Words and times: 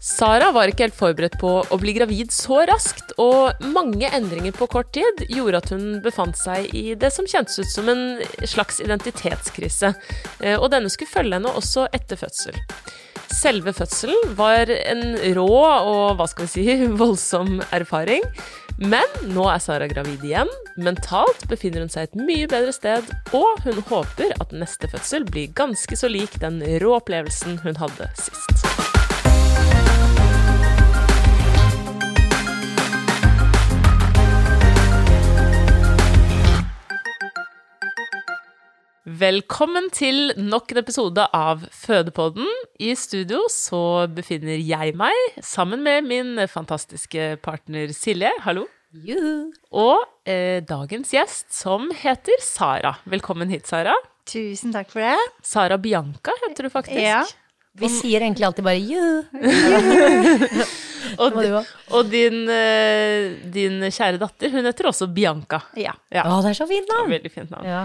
Sara 0.00 0.48
var 0.56 0.70
ikke 0.70 0.86
helt 0.86 0.96
forberedt 0.96 1.36
på 1.40 1.50
å 1.60 1.78
bli 1.80 1.92
gravid 1.92 2.32
så 2.32 2.62
raskt, 2.68 3.12
og 3.20 3.60
mange 3.74 4.08
endringer 4.16 4.54
på 4.56 4.68
kort 4.72 4.94
tid 4.96 5.26
gjorde 5.28 5.60
at 5.60 5.72
hun 5.74 5.84
befant 6.04 6.38
seg 6.40 6.72
i 6.72 6.94
det 6.96 7.12
som 7.12 7.28
kjentes 7.28 7.60
ut 7.60 7.68
som 7.68 7.90
en 7.92 8.04
slags 8.48 8.80
identitetskrise, 8.80 9.92
Eh, 10.40 10.56
og 10.56 10.70
denne 10.72 10.90
skulle 10.92 11.10
følge 11.10 11.36
henne 11.36 11.52
også 11.56 11.86
etter 11.96 12.18
fødsel. 12.20 12.56
Selve 13.30 13.72
fødselen 13.76 14.32
var 14.38 14.70
en 14.72 15.14
rå 15.36 15.50
og 15.52 16.16
hva 16.18 16.26
skal 16.30 16.48
vi 16.48 16.52
si, 16.54 16.64
voldsom 17.02 17.60
erfaring. 17.70 18.24
Men 18.80 19.04
nå 19.34 19.44
er 19.52 19.60
Sara 19.60 19.88
gravid 19.90 20.24
igjen. 20.24 20.50
Mentalt 20.80 21.44
befinner 21.50 21.84
hun 21.84 21.92
seg 21.92 22.08
et 22.08 22.16
mye 22.16 22.48
bedre 22.50 22.72
sted, 22.72 23.12
og 23.36 23.60
hun 23.66 23.82
håper 23.92 24.32
at 24.40 24.56
neste 24.56 24.88
fødsel 24.90 25.28
blir 25.28 25.52
ganske 25.56 26.00
så 26.00 26.08
lik 26.08 26.40
den 26.40 26.62
rå 26.80 26.96
opplevelsen 26.96 27.60
hun 27.66 27.76
hadde 27.84 28.08
sist. 28.16 28.99
Velkommen 39.20 39.90
til 39.92 40.30
nok 40.38 40.70
en 40.72 40.78
episode 40.80 41.24
av 41.36 41.64
Fødepodden. 41.74 42.46
I 42.80 42.94
studio 42.96 43.42
så 43.52 44.06
befinner 44.08 44.56
jeg 44.62 44.94
meg 44.96 45.40
sammen 45.44 45.82
med 45.84 46.06
min 46.06 46.38
fantastiske 46.48 47.34
partner 47.44 47.90
Silje. 47.92 48.30
Hallo. 48.46 48.64
Juhu. 48.94 49.50
Og 49.76 50.06
eh, 50.24 50.62
dagens 50.64 51.12
gjest, 51.12 51.50
som 51.52 51.90
heter 52.00 52.38
Sara. 52.40 52.94
Velkommen 53.12 53.50
hit, 53.52 53.66
Sara. 53.68 53.92
Tusen 54.30 54.72
takk 54.72 54.88
for 54.94 55.04
det. 55.04 55.18
Sara 55.44 55.76
Bianca 55.76 56.32
heter 56.46 56.68
du 56.68 56.72
faktisk. 56.72 57.02
Ja. 57.02 57.24
Vi 57.76 57.90
sier 57.92 58.24
egentlig 58.24 58.46
alltid 58.48 58.64
bare 58.64 58.80
'juhu'. 58.80 59.26
Og, 61.20 61.34
og 61.90 62.06
din, 62.06 62.44
eh, 62.48 63.34
din 63.52 63.82
kjære 63.82 64.20
datter, 64.20 64.52
hun 64.52 64.64
heter 64.64 64.86
også 64.88 65.08
Bianca. 65.10 65.58
Ja. 65.76 65.92
Ja. 66.12 66.22
Å, 66.22 66.38
det 66.44 66.52
er 66.52 66.58
så 66.60 66.68
fint 66.70 66.88
navn! 66.92 67.10
Veldig 67.10 67.32
fint 67.34 67.50
navn. 67.50 67.66
Ja. 67.66 67.82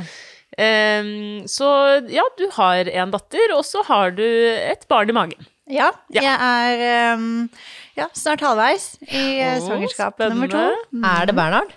Em, 0.57 1.43
så 1.51 1.67
ja, 2.11 2.23
du 2.39 2.45
har 2.55 2.87
en 2.87 3.11
datter, 3.11 3.51
og 3.57 3.65
så 3.67 3.83
har 3.89 4.15
du 4.15 4.23
et 4.23 4.85
barn 4.91 5.09
i 5.11 5.15
magen. 5.17 5.47
ja. 5.67 5.89
Ja. 6.13 6.21
Jeg 6.21 6.77
er 6.79 7.15
um, 7.17 7.49
ja, 7.97 8.05
snart 8.13 8.43
halvveis 8.45 8.95
i 9.09 9.39
eh, 9.41 9.57
svangerskap 9.63 10.15
spennende. 10.15 10.47
nummer 10.47 10.51
to. 10.53 11.07
Er 11.09 11.25
det 11.25 11.35
Bernhard? 11.35 11.73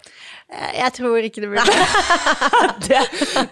Eh, 0.49 0.79
Jeg 0.79 0.93
tror 0.97 1.19
ikke 1.27 1.43
det 1.45 1.49
blir 1.53 1.61
det. 1.69 1.75
Det, 2.89 2.99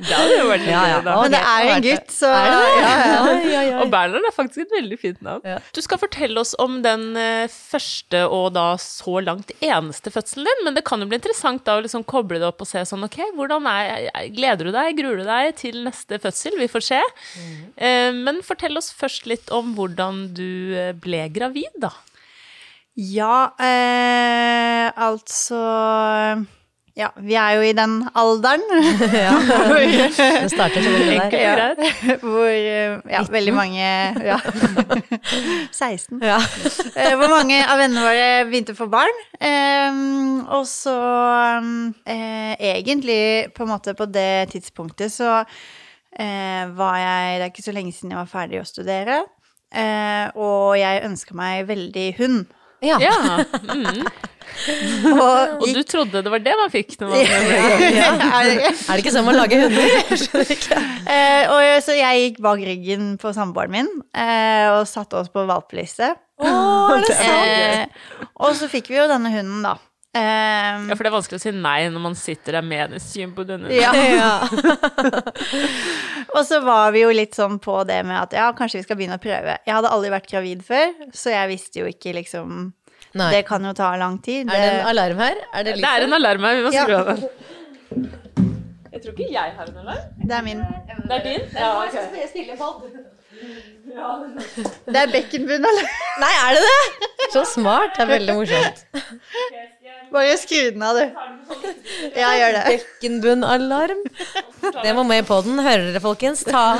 det 0.00 0.14
hadde 0.16 0.36
jo 0.38 0.44
vært 0.48 0.62
litt 0.62 0.70
Ja, 0.72 0.82
ja. 0.88 1.00
da. 1.04 1.14
Men 1.20 1.32
det 1.34 1.40
er 1.44 1.66
en 1.74 1.82
gutt, 1.84 2.12
så 2.14 2.30
Er 2.32 2.46
det 2.54 2.60
det? 2.62 3.50
ja, 3.52 3.62
ja. 3.66 3.74
Og 3.82 3.90
Bernhard 3.92 4.24
er 4.30 4.32
faktisk 4.32 4.62
et 4.64 4.72
veldig 4.78 4.98
fint 5.02 5.20
navn. 5.26 5.42
Ja. 5.44 5.58
Du 5.76 5.80
skal 5.84 6.00
fortelle 6.00 6.40
oss 6.40 6.54
om 6.62 6.78
den 6.84 7.04
eh, 7.20 7.52
første 7.52 8.22
og 8.32 8.46
da 8.56 8.64
så 8.80 9.18
langt 9.26 9.52
eneste 9.60 10.12
fødselen 10.14 10.48
din, 10.48 10.64
men 10.64 10.78
det 10.78 10.86
kan 10.88 11.02
jo 11.04 11.08
bli 11.10 11.18
interessant 11.20 11.66
da 11.68 11.76
å 11.76 11.84
liksom 11.84 12.06
koble 12.08 12.40
det 12.40 12.48
opp 12.48 12.64
og 12.64 12.70
se 12.70 12.80
sånn, 12.88 13.04
ok, 13.04 13.18
hvordan 13.36 13.68
er, 13.68 14.08
gleder 14.36 14.70
du 14.70 14.72
deg, 14.78 14.94
gruer 15.02 15.20
du 15.20 15.26
deg 15.28 15.52
til 15.60 15.82
neste 15.84 16.16
fødsel? 16.22 16.56
Vi 16.62 16.70
får 16.72 16.86
se. 16.88 17.02
Mm. 17.36 18.22
men 18.24 18.40
fortell 18.46 18.78
oss 18.80 18.88
først 18.96 19.26
litt 19.28 19.50
om 19.52 19.74
hvordan 19.76 20.28
du 20.36 20.48
ble 21.02 21.26
gravid, 21.34 21.76
da. 21.82 21.92
Ja, 22.96 23.50
eh, 23.60 24.88
altså 24.96 25.60
Ja, 26.96 27.10
vi 27.20 27.34
er 27.36 27.58
jo 27.58 27.64
i 27.66 27.74
den 27.76 27.98
alderen 28.16 28.62
hvor, 28.70 29.82
Det 29.84 30.48
starter 30.48 30.80
så 30.80 30.92
veldig 30.94 31.18
der. 31.28 31.34
Ja. 31.36 32.14
hvor 32.22 32.48
eh, 32.48 32.94
ja, 33.12 33.20
veldig 33.28 33.52
mange 33.52 33.88
Ja. 34.24 34.38
16. 35.76 36.22
Ja. 36.24 36.38
Eh, 36.96 37.12
hvor 37.20 37.28
mange 37.28 37.58
av 37.60 37.82
vennene 37.82 38.00
våre 38.06 38.30
begynte 38.48 38.72
å 38.72 38.78
få 38.78 38.88
barn. 38.88 39.20
Og 40.56 40.64
så 40.70 40.96
eh, 42.08 42.56
egentlig 42.72 43.52
på 43.52 43.66
en 43.66 43.74
måte 43.74 43.92
på 43.98 44.08
det 44.08 44.48
tidspunktet 44.56 45.12
så 45.12 45.42
var 46.16 46.94
jeg 46.96 47.32
Det 47.36 47.44
er 47.44 47.50
ikke 47.50 47.66
så 47.66 47.74
lenge 47.76 47.92
siden 47.92 48.14
jeg 48.14 48.22
var 48.22 48.30
ferdig 48.30 48.62
å 48.62 48.64
studere. 48.64 49.18
Og 50.40 50.78
jeg 50.80 51.04
ønska 51.04 51.36
meg 51.36 51.66
veldig 51.68 52.06
hund. 52.22 52.46
Ja. 52.86 52.98
Ja. 53.02 53.44
Mm. 53.74 54.06
Og 55.12 55.60
Og 55.60 55.66
du 55.74 55.82
trodde 55.86 56.22
det 56.24 56.32
var 56.32 56.42
det 56.42 56.54
man 56.58 56.70
fikk 56.72 56.94
når 57.00 57.10
man 57.12 57.18
ble 57.20 57.40
gravid? 57.52 58.22
Er 58.36 58.46
det 58.46 58.52
ikke? 58.56 58.70
Er 58.72 58.92
det 58.92 59.02
ikke 59.02 59.14
sånn 59.16 59.26
man 59.26 59.38
lager 59.38 59.64
hunder? 59.64 59.90
Jeg 60.10 60.20
skjønner 60.22 60.52
ikke. 60.56 60.78
Eh, 61.16 61.52
og 61.52 61.64
så 61.84 61.96
jeg 61.98 62.22
gikk 62.22 62.38
bak 62.46 62.62
ryggen 62.68 63.10
på 63.20 63.32
samboeren 63.36 63.74
min 63.74 63.90
uh, 64.16 64.78
og 64.78 64.86
satte 64.90 65.20
oss 65.20 65.32
på 65.32 65.46
valpeliste. 65.48 66.14
Oh? 66.36 66.92
Eh, 66.92 67.86
og 68.44 68.50
så 68.58 68.66
fikk 68.68 68.90
vi 68.92 68.98
jo 68.98 69.06
denne 69.08 69.30
hunden, 69.32 69.62
da. 69.64 69.78
Eh, 70.16 70.86
Ja, 70.88 70.94
for 70.96 71.02
det 71.04 71.10
er 71.10 71.14
vanskelig 71.16 71.38
å 71.40 71.42
si 71.44 71.52
nei 71.56 71.88
når 71.92 72.02
man 72.06 72.14
sitter 72.18 72.56
der 72.58 72.64
med 72.66 72.96
en 72.96 73.02
syn 73.02 73.32
på 73.36 73.44
denne. 73.48 73.68
ja. 73.74 73.92
Ja. 74.16 74.32
Og 76.36 76.42
så 76.48 76.58
var 76.64 76.90
vi 76.94 77.00
jo 77.04 77.10
litt 77.14 77.36
sånn 77.36 77.58
på 77.62 77.78
det 77.88 78.00
med 78.06 78.16
at 78.20 78.32
ja, 78.36 78.48
kanskje 78.56 78.80
vi 78.80 78.86
skal 78.86 78.98
begynne 78.98 79.16
å 79.20 79.22
prøve. 79.22 79.56
Jeg 79.66 79.74
hadde 79.76 79.92
aldri 79.92 80.10
vært 80.12 80.28
gravid 80.30 80.64
før, 80.66 80.92
så 81.16 81.32
jeg 81.32 81.48
visste 81.54 81.80
jo 81.82 81.86
ikke 81.90 82.12
liksom 82.18 82.72
Nei. 83.16 83.30
Det 83.32 83.42
kan 83.48 83.64
jo 83.64 83.70
ta 83.72 83.94
lang 83.96 84.18
tid. 84.20 84.50
Er 84.52 84.60
det 84.60 84.72
en 84.82 84.88
alarm 84.90 85.20
her? 85.22 85.36
Er 85.56 85.64
det, 85.64 85.76
Det 85.80 85.88
er 85.88 86.04
en 86.04 86.12
alarm 86.18 86.42
her, 86.44 86.56
vi 86.58 86.62
må 86.66 86.72
Ja. 86.74 86.82
skru 86.84 86.94
av 86.98 87.06
den. 87.12 87.20
Jeg 88.96 89.02
tror 89.04 89.12
ikke 89.12 89.26
jeg 89.32 89.52
har 89.58 89.66
en 89.68 89.76
alarm. 89.82 90.04
det 90.24 90.34
er 90.36 90.42
min. 90.44 90.60
Det 91.08 91.16
er 91.16 91.22
din? 91.24 91.42
Ja, 91.52 91.84
ok. 91.84 91.92
Det 94.86 95.00
er 95.02 95.10
bekkenbunn, 95.12 95.64
eller? 95.68 95.90
Nei, 96.22 96.30
er 96.46 96.56
det 96.56 96.62
det? 96.64 97.28
Så 97.34 97.42
smart. 97.50 97.92
Det 97.96 98.04
er 98.06 98.10
veldig 98.14 98.36
morsomt. 98.38 98.78
Bare 100.12 100.36
skru 100.38 100.70
den 100.74 100.84
av, 100.86 100.96
du. 100.96 101.04
Ja, 102.16 102.30
gjør 102.38 102.56
det. 102.56 102.64
Bekkenbunnalarm. 102.70 104.02
Det 104.82 104.94
må 104.96 105.04
med 105.06 105.24
i 105.24 105.26
poden. 105.26 105.58
Hører 105.62 105.90
dere, 105.90 106.02
folkens? 106.04 106.44
Ta 106.46 106.78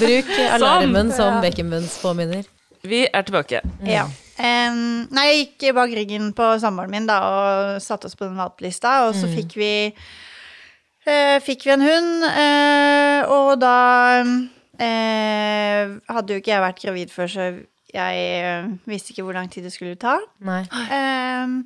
Bruk 0.00 0.30
alarmen 0.54 1.12
som 1.14 1.40
bekkenbunnspåminner. 1.44 2.44
Vi 2.84 3.04
er 3.06 3.24
tilbake. 3.24 3.62
Ja. 3.88 4.04
Um, 4.34 5.06
nei, 5.14 5.28
jeg 5.28 5.42
gikk 5.44 5.76
bak 5.76 5.92
ryggen 5.94 6.32
på 6.36 6.46
samboeren 6.60 6.90
min 6.90 7.06
da, 7.06 7.20
og 7.22 7.82
satte 7.84 8.08
oss 8.08 8.16
på 8.18 8.26
den 8.26 8.38
valplista, 8.40 9.04
og 9.06 9.14
så 9.14 9.28
fikk 9.30 9.54
vi 9.60 9.70
uh, 9.94 11.38
Fikk 11.44 11.68
vi 11.68 11.74
en 11.76 11.84
hund, 11.84 12.26
uh, 12.26 13.30
og 13.30 13.52
da 13.62 13.76
uh, 14.24 15.94
hadde 16.16 16.34
jo 16.34 16.42
ikke 16.42 16.52
jeg 16.52 16.64
vært 16.66 16.82
gravid 16.82 17.14
før, 17.14 17.30
så 17.30 17.48
jeg 17.94 18.24
eh, 18.42 18.66
visste 18.90 19.14
ikke 19.14 19.24
hvor 19.26 19.36
lang 19.38 19.50
tid 19.52 19.66
det 19.66 19.72
skulle 19.74 19.94
ta. 20.00 20.16
Nei. 20.44 20.62
Um, 20.90 21.60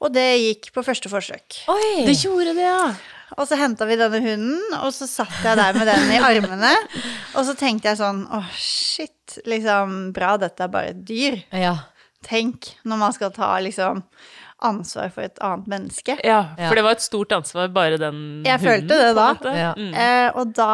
og 0.00 0.12
det 0.14 0.26
gikk 0.40 0.70
på 0.74 0.82
første 0.84 1.10
forsøk. 1.12 1.60
Oi! 1.70 2.04
Det 2.08 2.16
gjorde 2.22 2.54
det, 2.56 2.64
ja. 2.66 2.90
Og 3.38 3.46
så 3.46 3.54
henta 3.60 3.86
vi 3.86 3.98
denne 4.00 4.18
hunden, 4.24 4.58
og 4.80 4.90
så 4.96 5.06
satt 5.06 5.36
jeg 5.44 5.58
der 5.60 5.76
med 5.76 5.86
den 5.86 6.10
i 6.16 6.18
armene. 6.18 6.72
Og 7.38 7.44
så 7.46 7.54
tenkte 7.54 7.92
jeg 7.92 8.00
sånn 8.00 8.24
Å, 8.26 8.42
shit. 8.56 9.36
Liksom, 9.46 10.10
bra, 10.16 10.32
dette 10.42 10.66
er 10.66 10.72
bare 10.72 10.90
et 10.90 11.04
dyr. 11.06 11.36
Ja. 11.54 11.76
Tenk 12.26 12.72
når 12.82 12.98
man 13.04 13.14
skal 13.14 13.30
ta 13.36 13.52
liksom 13.62 14.02
ansvar 14.66 15.12
for 15.14 15.24
et 15.24 15.38
annet 15.44 15.68
menneske. 15.70 16.16
Ja, 16.26 16.40
for 16.58 16.76
det 16.76 16.82
var 16.84 16.98
et 16.98 17.04
stort 17.04 17.30
ansvar, 17.32 17.70
bare 17.72 18.00
den 18.00 18.42
Jeg 18.44 18.58
hunden. 18.58 18.66
følte 18.66 18.98
det 19.04 19.12
da. 19.16 19.28
Ja. 19.56 19.70
Mm. 19.78 19.94
Eh, 19.94 20.26
og 20.34 20.50
da 20.58 20.72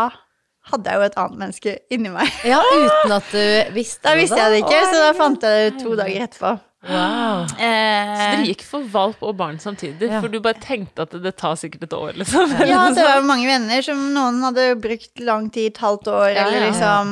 hadde 0.73 0.91
jeg 0.93 0.99
jo 1.01 1.09
et 1.09 1.19
annet 1.25 1.39
menneske 1.45 1.77
inni 1.95 2.11
meg. 2.15 2.31
ja, 2.53 2.61
uten 2.63 3.17
at 3.19 3.35
du 3.35 3.75
visste 3.77 4.07
Da 4.07 4.17
visste 4.19 4.39
jeg 4.41 4.57
det 4.57 4.63
ikke, 4.65 4.81
så 4.93 5.05
da 5.09 5.13
fant 5.19 5.45
jeg 5.47 5.69
det 5.71 5.85
to 5.85 5.95
dager 5.99 6.27
etterpå. 6.29 6.57
Wow. 6.87 7.47
Så 7.51 7.57
Eh, 7.59 8.11
dere 8.21 8.45
gikk 8.47 8.61
for 8.63 8.85
valp 8.93 9.23
og 9.27 9.33
barn 9.41 9.57
samtidig, 9.59 10.07
Ja. 10.07 10.21
for 10.23 10.31
du 10.31 10.37
bare 10.45 10.61
tenkte 10.63 11.03
at 11.03 11.11
det, 11.11 11.23
det 11.25 11.33
tar 11.41 11.57
sikkert 11.59 11.83
et 11.89 11.95
år, 11.97 12.13
liksom. 12.21 12.53
ja, 12.63 12.85
det 12.95 13.03
var 13.03 13.25
mange 13.27 13.49
venner 13.49 13.83
som 13.83 13.99
noen 14.15 14.39
hadde 14.45 14.69
brukt 14.79 15.19
lang 15.27 15.49
tid, 15.51 15.73
et 15.73 15.81
halvt 15.83 16.07
år, 16.13 16.29
Ja, 16.31 16.45
eller 16.45 16.61
ja, 16.61 16.61
ja. 16.61 16.69
liksom 16.71 17.11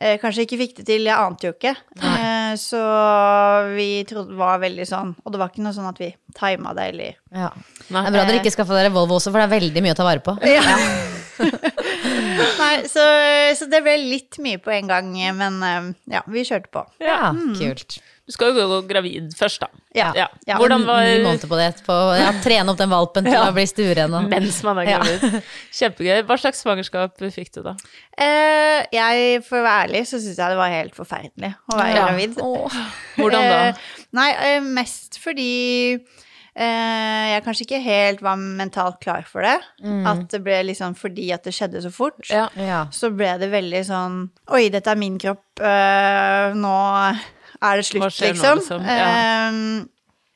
eh, 0.00 0.16
Kanskje 0.22 0.46
ikke 0.46 0.60
fikk 0.62 0.76
det 0.80 0.86
til, 0.88 1.04
jeg 1.10 1.16
ante 1.20 1.50
jo 1.50 1.52
ikke. 1.52 1.74
Eh, 2.00 2.54
så 2.60 2.80
vi 3.76 3.90
trodde 4.08 4.32
det 4.32 4.40
var 4.40 4.56
veldig 4.62 4.86
sånn 4.88 5.12
Og 5.22 5.30
det 5.34 5.38
var 5.42 5.52
ikke 5.52 5.62
noe 5.62 5.76
sånn 5.76 5.86
at 5.92 6.00
vi 6.00 6.08
tima 6.40 6.72
det, 6.78 6.88
eller 6.94 7.12
Ja. 7.44 7.50
Nei. 7.90 8.06
Det 8.06 8.08
er 8.08 8.16
bra 8.16 8.24
dere 8.24 8.40
ikke 8.40 8.54
skaffa 8.56 8.78
dere 8.80 8.94
Volvo 8.94 9.20
også, 9.20 9.34
for 9.34 9.42
det 9.42 9.50
er 9.50 9.56
veldig 9.58 9.84
mye 9.84 9.92
å 9.94 10.00
ta 10.00 10.08
vare 10.08 10.24
på. 10.24 10.38
Nei, 12.60 12.74
så, 12.90 13.04
så 13.58 13.66
det 13.70 13.82
ble 13.86 13.96
litt 14.02 14.38
mye 14.42 14.60
på 14.62 14.72
en 14.74 14.88
gang, 14.90 15.10
men 15.36 15.60
eh, 15.66 15.90
ja, 16.16 16.22
vi 16.30 16.44
kjørte 16.46 16.70
på. 16.72 16.86
Ja, 17.02 17.32
kult. 17.58 17.98
Du 18.30 18.34
skal 18.36 18.52
jo 18.54 18.62
gå 18.70 18.76
gravid 18.86 19.32
først, 19.34 19.58
da. 19.64 19.66
Ja. 19.96 20.12
Ja. 20.14 20.28
Ja. 20.46 20.54
Hvordan 20.60 20.84
var 20.86 21.00
Ni 21.02 21.16
måneder 21.24 21.48
på 21.50 21.56
det 21.58 21.64
etterpå. 21.72 21.96
Ja, 22.14 22.28
trene 22.44 22.70
opp 22.70 22.78
den 22.78 22.92
valpen 22.92 23.26
til 23.26 23.34
Ja. 23.34 23.48
å 23.48 23.54
bli 23.56 23.64
stueren 23.66 24.14
og 24.14 24.28
mens 24.30 24.60
man 24.62 24.78
er 24.78 24.86
Ja. 24.92 25.00
gravid? 25.02 25.40
Kjempegøy. 25.74 26.20
Hva 26.28 26.36
slags 26.38 26.62
svangerskap 26.62 27.18
fikk 27.34 27.50
du, 27.56 27.62
da? 27.66 27.74
Eh, 28.14 28.86
jeg, 28.94 29.42
for 29.48 29.58
å 29.58 29.64
være 29.66 29.88
ærlig, 29.88 30.04
så 30.06 30.20
syns 30.22 30.38
jeg 30.38 30.54
det 30.54 30.60
var 30.60 30.70
helt 30.70 30.94
forferdelig 30.94 31.50
å 31.74 31.80
være 31.80 31.96
Ja. 31.96 32.06
gravid. 32.06 32.38
Hvordan 33.18 33.48
da? 33.50 33.58
Eh, 33.66 33.74
nei, 34.20 34.30
eh, 34.52 34.60
mest 34.78 35.18
fordi 35.18 35.50
eh, 36.56 37.32
jeg 37.34 37.44
kanskje 37.44 37.66
ikke 37.66 37.82
helt 37.84 38.22
var 38.22 38.36
mentalt 38.36 39.00
klar 39.00 39.22
for 39.28 39.42
det. 39.42 39.56
At 40.06 40.28
det 40.30 40.42
ble 40.44 40.62
liksom 40.70 40.94
fordi 40.98 41.30
at 41.32 41.44
det 41.44 41.54
skjedde 41.54 41.82
så 41.82 41.92
fort. 41.92 42.20
Ja. 42.30 42.48
Ja. 42.56 42.86
Så 42.90 43.10
ble 43.14 43.36
det 43.38 43.50
veldig 43.52 43.84
sånn 43.86 44.30
Oi, 44.50 44.68
dette 44.70 44.90
er 44.90 44.96
min 45.00 45.18
kropp. 45.18 45.44
eh, 45.60 46.52
nå 46.54 46.74
er 47.62 47.76
det 47.76 47.84
slutt, 47.86 48.20
liksom. 48.20 48.58
liksom? 48.58 48.82
Ja. 48.82 48.96
Ja. 48.96 49.84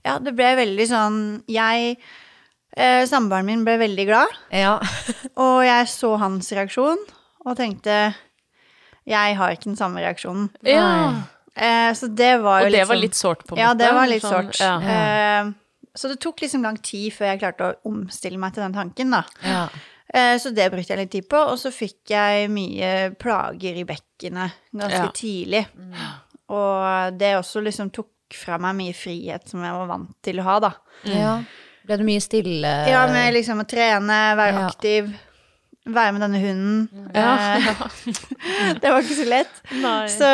ja, 0.04 0.18
det 0.18 0.34
ble 0.36 0.50
veldig 0.58 0.86
sånn 0.90 1.18
Jeg 1.48 1.96
eh, 2.76 3.04
Samboeren 3.08 3.46
min 3.46 3.64
ble 3.64 3.78
veldig 3.80 4.06
glad. 4.06 4.28
ja. 4.52 4.78
Og 5.36 5.62
jeg 5.64 5.86
så 5.88 6.16
hans 6.20 6.50
reaksjon 6.52 6.98
og 7.44 7.56
tenkte 7.56 8.14
Jeg 9.06 9.36
har 9.36 9.50
ikke 9.52 9.70
den 9.72 9.76
samme 9.76 10.00
reaksjonen. 10.04 10.50
ja. 10.64 11.22
Eh, 11.56 11.92
så 11.94 12.08
det 12.10 12.40
var 12.42 12.62
jo 12.62 12.66
Og 12.66 12.72
det 12.72 12.78
litt 12.80 12.88
var 12.88 12.96
sånn- 12.96 13.00
litt 13.04 13.14
sårt, 13.14 13.42
på 13.46 13.54
en 13.54 13.60
Ja, 13.62 13.74
det 13.78 13.92
var 13.94 14.06
litt 14.10 14.22
Sånn, 14.24 14.48
sårt. 14.50 14.58
Ja. 14.58 14.78
Eh, 14.82 15.52
så 15.94 16.08
det 16.10 16.18
tok 16.20 16.40
liksom 16.42 16.62
lang 16.66 16.76
tid 16.82 17.12
før 17.14 17.30
jeg 17.32 17.40
klarte 17.44 17.68
å 17.68 17.74
omstille 17.90 18.38
meg 18.42 18.54
til 18.56 18.64
den 18.66 18.74
tanken, 18.76 19.10
da. 19.14 19.24
ja. 19.46 19.66
Eh, 20.14 20.36
så 20.38 20.50
det 20.54 20.68
brukte 20.70 20.92
jeg 20.92 20.98
litt 21.00 21.10
tid 21.10 21.24
på. 21.26 21.38
Og 21.50 21.56
så 21.58 21.72
fikk 21.74 22.12
jeg 22.12 22.50
mye 22.52 22.90
plager 23.18 23.74
i 23.80 23.82
bekkenet 23.88 24.52
ganske 24.70 25.00
Ja. 25.00 25.10
tidlig. 25.16 25.62
Og 26.54 27.16
det 27.18 27.32
også 27.38 27.62
liksom 27.64 27.90
tok 27.90 28.10
fra 28.34 28.58
meg 28.62 28.76
mye 28.78 28.94
frihet 28.94 29.48
som 29.50 29.62
jeg 29.64 29.72
var 29.74 29.88
vant 29.90 30.12
til 30.22 30.38
å 30.38 30.46
ha, 30.46 30.58
da. 30.60 30.72
ja. 31.08 31.34
Ble 31.84 31.98
du 32.00 32.04
mye 32.06 32.20
stille? 32.24 32.70
Ja, 32.88 33.02
med 33.12 33.34
liksom 33.34 33.58
å 33.60 33.66
trene, 33.68 34.20
være 34.38 34.54
Ja. 34.54 34.68
aktiv, 34.70 35.10
være 35.84 36.12
med 36.16 36.22
denne 36.24 36.40
hunden. 36.40 37.10
Ja. 37.12 37.34
Eh, 37.58 37.82
det 38.80 38.88
var 38.94 39.02
ikke 39.02 39.18
så 39.18 39.26
lett. 39.28 39.58
Nei. 39.82 40.06
Så 40.08 40.30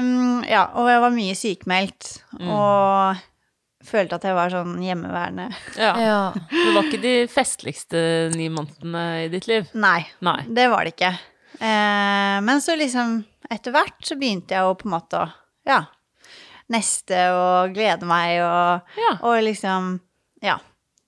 mm, 0.00 0.46
ja, 0.48 0.62
og 0.78 0.88
jeg 0.88 1.02
var 1.04 1.10
mye 1.18 1.34
sykemeldt. 1.36 2.12
Og 2.40 3.20
følte 3.86 4.16
at 4.18 4.24
jeg 4.28 4.34
var 4.36 4.50
sånn 4.52 4.76
hjemmeværende. 4.82 5.48
Ja. 5.78 5.92
Ja. 6.00 6.18
Det 6.50 6.72
var 6.74 6.86
ikke 6.88 7.02
de 7.02 7.14
festligste 7.32 8.00
ni 8.34 8.48
månedene 8.52 9.04
i 9.24 9.28
ditt 9.32 9.46
liv? 9.50 9.68
Nei, 9.74 10.00
Nei. 10.24 10.40
det 10.48 10.68
var 10.72 10.84
det 10.88 10.94
ikke. 10.96 11.12
Eh, 11.60 12.38
men 12.42 12.60
så 12.64 12.74
liksom 12.80 13.20
etter 13.52 13.74
hvert 13.76 14.00
så 14.08 14.16
begynte 14.18 14.56
jeg 14.56 14.64
å 14.64 14.74
på 14.80 14.88
en 14.88 14.94
måte 14.96 15.20
å 15.20 15.26
ja, 15.68 15.82
neste 16.72 17.18
og 17.36 17.74
glede 17.76 18.06
meg 18.08 18.40
og, 18.42 18.94
Ja. 18.98 19.12
og 19.22 19.42
liksom 19.44 20.00
ja. 20.44 20.58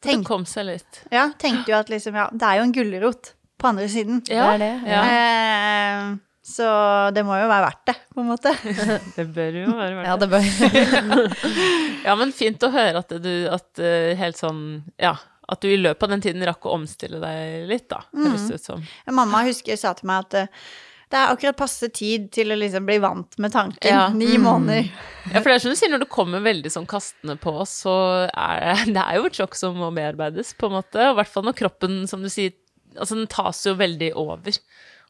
Det 0.06 0.20
kom 0.25 0.44
seg 0.46 0.67
litt. 0.69 1.00
ja. 1.11 1.31
Tenkte 1.40 1.73
jo 1.73 1.78
at 1.81 1.88
liksom 1.90 2.14
ja, 2.14 2.28
det 2.32 2.46
er 2.46 2.61
jo 2.61 2.67
en 2.69 2.73
gulrot 2.76 3.32
på 3.58 3.69
andre 3.73 3.88
siden. 3.88 4.20
Ja, 4.28 4.52
det 4.56 4.69
er 4.69 4.81
det, 4.84 4.88
Ja. 4.93 5.02
Eh, 5.11 6.17
så 6.47 6.67
det 7.11 7.25
må 7.27 7.35
jo 7.41 7.47
være 7.51 7.65
verdt 7.65 7.89
det, 7.91 7.95
på 8.15 8.23
en 8.23 8.29
måte. 8.31 8.53
Det 9.17 9.25
bør 9.35 9.57
jo 9.65 9.73
være 9.75 9.97
verdt 9.99 10.23
det. 10.31 10.37
Ja, 10.37 10.93
det. 11.03 11.09
bør 11.11 11.41
Ja, 12.07 12.15
men 12.21 12.35
fint 12.37 12.63
å 12.63 12.71
høre 12.71 13.03
at 13.03 13.15
du 13.23 13.33
at 13.51 13.83
eh, 13.83 14.13
helt 14.19 14.39
sånn 14.39 14.61
Ja, 15.03 15.17
at 15.51 15.63
du 15.63 15.71
i 15.71 15.79
løpet 15.79 16.07
av 16.07 16.13
den 16.15 16.23
tiden 16.23 16.45
rakk 16.47 16.67
å 16.67 16.77
omstille 16.77 17.19
deg 17.23 17.67
litt, 17.71 17.89
da. 17.91 18.05
Høres 18.15 18.47
det 18.47 18.61
ut 18.61 18.69
som. 18.69 18.85
Mamma 19.15 19.43
husker 19.47 19.79
sa 19.81 19.95
til 19.99 20.07
meg 20.11 20.27
at 20.29 20.39
eh, 20.45 20.63
det 21.07 21.19
er 21.19 21.31
akkurat 21.31 21.59
passe 21.59 21.87
tid 21.95 22.31
til 22.35 22.51
å 22.51 22.57
liksom 22.59 22.87
bli 22.87 22.97
vant 23.03 23.37
med 23.43 23.53
tanken. 23.55 23.91
Ja. 23.91 24.09
Ni 24.11 24.39
måneder. 24.43 24.89
Ja, 25.31 25.39
for 25.39 25.51
det 25.51 25.55
er 25.59 25.63
som 25.63 25.75
du 25.75 25.79
sier, 25.79 25.93
når 25.93 26.03
det 26.03 26.11
kommer 26.11 26.43
veldig 26.43 26.73
sånn 26.75 26.89
kastende 26.91 27.37
på 27.39 27.53
oss, 27.63 27.77
så 27.85 27.95
er 28.27 28.63
det, 28.65 28.95
det 28.97 29.05
er 29.05 29.21
jo 29.21 29.29
et 29.31 29.39
sjokk 29.39 29.55
som 29.59 29.79
må 29.79 29.93
bearbeides, 29.95 30.51
på 30.59 30.67
en 30.71 30.79
måte. 30.81 30.99
Og 31.05 31.15
I 31.15 31.19
hvert 31.21 31.31
fall 31.31 31.47
når 31.47 31.59
kroppen, 31.63 32.01
som 32.11 32.27
du 32.27 32.31
sier, 32.33 32.57
altså 32.97 33.19
den 33.19 33.31
tas 33.31 33.63
jo 33.69 33.77
veldig 33.79 34.11
over. 34.19 34.59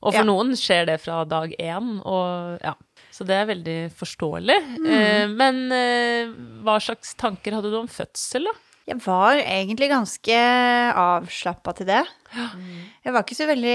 Og 0.03 0.13
for 0.13 0.21
Ja. 0.21 0.27
noen 0.29 0.53
skjer 0.59 0.87
det 0.87 1.01
fra 1.01 1.25
dag 1.25 1.55
én, 1.59 2.01
og 2.05 2.61
ja. 2.63 2.75
Så 3.11 3.25
det 3.25 3.33
er 3.39 3.47
veldig 3.49 3.79
forståelig. 3.97 4.57
Mm. 4.77 4.87
Eh, 4.93 5.27
men 5.33 5.61
eh, 5.73 6.27
hva 6.63 6.77
slags 6.85 7.15
tanker 7.17 7.55
hadde 7.57 7.71
du 7.73 7.79
om 7.79 7.89
fødsel, 7.89 8.45
da? 8.45 8.53
Jeg 8.87 9.01
var 9.03 9.35
egentlig 9.41 9.89
ganske 9.91 10.37
avslappa 10.95 11.73
til 11.75 11.87
det. 11.89 12.03
Jeg 13.03 13.13
var 13.13 13.25
ikke 13.25 13.35
så 13.35 13.47
veldig 13.49 13.73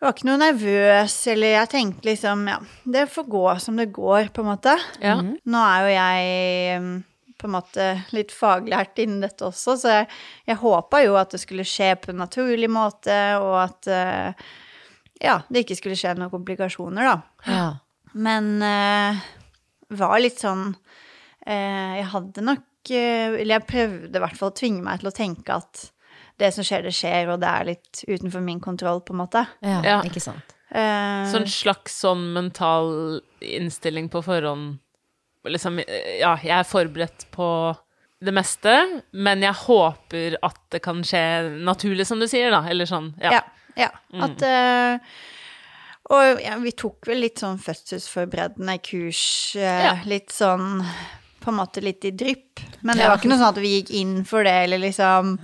Jeg 0.00 0.06
var 0.08 0.14
ikke 0.16 0.26
noe 0.30 0.40
nervøs, 0.40 1.14
eller 1.28 1.52
jeg 1.58 1.68
tenkte 1.74 2.08
liksom 2.08 2.48
Ja, 2.48 2.56
det 2.96 3.04
får 3.12 3.28
gå 3.28 3.44
som 3.60 3.76
det 3.76 3.92
går, 3.92 4.30
på 4.32 4.40
en 4.42 4.48
måte. 4.56 4.74
Ja. 5.04 5.18
Nå 5.20 5.60
er 5.60 5.84
jo 5.84 5.92
jeg 5.94 7.04
på 7.40 7.48
en 7.48 7.54
måte 7.56 7.86
litt 8.14 8.32
faglært 8.36 9.00
innen 9.02 9.24
dette 9.24 9.46
også, 9.48 9.76
så 9.80 9.92
jeg, 9.94 10.08
jeg 10.50 10.60
håpa 10.60 11.00
jo 11.06 11.16
at 11.20 11.32
det 11.34 11.40
skulle 11.42 11.64
skje 11.68 11.94
på 12.02 12.12
en 12.12 12.20
naturlig 12.22 12.68
måte, 12.72 13.16
og 13.40 13.54
at 13.64 13.88
uh, 13.90 14.50
ja, 15.20 15.38
det 15.48 15.64
ikke 15.64 15.78
skulle 15.80 15.98
skje 15.98 16.14
noen 16.18 16.32
komplikasjoner, 16.32 17.08
da. 17.08 17.48
Ja. 17.48 17.64
Men 18.12 18.52
uh, 18.60 19.20
var 20.00 20.16
litt 20.20 20.40
sånn 20.42 20.72
uh, 20.74 21.92
Jeg 21.98 22.06
hadde 22.10 22.42
nok 22.42 22.90
Eller 22.90 23.52
jeg 23.54 23.66
prøvde 23.68 24.18
i 24.18 24.22
hvert 24.24 24.38
fall 24.38 24.50
å 24.50 24.56
tvinge 24.56 24.82
meg 24.82 24.98
til 25.02 25.10
å 25.10 25.14
tenke 25.14 25.58
at 25.60 25.82
det 26.40 26.48
som 26.56 26.64
skjer, 26.64 26.86
det 26.88 26.94
skjer, 26.96 27.28
og 27.30 27.42
det 27.42 27.50
er 27.50 27.66
litt 27.68 28.00
utenfor 28.08 28.40
min 28.40 28.62
kontroll, 28.64 29.02
på 29.04 29.12
en 29.12 29.20
måte. 29.20 29.42
Ja, 29.60 29.82
Ja. 29.84 29.98
ikke 30.08 30.22
sant. 30.24 30.54
Uh, 30.72 31.26
Så 31.28 31.36
en 31.42 31.50
slags 31.50 31.98
sånn 32.00 32.22
mental 32.32 33.20
innstilling 33.44 34.08
på 34.08 34.22
forhånd 34.24 34.78
Liksom, 35.48 35.78
ja, 35.80 36.34
jeg 36.44 36.56
er 36.58 36.68
forberedt 36.68 37.28
på 37.32 37.48
det 38.20 38.34
meste, 38.36 38.72
men 39.16 39.44
jeg 39.44 39.56
håper 39.62 40.36
at 40.44 40.58
det 40.74 40.82
kan 40.84 41.00
skje 41.06 41.22
naturlig, 41.64 42.04
som 42.08 42.20
du 42.20 42.28
sier, 42.28 42.52
da. 42.52 42.64
Eller 42.68 42.88
sånn, 42.88 43.14
ja. 43.22 43.38
ja. 43.38 43.86
ja. 43.86 43.90
At 44.26 44.44
uh, 44.44 45.14
Og 46.10 46.42
ja, 46.44 46.58
vi 46.60 46.74
tok 46.76 47.08
vel 47.08 47.22
litt 47.24 47.40
sånn 47.40 47.60
fødselsforberedende 47.62 48.76
kurs, 48.84 49.22
uh, 49.56 50.04
litt 50.10 50.34
sånn 50.34 50.82
på 51.40 51.50
en 51.50 51.56
måte 51.56 51.80
litt 51.84 52.04
i 52.04 52.10
drypp. 52.12 52.60
Men 52.82 52.96
det 52.96 53.04
Ja. 53.04 53.08
var 53.10 53.18
ikke 53.18 53.28
noe 53.28 53.38
sånn 53.40 53.52
at 53.52 53.60
vi 53.60 53.70
gikk 53.82 53.90
inn 53.96 54.24
for 54.28 54.44
det, 54.44 54.52
eller 54.64 54.78
liksom 54.80 55.34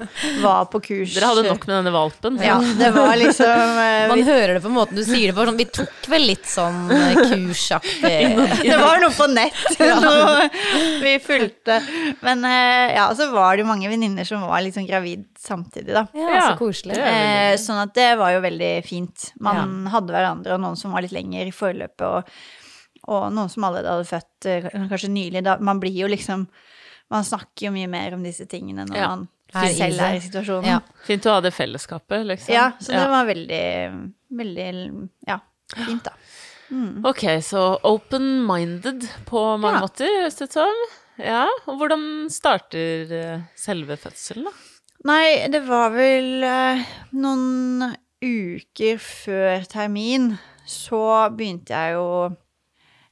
var 0.42 0.66
på 0.72 0.80
kurs. 0.84 1.14
Dere 1.14 1.28
hadde 1.30 1.44
nok 1.48 1.66
med 1.66 1.74
denne 1.76 1.92
valpen. 1.92 2.38
Ja, 2.40 2.56
det 2.78 2.90
var 2.94 3.16
liksom 3.16 3.78
eh, 3.82 4.08
Man 4.12 4.20
vi, 4.20 4.24
hører 4.28 4.54
det 4.56 4.62
på 4.64 4.72
måten 4.72 4.96
du 4.96 5.04
sier 5.04 5.32
det 5.32 5.36
på. 5.36 5.44
Sånn, 5.48 5.58
vi 5.60 5.66
tok 5.78 6.08
vel 6.12 6.26
litt 6.30 6.48
sånn 6.48 6.90
eh, 6.92 7.16
kursaktig 7.28 8.14
Det 8.68 8.78
var 8.80 9.00
noe 9.04 9.12
på 9.16 9.28
nett 9.32 9.80
noe 10.04 10.48
vi 11.02 11.16
fulgte. 11.24 11.80
Men 12.24 12.44
eh, 12.48 12.96
ja, 12.96 13.08
så 13.16 13.30
var 13.32 13.56
det 13.56 13.64
jo 13.66 13.70
mange 13.72 13.90
venninner 13.92 14.28
som 14.28 14.44
var 14.48 14.64
sånn 14.72 14.88
gravid 14.88 15.26
samtidig, 15.40 15.92
da. 15.94 16.06
Ja, 16.16 16.52
så 16.52 16.58
koselig. 16.60 16.96
Eh, 17.00 17.56
sånn 17.60 17.80
at 17.84 17.94
det 17.96 18.12
var 18.20 18.32
jo 18.36 18.44
veldig 18.44 18.72
fint. 18.86 19.30
Man 19.40 19.84
hadde 19.92 20.14
hverandre, 20.16 20.56
og 20.56 20.64
noen 20.64 20.78
som 20.80 20.92
var 20.96 21.04
litt 21.04 21.14
lenger 21.16 21.46
i 21.48 21.54
forløpet, 21.54 22.06
og, 22.06 22.38
og 23.06 23.28
noen 23.34 23.48
som 23.52 23.64
allerede 23.68 23.92
hadde 23.94 24.08
født 24.10 24.46
eh, 24.50 24.68
kanskje 24.90 25.10
nylig. 25.12 25.42
Da, 25.46 25.56
man 25.60 25.80
blir 25.82 25.94
jo 26.04 26.08
liksom 26.12 26.48
Man 27.08 27.22
snakker 27.22 27.68
jo 27.68 27.70
mye 27.70 27.86
mer 27.86 28.14
om 28.16 28.22
disse 28.26 28.48
tingene 28.50 28.82
når 28.88 28.96
Ja. 28.98 29.08
man 29.14 29.28
Er 29.54 29.68
selv 29.70 30.00
er 30.02 30.16
i 30.16 30.20
situasjonen. 30.24 30.64
Ja. 30.66 30.80
Fint 31.06 31.22
å 31.30 31.36
ha 31.36 31.40
det 31.44 31.52
fellesskapet, 31.54 32.24
liksom. 32.26 32.50
Ja, 32.52 32.72
så 32.82 32.90
det 32.96 33.04
var 33.12 33.28
veldig, 33.28 34.10
veldig 34.34 35.08
Ja, 35.28 35.36
fint, 35.86 36.02
da. 36.02 36.10
Ok, 37.06 37.22
så 37.46 37.78
open-minded 37.86 39.06
på 39.28 39.44
mange 39.62 39.76
Ja. 39.78 39.84
måter, 39.86 40.10
høres 40.20 40.34
det 40.40 40.48
ut 40.50 40.56
som. 40.58 40.74
Ja, 41.22 41.46
og 41.68 41.78
hvordan 41.78 42.26
starter 42.28 43.12
eh, 43.14 43.40
selve 43.54 43.96
fødselen, 43.96 44.44
da? 44.50 44.52
Nei, 45.06 45.46
det 45.48 45.62
var 45.68 45.90
vel 45.94 46.42
eh, 46.42 46.82
noen 47.14 47.94
uker 48.20 48.98
før 48.98 49.62
termin, 49.70 50.32
så 50.66 51.30
begynte 51.36 51.70
jeg 51.70 51.94
jo 51.94 52.36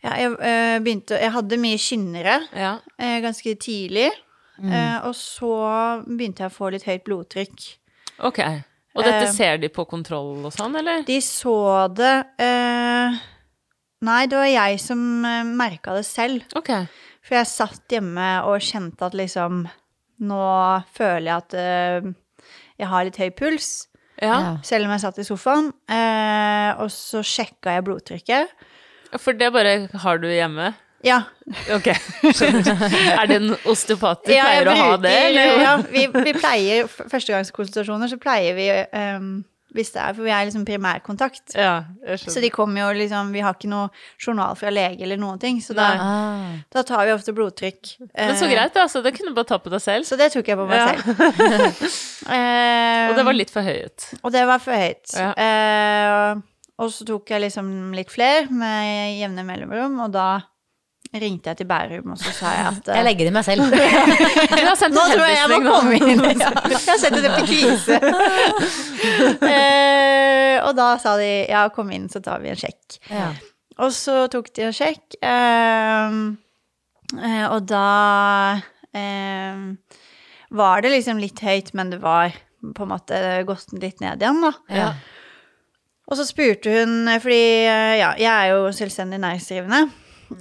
ja, 0.04 0.12
jeg, 0.20 0.34
øh, 0.37 0.76
begynte, 0.84 1.18
jeg 1.20 1.32
hadde 1.32 1.58
mye 1.62 1.78
kynnere 1.80 2.37
Ja. 2.54 2.75
øh, 3.00 3.18
ganske 3.25 3.54
tidlig. 3.56 4.11
Eh, 4.62 4.99
og 5.08 5.14
så 5.18 6.04
begynte 6.06 6.44
jeg 6.44 6.52
å 6.52 6.54
få 6.54 6.68
litt 6.70 6.84
høyt 6.87 7.02
blodtrykk. 7.08 7.64
Ok. 8.23 8.38
Og 8.94 9.02
dette 9.02 9.32
ser 9.34 9.56
de 9.58 9.66
på 9.75 9.82
kontroll 9.90 10.44
og 10.46 10.52
sånn, 10.54 10.76
eller? 10.78 11.00
De 11.08 11.16
så 11.25 11.88
det 11.90 12.12
eh, 12.38 13.16
Nei, 14.04 14.20
det 14.30 14.37
var 14.38 14.46
jeg 14.46 14.78
som 14.84 15.00
eh, 15.26 15.42
merka 15.49 15.96
det 15.96 16.04
selv. 16.06 16.44
Ok. 16.54 16.70
For 17.25 17.34
jeg 17.40 17.49
satt 17.50 17.88
hjemme 17.96 18.28
og 18.46 18.61
kjente 18.62 19.02
at 19.08 19.16
liksom 19.18 19.64
Nå 20.23 20.44
føler 20.94 21.26
jeg 21.26 21.34
at 21.40 21.54
eh, 21.58 22.12
jeg 22.78 22.87
har 22.92 23.04
litt 23.08 23.18
høy 23.18 23.30
puls. 23.34 23.88
Ja. 24.23 24.58
Selv 24.62 24.87
om 24.87 24.92
jeg 24.94 25.02
satt 25.02 25.18
i 25.18 25.26
sofaen. 25.26 25.73
Eh, 25.90 26.70
og 26.78 26.92
så 26.94 27.25
sjekka 27.26 27.75
jeg 27.75 27.87
blodtrykket. 27.88 28.54
For 29.21 29.33
det 29.38 29.52
bare 29.54 29.88
har 30.02 30.18
du 30.18 30.28
hjemme? 30.30 30.73
Ja. 31.04 31.18
Ok, 31.75 31.90
skjønner. 32.33 32.78
Er 33.21 33.26
det 33.28 33.37
en 33.42 33.50
osteopat 33.68 34.23
du 34.25 34.33
Ja, 34.33 34.47
jeg 34.56 34.64
bruker, 34.64 34.78
å 34.80 34.85
ha 34.92 35.00
det, 35.02 35.11
eller? 35.28 35.59
Ja, 35.61 35.73
vi, 35.92 36.06
vi 36.09 36.33
pleier 36.38 36.87
Førstegangskonsultasjoner, 36.88 38.09
så 38.09 38.16
pleier 38.23 38.56
vi 38.56 38.71
um, 38.97 39.26
Hvis 39.76 39.90
det 39.92 40.00
er 40.00 40.14
For 40.16 40.25
vi 40.25 40.33
er 40.33 40.47
liksom 40.49 40.64
primærkontakt. 40.64 41.52
Ja, 41.61 41.75
Så 42.16 42.40
de 42.40 42.49
kommer 42.54 42.87
jo 42.87 42.94
liksom 42.97 43.35
Vi 43.37 43.42
har 43.44 43.52
ikke 43.59 43.68
noe 43.68 43.90
journal 44.16 44.56
fra 44.56 44.73
lege 44.73 45.04
eller 45.04 45.21
noen 45.21 45.37
ting, 45.42 45.61
så 45.61 45.76
da, 45.76 45.90
Ah. 46.00 46.56
da 46.73 46.83
tar 46.88 47.04
vi 47.04 47.12
ofte 47.18 47.37
blodtrykk. 47.37 47.92
Men 48.16 48.33
så 48.40 48.49
Eh, 48.49 48.54
greit, 48.56 48.73
da. 48.73 48.87
Så 48.88 49.02
det 49.04 49.12
kunne 49.18 49.35
du 49.35 49.37
bare 49.37 49.50
ta 49.52 49.59
på 49.61 49.68
deg 49.75 49.85
selv. 49.85 50.09
Så 50.09 50.16
det 50.16 50.30
tok 50.33 50.49
jeg 50.49 50.56
på 50.56 50.64
meg 50.71 50.78
Ja. 50.78 50.88
selv. 50.97 51.85
um, 52.33 53.09
Og 53.11 53.16
det 53.21 53.25
var 53.28 53.37
litt 53.37 53.52
for 53.52 53.61
høyt. 53.66 54.09
Og 54.23 54.33
det 54.33 54.47
var 54.49 54.59
for 54.64 54.73
høyt. 54.73 55.12
Ja. 55.12 55.30
Eh, 55.37 56.40
og 56.83 56.90
så 56.90 57.07
tok 57.07 57.31
jeg 57.31 57.45
liksom 57.45 57.69
litt 57.95 58.11
flere 58.11 58.49
med 58.50 59.14
jevne 59.21 59.45
mellomrom, 59.47 60.00
og 60.07 60.12
da 60.14 60.28
ringte 61.14 61.52
jeg 61.52 61.61
til 61.61 61.69
Bærum, 61.71 62.14
og 62.14 62.19
så 62.19 62.33
sa 62.35 62.52
jeg 62.57 62.66
at 62.71 62.88
Jeg 62.97 63.07
legger 63.07 63.28
det 63.28 63.31
i 63.31 63.35
meg 63.37 63.45
selv. 63.47 63.75
Du 64.59 64.62
har 64.66 64.78
sendt 64.78 64.97
Nå 64.97 65.04
tror 65.12 65.28
jeg 65.28 65.38
jeg 65.38 65.50
må 65.52 65.59
komme 65.69 65.99
inn. 65.99 66.23
Jeg 66.35 66.88
har 66.88 67.00
sendt 67.00 67.21
det 67.23 67.31
på 67.31 67.45
kvise. 67.47 67.99
eh, 69.54 70.57
og 70.64 70.73
da 70.78 70.88
sa 71.02 71.14
de 71.21 71.31
ja, 71.50 71.66
kom 71.75 71.93
inn, 71.95 72.09
så 72.11 72.23
tar 72.25 72.43
vi 72.43 72.50
en 72.50 72.59
sjekk. 72.59 72.99
Ja. 73.12 73.31
Og 73.85 73.95
så 73.95 74.25
tok 74.33 74.50
de 74.54 74.69
en 74.69 74.75
sjekk, 74.75 75.16
ehm, 75.26 76.19
eh, 77.19 77.47
og 77.49 77.66
da 77.66 78.61
eh, 78.95 79.64
var 80.54 80.85
det 80.85 80.93
liksom 80.95 81.23
litt 81.23 81.43
høyt, 81.43 81.73
men 81.78 81.90
det 81.95 81.99
var 82.02 82.35
på 82.75 82.87
en 82.87 82.93
måte 82.95 83.19
gått 83.47 83.75
litt 83.76 84.00
ned 84.02 84.23
igjen, 84.23 84.40
da. 84.43 84.52
Ja. 84.73 84.93
Og 86.04 86.18
så 86.18 86.26
spurte 86.28 86.68
hun, 86.75 87.08
fordi 87.23 87.42
eh, 87.64 87.94
ja, 88.00 88.11
jeg 88.20 88.28
er 88.28 88.50
jo 88.52 88.66
selvstendig 88.76 89.18
næringsdrivende, 89.23 89.82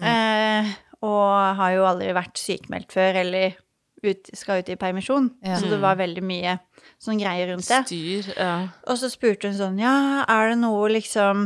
eh, 0.03 0.71
og 1.03 1.55
har 1.59 1.75
jo 1.77 1.85
aldri 1.87 2.09
vært 2.15 2.39
sykemeldt 2.39 2.91
før, 2.95 3.21
eller 3.23 3.55
ut, 4.03 4.27
skal 4.35 4.59
ut 4.59 4.69
i 4.73 4.75
permisjon, 4.79 5.29
Ja. 5.45 5.55
så 5.59 5.69
det 5.71 5.79
var 5.79 5.95
veldig 5.99 6.23
mye 6.27 6.57
sånn 6.99 7.19
greier 7.21 7.53
rundt 7.53 7.67
det. 7.71 7.79
Styr, 7.87 8.33
ja. 8.35 8.51
Og 8.91 8.99
så 8.99 9.07
spurte 9.11 9.47
hun 9.47 9.55
sånn, 9.55 9.79
ja, 9.79 10.25
er 10.27 10.51
det 10.51 10.59
noe 10.59 10.89
liksom, 10.91 11.45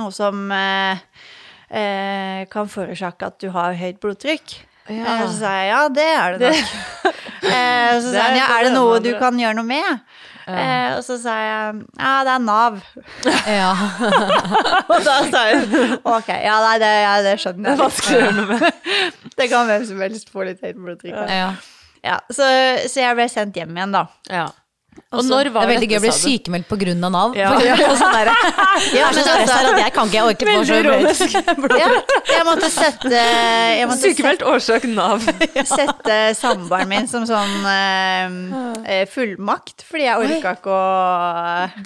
noe 0.00 0.12
som 0.16 0.46
eh, 0.56 1.04
eh, 1.68 2.46
kan 2.52 2.68
forårsake 2.72 3.28
at 3.28 3.38
du 3.44 3.50
har 3.52 3.76
høyt 3.76 4.00
blodtrykk? 4.00 4.56
Ja. 4.90 5.20
Og 5.20 5.28
Så 5.28 5.42
sa 5.44 5.52
jeg, 5.60 5.68
ja, 5.70 5.82
det 5.92 6.08
er 6.16 6.38
det 6.40 6.48
nok. 6.56 6.72
eh, 7.52 7.92
så 8.00 8.08
sa 8.08 8.24
hun, 8.30 8.40
ja, 8.40 8.48
er 8.56 8.64
det 8.66 8.72
noe 8.74 8.96
du 9.04 9.12
kan 9.20 9.36
gjøre 9.38 9.60
noe 9.60 9.68
med? 9.68 10.00
Eh, 10.46 10.96
og 10.96 11.02
så 11.04 11.16
sa 11.20 11.34
jeg, 11.40 11.82
ja, 11.98 12.12
det 12.26 12.34
er 12.36 12.44
Nav. 12.44 12.78
Ja. 13.60 13.72
Og 14.92 15.02
da 15.06 15.16
sa 15.30 15.42
hun, 15.50 15.96
ok, 16.04 16.30
ja, 16.44 16.56
nei, 16.64 16.76
det, 16.82 16.90
ja, 17.02 17.12
det 17.26 17.34
skjønner 17.42 17.72
jeg. 17.74 17.80
Vanskelig 17.82 18.16
å 18.16 18.22
gjøre 18.24 18.36
noe 18.38 18.46
med. 18.54 18.88
Det 19.40 19.46
kan 19.52 19.68
hvem 19.70 19.84
som 19.88 20.00
helst 20.04 20.32
få 20.32 20.44
litt 20.48 20.60
høyt 20.64 20.76
blodtrykk. 20.80 21.14
av. 21.16 21.30
ja. 21.34 21.50
Ja, 22.00 22.14
så, 22.32 22.46
så 22.88 23.02
jeg 23.02 23.16
ble 23.18 23.26
sendt 23.28 23.56
hjem 23.60 23.74
igjen 23.76 23.92
da. 23.92 24.06
Ja. 24.32 24.46
Og 25.10 25.24
når 25.26 25.48
var 25.50 25.66
Det 25.66 25.70
er 25.70 25.74
veldig 25.74 25.86
gøy 25.90 25.98
å 25.98 26.02
bli 26.04 26.10
sykemeldt 26.14 26.72
av 27.02 27.10
Nav. 27.10 27.32
Ja. 27.34 27.50
Sånn 27.98 28.12
der, 28.14 28.28
jeg 28.94 29.02
er 29.02 29.14
så 29.16 29.22
stressa 29.24 29.54
altså- 29.56 29.70
at 29.72 29.80
jeg 29.82 29.92
kan 29.96 30.10
ikke, 30.10 30.16
jeg 30.16 30.26
orker 30.30 30.50
ikke 30.50 30.58
få 30.58 30.66
så 30.68 31.78
Ja, 31.80 31.88
jeg 32.30 32.44
måtte 32.46 32.68
sette, 32.70 33.22
jeg 33.74 33.88
måtte 33.90 34.04
Sykemeldt 34.04 34.44
årsak 34.46 34.86
Nav. 34.90 35.24
sette 35.72 36.18
samboeren 36.38 36.90
min 36.92 37.08
som 37.10 37.26
sånn 37.26 37.56
eh, 37.72 38.36
eh, 38.86 39.02
fullmakt, 39.10 39.82
fordi 39.88 40.06
jeg 40.06 40.26
orka 40.26 40.52
ikke 40.60 40.74
å 40.74 40.84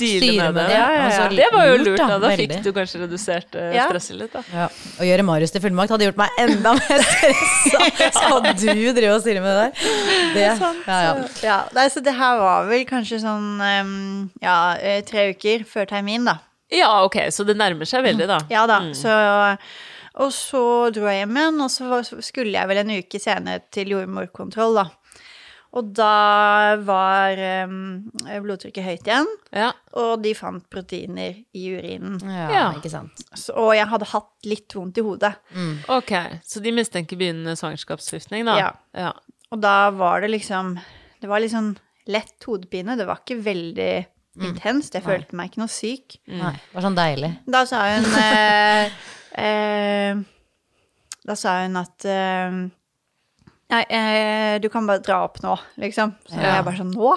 Deale 0.01 0.21
Styre 0.21 0.51
med 0.51 0.59
det. 0.61 0.67
Ja, 0.75 0.83
ja, 0.85 0.91
ja. 0.93 1.07
Altså, 1.09 1.41
Det 1.41 1.49
var 1.55 1.71
jo 1.71 1.79
lurt, 1.81 2.03
da. 2.05 2.19
da. 2.27 2.33
Fikk 2.43 2.55
du 2.67 2.71
kanskje 2.77 3.03
redusert 3.07 3.59
eh, 3.61 3.71
Ja. 3.79 3.89
stresset 3.89 4.21
litt, 4.21 4.37
da. 4.37 4.45
Ja. 4.53 4.69
Å 5.01 5.09
gjøre 5.09 5.29
Marius 5.31 5.55
til 5.55 5.65
fullmakt 5.65 5.97
hadde 5.97 6.11
gjort 6.11 6.21
meg 6.21 6.41
enda 6.45 6.77
mer 6.77 7.07
stressa. 7.09 8.11
Skal 8.21 8.45
du 8.53 8.53
drive 9.01 9.17
og 9.17 9.25
styre 9.25 9.45
med 9.45 9.49
det 9.49 9.65
der? 9.65 9.91
Det, 10.35 10.47
ja, 10.51 11.01
ja. 11.09 11.17
ja, 11.45 11.59
nei, 11.73 11.89
Så 11.93 12.05
det 12.05 12.17
her 12.21 12.41
var 12.43 12.69
vel 12.69 12.85
kanskje 12.85 12.94
sånn 13.03 13.61
eh, 13.61 14.31
ja, 14.45 14.77
eh, 14.79 15.03
tre 15.05 15.31
uker 15.35 15.65
før 15.65 15.87
termin, 15.91 16.25
da. 16.25 16.39
Ja, 16.71 17.05
ok, 17.05 17.17
så 17.31 17.45
det 17.47 17.57
nærmer 17.57 17.85
seg 17.87 18.05
veldig, 18.05 18.27
da. 18.27 18.39
Ja 18.51 18.67
da, 18.67 18.81
så 18.97 19.59
Og 20.15 20.31
så 20.31 20.91
dro 20.95 21.09
jeg 21.11 21.25
hjem 21.27 21.37
igjen, 21.37 21.57
og 21.61 21.71
så 21.71 22.21
skulle 22.23 22.53
jeg 22.55 22.69
vel 22.71 22.79
en 22.85 22.93
uke 23.03 23.19
senere 23.19 23.63
til 23.75 23.89
jordmorkontroll, 23.91 24.75
da. 24.79 24.85
Og 25.75 25.89
da 25.91 26.77
var 26.87 27.35
um, 27.67 28.05
blodtrykket 28.45 28.85
høyt 28.87 29.09
igjen, 29.09 29.27
Ja. 29.51 29.73
og 29.99 30.23
de 30.23 30.31
fant 30.39 30.63
proteiner 30.71 31.41
i 31.53 31.65
urinen. 31.75 32.21
ja, 32.23 32.49
Ja. 32.53 32.73
ikke 32.79 32.91
sant. 32.93 33.11
Så, 33.35 33.57
og 33.59 33.75
jeg 33.75 33.89
hadde 33.91 34.07
hatt 34.07 34.31
litt 34.47 34.69
vondt 34.73 34.99
i 34.99 35.03
hodet. 35.03 35.35
Ok, 35.89 36.13
så 36.47 36.63
de 36.63 36.71
mistenker 36.71 37.17
begynnende 37.19 37.57
svangerskapsforgiftning, 37.59 38.45
da? 38.47 38.57
Ja. 38.57 38.71
ja. 38.95 39.13
Og 39.51 39.61
da 39.61 39.91
var 39.91 40.21
det 40.21 40.31
liksom 40.31 40.79
Det 41.21 41.29
var 41.29 41.41
litt 41.41 41.51
sånn 41.53 41.77
lett 42.11 42.45
hodepine. 42.47 42.97
Det 42.99 43.07
var 43.09 43.23
ikke 43.23 43.39
veldig 43.45 43.93
intenst. 44.45 44.95
Jeg 44.99 45.05
følte 45.07 45.37
meg 45.39 45.51
ikke 45.53 45.63
noe 45.63 45.71
syk. 45.73 46.17
Nei, 46.27 46.53
det 46.59 46.75
var 46.75 46.83
sånn 46.89 46.97
deilig. 46.99 47.33
Da 47.55 47.65
sa 47.71 47.83
hun 47.95 48.09
eh, 48.19 48.97
eh, 49.45 50.23
Da 51.25 51.37
sa 51.39 51.61
hun 51.63 51.77
at 51.81 52.05
eh, 52.11 52.57
Nei, 53.75 53.81
eh, 53.89 54.59
du 54.61 54.69
kan 54.71 54.87
bare 54.87 55.01
dra 55.03 55.23
opp 55.25 55.39
nå, 55.43 55.55
liksom. 55.81 56.13
Så 56.29 56.37
Ja. 56.37 56.57
jeg 56.59 56.67
bare 56.67 56.77
sånn 56.83 56.93
Nå? 56.95 57.15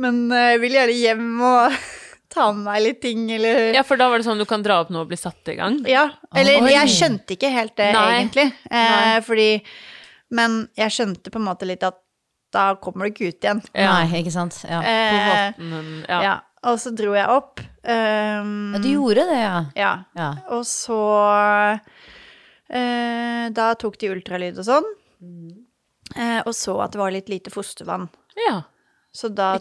Men 0.00 0.20
eh, 0.32 0.52
jeg 0.54 0.60
vil 0.62 0.76
gjerne 0.78 0.98
hjem 1.00 1.32
og 1.48 1.78
ta 2.34 2.46
med 2.52 2.64
meg 2.68 2.82
litt 2.84 3.00
ting, 3.02 3.24
eller 3.34 3.72
Ja, 3.74 3.82
for 3.86 3.96
da 4.00 4.08
var 4.12 4.18
det 4.22 4.26
sånn 4.28 4.38
du 4.40 4.46
kan 4.48 4.62
dra 4.64 4.80
opp 4.84 4.92
nå 4.94 5.02
og 5.02 5.10
bli 5.10 5.18
satt 5.18 5.50
i 5.52 5.56
gang? 5.58 5.80
Ja, 5.90 6.06
eller 6.34 6.62
Oi. 6.62 6.70
jeg 6.76 6.92
skjønte 6.94 7.34
ikke 7.36 7.50
helt 7.56 7.74
det, 7.80 7.90
Nei. 7.96 8.06
egentlig. 8.20 8.46
Eh, 8.70 8.94
Nei. 8.94 9.20
fordi 9.26 9.48
Men 10.34 10.64
jeg 10.78 10.90
skjønte 10.94 11.30
på 11.30 11.38
en 11.42 11.46
måte 11.50 11.66
litt 11.68 11.82
at 11.86 11.98
da 12.54 12.64
kommer 12.80 13.06
du 13.06 13.12
ikke 13.12 13.30
ut 13.32 13.46
igjen. 13.46 13.62
Ja. 13.74 13.92
Nei, 13.98 14.20
ikke 14.22 14.32
sant. 14.34 14.58
Ja. 14.66 14.80
På 14.80 14.90
Eh, 14.90 16.02
ja. 16.08 16.20
Ja. 16.28 16.34
Og 16.64 16.78
så 16.80 16.94
dro 16.96 17.12
jeg 17.12 17.28
opp. 17.28 17.60
Um, 17.84 18.72
ja, 18.72 18.80
du 18.80 18.88
gjorde 18.88 19.26
det, 19.28 19.40
ja. 19.42 19.56
ja. 19.76 19.94
ja. 20.16 20.28
Og 20.56 20.62
så 20.64 20.96
eh, 22.72 23.50
Da 23.52 23.66
tok 23.76 23.98
de 24.00 24.08
ultralyd 24.14 24.60
og 24.62 24.68
sånn. 24.68 24.86
Eh, 26.14 26.40
og 26.44 26.54
så 26.56 26.78
at 26.84 26.94
det 26.94 27.00
var 27.02 27.12
litt 27.12 27.32
lite 27.32 27.52
fostervann. 27.54 28.08
ja. 28.46 28.62
Så 29.14 29.28
da 29.30 29.52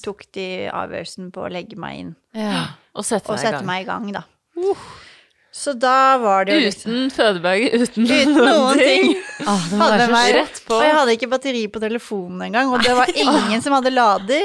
tok 0.00 0.22
de 0.32 0.44
avgjørelsen 0.72 1.26
på 1.34 1.42
å 1.44 1.48
legge 1.52 1.76
meg 1.76 1.98
inn 2.00 2.12
ja. 2.32 2.62
Og 2.96 3.04
sette 3.04 3.28
og 3.28 3.36
deg 3.36 3.42
i 3.42 3.44
sette 3.44 3.58
gang. 3.58 3.66
meg 3.68 3.82
i 3.82 3.88
gang, 3.90 4.06
da. 4.16 4.22
Så 5.52 5.74
da 5.76 6.16
var 6.16 6.46
det 6.48 6.54
jo 6.56 6.60
liksom 6.64 6.92
Uten 6.92 7.10
fødebag, 7.12 7.64
uten, 7.76 8.06
Uten 8.18 8.38
noen 8.40 8.78
ting. 8.80 9.10
Ah, 9.42 9.58
det 9.68 9.76
var 9.76 9.90
Hadde 9.90 10.04
så 10.06 10.12
meg, 10.14 10.28
rett 10.36 10.60
på. 10.68 10.76
Og 10.78 10.84
jeg 10.86 10.94
hadde 10.96 11.14
ikke 11.18 11.28
batteri 11.32 11.62
på 11.74 11.80
telefonen 11.82 12.44
engang, 12.46 12.70
og 12.72 12.84
det 12.86 12.94
var 12.94 13.10
ingen 13.10 13.60
som 13.64 13.74
hadde 13.74 13.90
lader. 13.92 14.44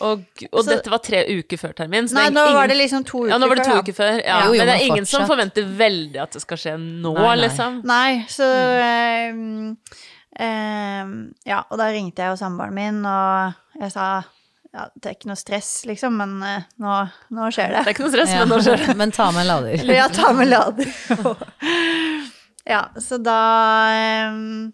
Og, 0.00 0.22
og 0.48 0.62
Så- 0.64 0.70
dette 0.72 0.88
var 0.90 1.02
tre 1.04 1.20
uker 1.28 1.60
før 1.60 1.74
termin? 1.76 2.08
så 2.08 2.16
Nei, 2.16 2.30
nå 2.32 2.40
ingen- 2.48 2.56
var 2.56 2.70
det 2.72 2.76
liksom 2.80 3.04
to 3.04 3.18
uker 3.26 3.34
Ja, 3.34 3.38
nå 3.42 3.48
var 3.52 3.60
det 3.60 3.66
to 3.68 3.76
uker 3.84 3.92
før. 3.98 4.14
Ja. 4.24 4.38
Jo, 4.46 4.54
jo, 4.54 4.58
men 4.58 4.66
det 4.70 4.74
er 4.74 4.84
ingen 4.86 4.96
ingen 4.96 5.06
som 5.10 5.26
forventer 5.28 5.68
veldig 5.76 6.22
at 6.24 6.32
det 6.32 6.40
skal 6.46 6.56
skje 6.62 6.74
nå, 6.80 7.12
Nei, 7.14 7.26
nei. 7.26 7.36
liksom. 7.44 7.76
Nei, 7.84 8.10
så 8.32 8.48
ehm, 8.80 9.76
ehm, 10.40 11.14
Ja, 11.46 11.62
og 11.70 11.78
da 11.78 11.90
ringte 11.92 12.24
jeg 12.24 12.32
jo 12.32 12.40
samboeren 12.40 12.74
min, 12.74 13.04
og 13.04 13.54
jeg 13.84 13.92
sa 13.92 14.08
ja, 14.72 14.84
det 14.94 15.08
er 15.10 15.14
ikke 15.16 15.30
noe 15.32 15.38
stress, 15.40 15.70
liksom, 15.88 16.14
men 16.20 16.36
uh, 16.42 16.62
nå, 16.78 16.96
nå 17.34 17.48
skjer 17.50 17.72
Det 17.72 17.78
det. 17.80 17.86
er 17.86 17.94
ikke 17.94 18.04
noe 18.06 18.12
stress, 18.14 18.34
Ja. 18.34 18.44
men 18.44 18.52
nå 18.54 18.60
skjer 18.62 18.84
det. 18.86 18.96
Men 19.00 19.10
ta 19.16 19.30
med 19.34 19.42
en 19.42 19.48
lader. 19.50 19.84
Ja, 19.96 20.08
ta 20.14 20.32
med 20.36 20.48
lader. 20.48 20.86
ja, 22.70 22.84
så 23.00 23.18
da 23.22 23.38
um, 24.30 24.72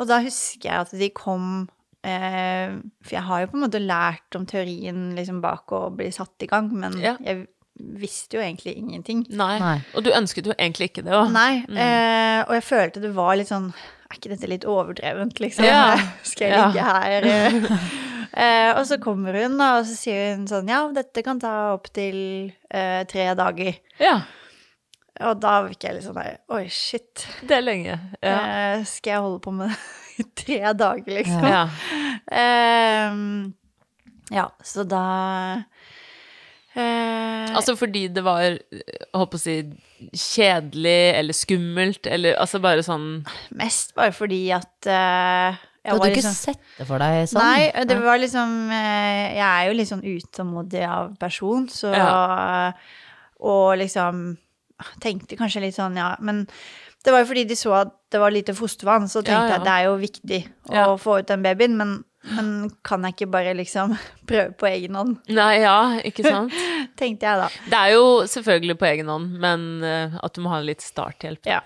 Og 0.00 0.08
da 0.10 0.18
husker 0.24 0.68
jeg 0.70 0.86
at 0.88 0.92
de 0.98 1.08
kom 1.14 1.48
uh, 1.68 2.68
For 3.04 3.14
jeg 3.16 3.24
har 3.28 3.42
jo 3.44 3.50
på 3.52 3.58
en 3.58 3.64
måte 3.66 3.82
lært 3.82 4.38
om 4.38 4.46
teorien 4.48 5.12
liksom 5.18 5.42
bak 5.44 5.70
å 5.76 5.84
bli 5.94 6.10
satt 6.14 6.42
i 6.46 6.50
gang, 6.50 6.72
men 6.74 6.98
Ja. 7.02 7.16
jeg 7.22 7.46
visste 7.82 8.36
jo 8.36 8.42
egentlig 8.44 8.74
ingenting. 8.76 9.22
Nei. 9.32 9.54
Nei. 9.58 9.78
Og 9.96 10.04
du 10.04 10.10
ønsket 10.14 10.46
jo 10.46 10.52
egentlig 10.58 10.90
ikke 10.90 11.02
det 11.06 11.14
òg. 11.16 11.30
Nei, 11.32 11.64
eh, 11.72 12.42
og 12.44 12.52
jeg 12.58 12.66
følte 12.68 13.00
det 13.02 13.14
var 13.16 13.32
litt 13.40 13.48
sånn 13.48 13.70
Er 14.12 14.18
ikke 14.18 14.28
dette 14.34 14.50
litt 14.50 14.66
overdrevent, 14.68 15.38
liksom? 15.40 15.64
Ja. 15.64 15.96
Skal 16.22 16.50
jeg 16.50 16.58
Ja. 16.58 16.66
ligge 16.68 16.84
her? 16.84 17.88
eh? 18.32 18.70
Og 18.78 18.84
så 18.88 18.98
kommer 19.02 19.36
hun, 19.42 19.58
og 19.60 19.84
så 19.88 19.96
sier 19.98 20.34
hun 20.36 20.46
sånn 20.50 20.68
Ja, 20.70 20.84
dette 20.94 21.22
kan 21.26 21.40
ta 21.42 21.72
opptil 21.74 22.52
eh, 22.70 23.02
tre 23.10 23.30
dager. 23.38 23.78
Ja, 24.00 24.20
Og 25.22 25.40
da 25.42 25.58
fikk 25.68 25.84
jeg 25.88 25.98
litt 25.98 26.06
sånn 26.08 26.16
der 26.18 26.38
Oi, 26.52 26.64
shit. 26.72 27.26
det 27.46 27.58
er 27.58 27.66
lenge. 27.66 27.98
Ja. 28.24 28.36
Eh, 28.76 28.84
skal 28.88 29.16
jeg 29.16 29.24
holde 29.26 29.42
på 29.44 29.52
med 29.54 29.68
det 29.72 29.80
i 30.22 30.28
tre 30.44 30.60
dager, 30.76 31.12
liksom? 31.20 31.44
ja. 31.48 31.66
Ehm, 32.32 33.52
ja, 34.32 34.46
så 34.64 34.84
da 34.88 35.04
eh, 36.74 37.48
Altså 37.52 37.74
fordi 37.76 38.06
det 38.12 38.22
var, 38.24 38.56
jeg 39.12 39.36
å 39.36 39.40
si, 39.40 39.56
kjedelig 40.12 40.96
eller 41.18 41.36
skummelt, 41.36 42.06
eller 42.08 42.38
altså 42.40 42.60
bare 42.64 42.84
sånn 42.86 43.08
Mest 43.58 43.92
bare 43.98 44.14
fordi 44.16 44.40
at 44.56 44.88
eh, 44.90 45.60
Du 45.82 45.90
hadde 45.90 46.12
ikke 46.12 46.20
liksom- 46.20 46.54
sett 46.54 46.60
det 46.78 46.86
for 46.86 46.98
deg 47.02 47.26
sånn? 47.26 47.42
Nei, 47.42 47.84
det 47.84 47.98
var 48.02 48.18
liksom 48.22 48.70
eh, 48.70 49.34
Jeg 49.34 49.48
er 49.48 49.66
jo 49.66 49.74
litt 49.74 49.88
sånn 49.90 50.04
utålmodig 50.06 50.84
av 50.86 51.16
person, 51.18 51.66
så 51.68 51.90
Og 53.42 53.78
liksom 53.78 54.38
tenkte 55.02 55.38
kanskje 55.38 55.62
litt 55.62 55.76
sånn, 55.76 55.96
ja, 55.98 56.14
men 56.20 56.46
det 57.04 57.12
var 57.14 57.22
jo 57.22 57.28
fordi 57.32 57.44
de 57.50 57.58
så 57.58 57.74
at 57.80 57.92
det 58.14 58.20
var 58.22 58.34
lite 58.34 58.54
fostervann, 58.54 59.08
så 59.10 59.22
tenkte 59.22 59.34
Ja, 59.34 59.42
ja. 59.42 59.52
jeg 59.52 59.60
at 59.60 59.66
det 59.66 59.74
er 59.74 59.84
jo 59.88 59.96
viktig 59.98 60.40
å 60.70 60.74
Ja. 60.74 60.86
få 60.96 61.18
ut 61.20 61.26
den 61.26 61.42
babyen, 61.42 61.76
men, 61.76 62.04
men 62.36 62.70
kan 62.84 63.02
jeg 63.02 63.14
ikke 63.16 63.30
bare 63.30 63.54
liksom 63.58 63.96
prøve 64.26 64.54
på 64.58 64.68
egen 64.70 64.94
hånd, 64.94 65.18
Nei, 65.28 65.60
ja, 65.62 65.98
ikke 66.02 66.26
sant? 66.26 66.52
tenkte 67.00 67.26
jeg 67.26 67.42
da. 67.42 67.48
Det 67.70 67.78
er 67.78 67.94
jo 67.94 68.04
selvfølgelig 68.26 68.78
på 68.78 68.90
egen 68.92 69.08
hånd, 69.10 69.32
men 69.38 69.82
eh, 69.82 70.18
at 70.22 70.34
du 70.34 70.42
må 70.42 70.50
ha 70.54 70.60
litt 70.62 70.82
starthjelp. 70.82 71.46
Ja. 71.46 71.60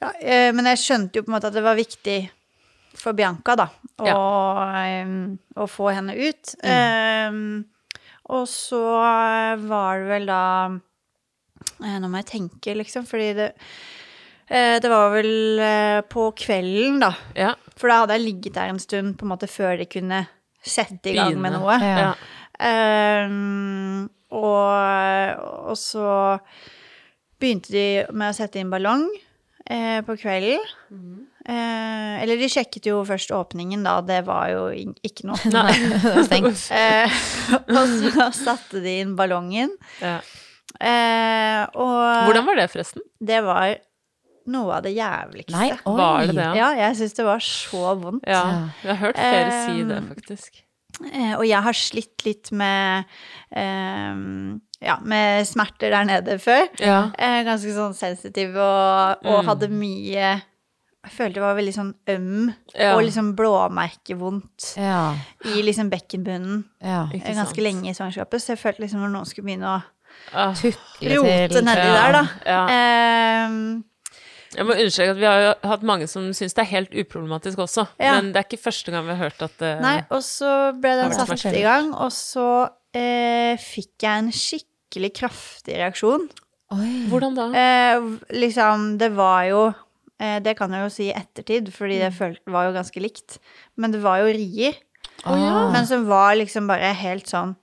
ja 0.00 0.12
eh, 0.20 0.50
men 0.52 0.64
jeg 0.72 0.84
skjønte 0.84 1.20
jo 1.20 1.22
på 1.24 1.32
en 1.32 1.38
måte 1.38 1.48
at 1.48 1.56
det 1.56 1.64
var 1.64 1.76
viktig 1.78 2.30
for 2.98 3.16
Bianca, 3.16 3.54
da, 3.58 3.68
å, 4.02 4.14
um, 5.06 5.36
og 5.56 5.70
få 5.70 5.92
henne 5.94 6.16
ut. 6.18 6.54
Eh, 6.66 7.38
og 8.28 8.44
så 8.50 8.82
var 9.64 10.02
det 10.02 10.08
vel 10.10 10.26
da 10.28 10.42
eh, 10.68 11.96
Nå 11.96 12.10
må 12.10 12.20
jeg 12.20 12.30
tenke, 12.34 12.74
liksom, 12.76 13.06
fordi 13.08 13.30
det 13.38 13.46
eh, 13.54 14.76
Det 14.82 14.90
var 14.92 15.14
vel 15.14 15.62
eh, 15.64 16.00
på 16.08 16.28
kvelden, 16.36 17.00
da. 17.06 17.12
Ja. 17.38 17.54
For 17.78 17.90
da 17.90 18.02
hadde 18.02 18.18
jeg 18.18 18.26
ligget 18.26 18.58
der 18.58 18.74
en 18.74 18.82
stund 18.82 19.16
på 19.18 19.26
en 19.26 19.32
måte 19.32 19.48
før 19.50 19.78
de 19.80 19.88
kunne 19.88 20.26
sette 20.58 21.12
i 21.12 21.16
gang 21.16 21.38
med 21.40 21.54
noe. 21.54 21.78
Ja. 21.80 21.98
ja. 22.02 22.12
Ehm, 22.58 24.08
og, 24.34 25.44
og 25.70 25.76
så 25.78 26.08
begynte 27.38 27.70
de 27.72 27.86
med 28.10 28.32
å 28.32 28.36
sette 28.36 28.58
inn 28.60 28.72
ballong 28.72 29.06
eh, 29.68 30.00
på 30.06 30.16
kvelden. 30.20 30.64
Eh, 31.48 32.14
eller 32.22 32.40
de 32.40 32.48
sjekket 32.52 32.88
jo 32.90 32.98
først 33.08 33.30
åpningen, 33.32 33.84
da. 33.86 33.98
Det 34.04 34.22
var 34.26 34.50
jo 34.52 34.66
ikke 35.06 35.28
noe. 35.30 35.38
Nei. 35.54 35.72
Det 36.02 36.14
var 36.16 36.24
stengt. 36.28 36.64
Eh, 36.78 37.18
og 37.68 37.82
så 38.02 38.28
satte 38.36 38.82
de 38.84 38.98
inn 39.04 39.14
ballongen. 39.18 39.72
Ja. 40.02 40.18
Eh, 40.78 41.62
og 41.80 42.28
Hvordan 42.28 42.46
var 42.46 42.58
det, 42.60 42.68
forresten? 42.72 43.02
det 43.24 43.40
var 43.46 43.76
noe 44.48 44.76
av 44.78 44.84
det 44.84 44.92
jævligste. 44.96 45.52
Nei, 45.56 45.70
oi. 45.72 45.96
Var 45.98 46.28
det 46.30 46.36
det? 46.38 46.46
Ja, 46.56 46.68
jeg 46.76 46.96
syns 47.00 47.16
det 47.18 47.24
var 47.26 47.42
så 47.44 47.82
vondt. 48.00 48.24
Ja, 48.28 48.44
jeg 48.84 48.92
har 48.94 49.00
hørt 49.06 49.18
flere 49.18 49.58
si 49.66 49.82
det, 49.88 49.98
Um, 49.98 50.08
faktisk. 50.14 50.62
Eh, 51.12 51.34
og 51.38 51.44
jeg 51.46 51.62
har 51.62 51.72
slitt 51.78 52.24
litt 52.26 52.50
med 52.52 53.04
eh, 53.54 54.14
ja, 54.80 54.96
med 55.02 55.46
smerter 55.46 55.90
der 55.94 56.04
nede 56.08 56.38
før. 56.42 56.66
Ja. 56.82 57.10
Eh, 57.18 57.42
ganske 57.46 57.72
sånn 57.74 57.94
sensitiv 57.94 58.56
og, 58.56 59.24
og 59.24 59.42
Mm. 59.44 59.48
hadde 59.52 59.68
mye 59.70 60.42
Jeg 61.08 61.12
følte 61.14 61.34
det 61.38 61.42
var 61.44 61.54
veldig 61.56 61.72
sånn 61.74 61.92
øm 62.10 62.54
Ja. 62.74 62.94
og 62.96 63.02
liksom 63.06 63.34
blåmerkevondt 63.38 64.74
Ja, 64.76 65.14
i 65.46 65.62
liksom 65.62 65.88
bekkenbunnen 65.90 66.64
ja. 66.82 67.06
Ganske 67.12 67.34
sant. 67.34 67.56
lenge 67.62 67.88
i 67.90 67.94
svangerskapet. 67.94 68.42
Så 68.42 68.52
jeg 68.52 68.58
følte 68.58 68.82
liksom 68.82 69.00
når 69.00 69.12
noen 69.14 69.24
skulle 69.26 69.46
begynne 69.46 69.76
å 69.78 69.82
Ah, 70.34 70.52
Tukle 70.52 71.14
rote 71.14 71.62
nedi 71.62 71.88
der, 71.94 72.12
da. 72.12 72.22
ja. 72.44 72.66
Eh, 74.48 74.56
Jeg 74.56 74.64
må 74.66 74.72
understreke 74.78 75.10
at 75.12 75.20
vi 75.20 75.26
har 75.28 75.40
jo 75.44 75.52
hatt 75.68 75.82
mange 75.82 76.06
som 76.08 76.30
syns 76.32 76.54
det 76.56 76.62
er 76.64 76.70
helt 76.72 76.94
uproblematisk 76.96 77.58
også. 77.58 77.86
Ja. 78.00 78.14
Men 78.16 78.32
det 78.32 78.40
er 78.40 78.46
ikke 78.48 78.62
første 78.64 78.90
gang 78.94 79.04
vi 79.06 79.14
har 79.16 79.22
hørt 79.28 79.42
at 79.44 79.58
det 79.60 79.72
nei, 79.84 79.96
og 80.10 80.22
så 80.24 80.72
ble 80.80 80.94
den 81.02 81.12
satt 81.12 81.44
i 81.52 81.62
gang, 81.66 81.92
og 81.94 82.10
så 82.14 82.46
eh, 82.96 83.56
fikk 83.60 84.06
jeg 84.06 84.22
en 84.24 84.30
skikkelig 84.32 85.12
kraftig 85.20 85.76
reaksjon. 85.82 86.28
Oi. 86.72 86.88
Hvordan 87.08 87.36
da? 87.36 87.46
Eh, 87.56 88.08
liksom, 88.36 88.98
det 89.00 89.12
var 89.16 89.44
jo 89.48 89.60
eh, 90.20 90.36
Det 90.44 90.52
kan 90.58 90.72
jeg 90.76 90.82
jo 90.84 90.90
si 90.92 91.06
i 91.08 91.14
ettertid, 91.16 91.70
fordi 91.72 91.96
det 92.02 92.10
følte, 92.16 92.42
var 92.52 92.66
jo 92.68 92.74
ganske 92.76 93.00
likt. 93.00 93.38
Men 93.80 93.92
det 93.94 94.02
var 94.04 94.20
jo 94.20 94.32
rier. 94.36 94.76
Ah, 95.24 95.70
Men 95.72 95.86
som 95.88 96.04
var 96.06 96.36
liksom 96.38 96.68
bare 96.68 96.92
helt 96.94 97.26
sånn 97.26 97.56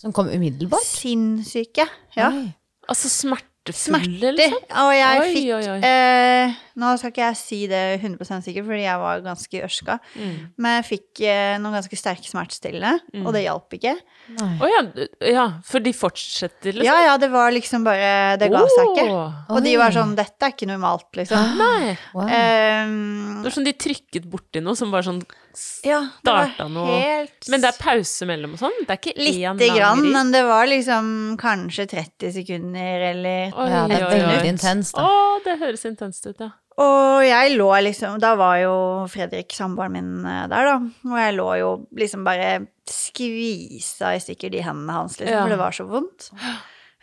Som 0.00 0.12
kom 0.16 0.30
umiddelbart? 0.32 0.80
sinnssyke. 0.86 1.84
Ja. 2.16 2.30
Oi. 2.30 2.52
Altså 2.88 3.10
smertefulle, 3.12 3.51
Smerter. 3.70 4.32
liksom? 4.34 4.64
Og 4.82 4.90
jeg 4.96 5.20
Oi, 5.22 5.26
fikk 5.36 5.50
oi, 5.54 5.66
oi. 5.70 5.78
Eh, 5.86 6.54
Nå 6.82 6.88
skal 6.98 7.10
ikke 7.12 7.26
jeg 7.28 7.36
si 7.36 7.58
det 7.68 8.00
100 8.00 8.40
sikkert, 8.42 8.64
fordi 8.64 8.80
jeg 8.82 8.98
var 8.98 9.20
ganske 9.22 9.60
ørska. 9.66 9.98
Mm. 10.16 10.36
Men 10.56 10.74
jeg 10.78 10.86
fikk 10.88 11.20
eh, 11.28 11.58
noen 11.60 11.76
ganske 11.76 11.98
sterke 12.00 12.26
smertestillende, 12.26 12.94
Mm. 13.12 13.26
og 13.26 13.32
det 13.36 13.42
hjalp 13.44 13.76
ikke. 13.76 13.92
Å 14.40 14.46
oh, 14.56 14.66
ja, 14.70 14.80
ja, 15.28 15.44
for 15.68 15.84
de 15.84 15.92
fortsetter, 15.92 16.72
liksom? 16.72 16.88
Ja, 16.88 16.96
ja, 17.10 17.16
det 17.20 17.28
var 17.30 17.52
liksom 17.52 17.84
bare 17.84 18.38
Det 18.40 18.48
ga 18.50 18.64
seg 18.72 18.90
ikke. 18.96 19.06
Og 19.52 19.62
de 19.62 19.76
var 19.76 19.92
sånn 19.92 20.14
Dette 20.16 20.48
er 20.48 20.54
ikke 20.56 20.70
normalt, 20.70 21.08
liksom. 21.18 21.56
Nei. 21.60 21.94
Wow. 22.16 22.26
Eh, 22.26 22.86
Det 23.42 23.46
var 23.46 23.56
sånn 23.60 23.68
de 23.68 23.76
trykket 23.76 24.26
borti 24.32 24.62
noe 24.64 24.74
som 24.78 24.90
bare 24.90 25.06
sånn 25.06 25.22
ja, 25.84 25.98
starta 26.20 26.66
noe 26.72 26.96
helt 27.02 27.48
Men 27.52 27.60
det 27.64 27.68
er 27.72 27.78
pause 27.82 28.26
mellom 28.28 28.54
og 28.56 28.60
sånn? 28.62 28.78
Det 28.86 28.94
er 28.94 29.00
ikke 29.00 29.14
én 29.16 29.58
Lite 29.58 29.68
grann, 29.76 30.02
men 30.14 30.32
det 30.32 30.42
var 30.48 30.66
liksom 30.70 31.06
kanskje 31.40 31.86
30 31.92 32.32
sekunder 32.38 33.06
eller 33.12 33.52
Oi, 33.52 33.68
Ja, 33.70 33.84
det 33.90 34.00
er 34.00 34.08
veldig 34.10 34.50
intenst, 34.54 34.96
da. 34.96 35.04
Å, 35.06 35.38
det 35.44 35.58
høres 35.60 35.84
intenst 35.88 36.26
ut, 36.30 36.40
ja. 36.40 36.50
Og 36.80 37.20
jeg 37.26 37.56
lå 37.58 37.68
liksom 37.84 38.16
Da 38.22 38.30
var 38.40 38.56
jo 38.62 38.74
Fredrik, 39.12 39.52
samboeren 39.52 39.92
min, 39.92 40.12
eh, 40.24 40.46
der, 40.48 40.70
da. 40.70 40.76
Og 41.10 41.18
jeg 41.20 41.34
lå 41.36 41.48
jo 41.60 41.70
liksom 42.00 42.24
bare 42.24 42.52
skvisa 42.88 44.14
i 44.16 44.22
stykker 44.24 44.50
de 44.52 44.62
hendene 44.64 44.92
hans, 44.96 45.18
liksom, 45.20 45.34
Ja. 45.36 45.42
for 45.44 45.52
det 45.52 45.58
var 45.60 45.76
så 45.76 45.84
vondt. 45.88 46.30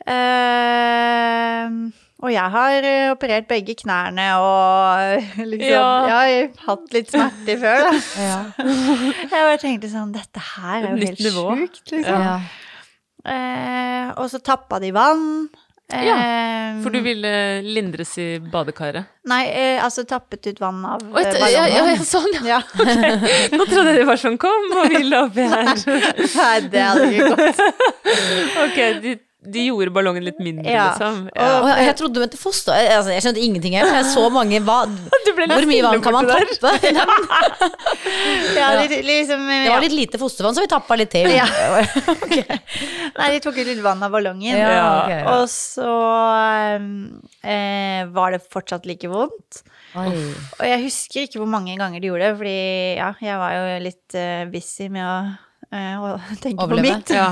Eh, 0.09 1.69
og 2.19 2.31
jeg 2.33 2.51
har 2.55 2.85
eh, 2.89 3.11
operert 3.13 3.47
begge 3.47 3.75
knærne 3.79 4.25
og 4.43 5.23
liksom 5.51 5.69
Ja. 5.69 5.85
Jeg 6.09 6.49
har 6.59 6.65
hatt 6.67 6.93
litt 6.97 7.13
smerter 7.13 7.61
før, 7.61 7.85
da. 7.87 7.93
Ja. 8.29 8.39
Jeg 9.31 9.31
bare 9.37 9.61
tenkte 9.61 9.91
sånn 9.91 10.11
Dette 10.15 10.43
her 10.55 10.83
er 10.83 10.91
jo 10.91 11.07
helt 11.07 11.23
sjukt, 11.23 11.95
liksom. 11.95 12.27
Ja. 12.27 12.37
Eh, 13.29 14.11
og 14.19 14.29
så 14.31 14.39
tappa 14.43 14.79
de 14.83 14.91
vann. 14.95 15.25
Eh, 15.89 16.75
For 16.83 16.93
du 16.93 16.99
ville 17.01 17.29
lindres 17.65 18.11
i 18.21 18.27
badekaret? 18.39 19.07
Nei, 19.29 19.41
eh, 19.49 19.79
altså 19.83 20.03
tappet 20.05 20.45
ut 20.51 20.59
vann 20.61 20.83
av 20.85 21.01
eh, 21.17 21.31
ja, 21.49 21.63
ja, 21.65 21.85
ja, 21.89 21.95
sånn, 22.05 22.29
ja. 22.45 22.59
Okay. 22.77 23.49
Nå 23.55 23.65
trodde 23.65 23.95
jeg 23.95 24.03
det 24.03 24.05
var 24.11 24.21
sånn 24.21 24.37
Kom 24.41 24.67
og 24.77 24.85
hvil 24.93 25.15
oppi 25.17 25.47
her. 25.49 25.71
Nei, 26.19 26.53
det 26.69 26.83
hadde 26.85 27.09
ikke 27.09 27.31
gått. 27.33 27.63
Ok, 28.67 28.77
de, 29.07 29.15
de 29.39 29.61
gjorde 29.69 29.93
ballongen 29.95 30.23
litt 30.25 30.39
mindre, 30.43 30.67
Ja. 30.67 30.89
liksom. 30.91 31.29
Ja. 31.31 31.77
Jeg 31.79 31.95
trodde 31.95 32.17
du 32.17 32.19
mente 32.19 32.37
foster... 32.37 32.75
Altså, 32.75 33.13
jeg 33.13 33.23
skjønte 33.23 33.39
ingenting 33.39 33.77
her. 33.77 33.87
Jeg 33.87 34.09
så 34.11 34.25
mange 34.33 34.59
hva, 34.67 34.81
Hvor 35.39 35.65
mye 35.69 35.83
vann 35.85 36.01
kan 36.03 36.15
man 36.17 36.27
tappe? 36.27 36.73
Ja, 38.59 38.67
det, 38.83 38.99
liksom, 39.07 39.45
Det 39.47 39.71
var 39.71 39.85
litt 39.85 39.95
lite 39.95 40.19
fostervann, 40.19 40.57
så 40.57 40.65
vi 40.65 40.71
tappa 40.71 40.97
litt 40.99 41.13
til. 41.13 41.31
Ja. 41.31 41.47
Ok. 42.11 42.35
Nei, 43.15 43.29
de 43.35 43.39
tok 43.45 43.61
ut 43.61 43.69
litt 43.69 43.79
vann 43.85 44.03
av 44.03 44.11
ballongen. 44.11 44.59
Ja, 44.59 45.05
ok, 45.05 45.13
ja. 45.13 45.37
Og 45.37 45.45
så 45.51 45.87
eh, 47.47 48.03
var 48.11 48.35
det 48.35 48.41
fortsatt 48.43 48.87
like 48.89 49.07
vondt. 49.11 49.61
Oi. 49.97 50.11
Og 50.59 50.65
jeg 50.67 50.83
husker 50.83 51.25
ikke 51.25 51.39
hvor 51.41 51.49
mange 51.49 51.77
ganger 51.79 52.03
de 52.03 52.11
gjorde 52.11 52.27
det, 52.27 52.35
fordi 52.41 52.59
ja, 52.99 53.13
jeg 53.23 53.39
var 53.41 53.55
jo 53.55 53.79
litt 53.87 54.19
uh, 54.19 54.43
busy 54.51 54.89
med 54.93 55.05
å, 55.07 55.15
eh, 55.71 56.35
tenke 56.43 56.67
Overleve. 56.67 56.83
på 56.83 56.99
mitt. 56.99 57.15
Ja. 57.15 57.31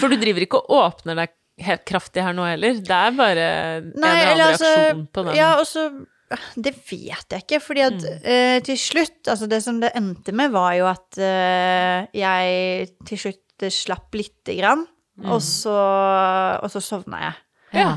For 0.00 0.12
du 0.12 0.16
driver 0.22 0.46
ikke 0.46 0.62
og 0.62 0.78
åpner 0.86 1.18
deg 1.24 1.34
helt 1.64 1.84
kraftig 1.88 2.22
her 2.24 2.36
nå 2.36 2.44
heller? 2.48 2.78
Det 2.84 2.94
er 2.94 3.16
bare 3.18 3.48
en 3.78 3.88
Nei, 3.96 4.12
eller 4.12 4.32
eller 4.32 4.44
annen 4.44 4.52
altså 4.52 4.70
reaksjon 4.74 5.02
på 5.12 5.24
den? 5.26 5.36
Ja, 5.38 5.50
og 5.60 5.66
så 5.70 5.86
Det 6.60 6.74
vet 6.90 7.32
jeg 7.32 7.44
ikke, 7.46 7.60
fordi 7.64 7.84
at 7.86 8.02
eh, 8.20 8.58
til 8.66 8.76
slutt 8.76 9.30
Altså, 9.32 9.46
det 9.48 9.62
som 9.64 9.78
det 9.80 9.94
endte 9.96 10.34
med, 10.36 10.52
var 10.52 10.74
jo 10.76 10.84
at 10.90 11.16
uh, 11.16 12.04
jeg 12.12 12.88
til 13.08 13.22
slutt 13.22 13.68
slapp 13.72 14.12
lite 14.14 14.54
grann, 14.58 14.84
og, 15.24 15.40
så, 15.42 15.72
og 16.62 16.68
så 16.70 16.78
sovna 16.84 17.18
jeg. 17.24 17.38
Ja. 17.80 17.88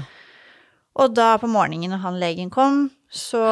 Og 0.98 1.12
da 1.14 1.36
på 1.38 1.46
morgenen 1.52 1.92
når 1.94 2.02
han 2.02 2.18
legen 2.24 2.50
kom, 2.50 2.88
så 3.14 3.44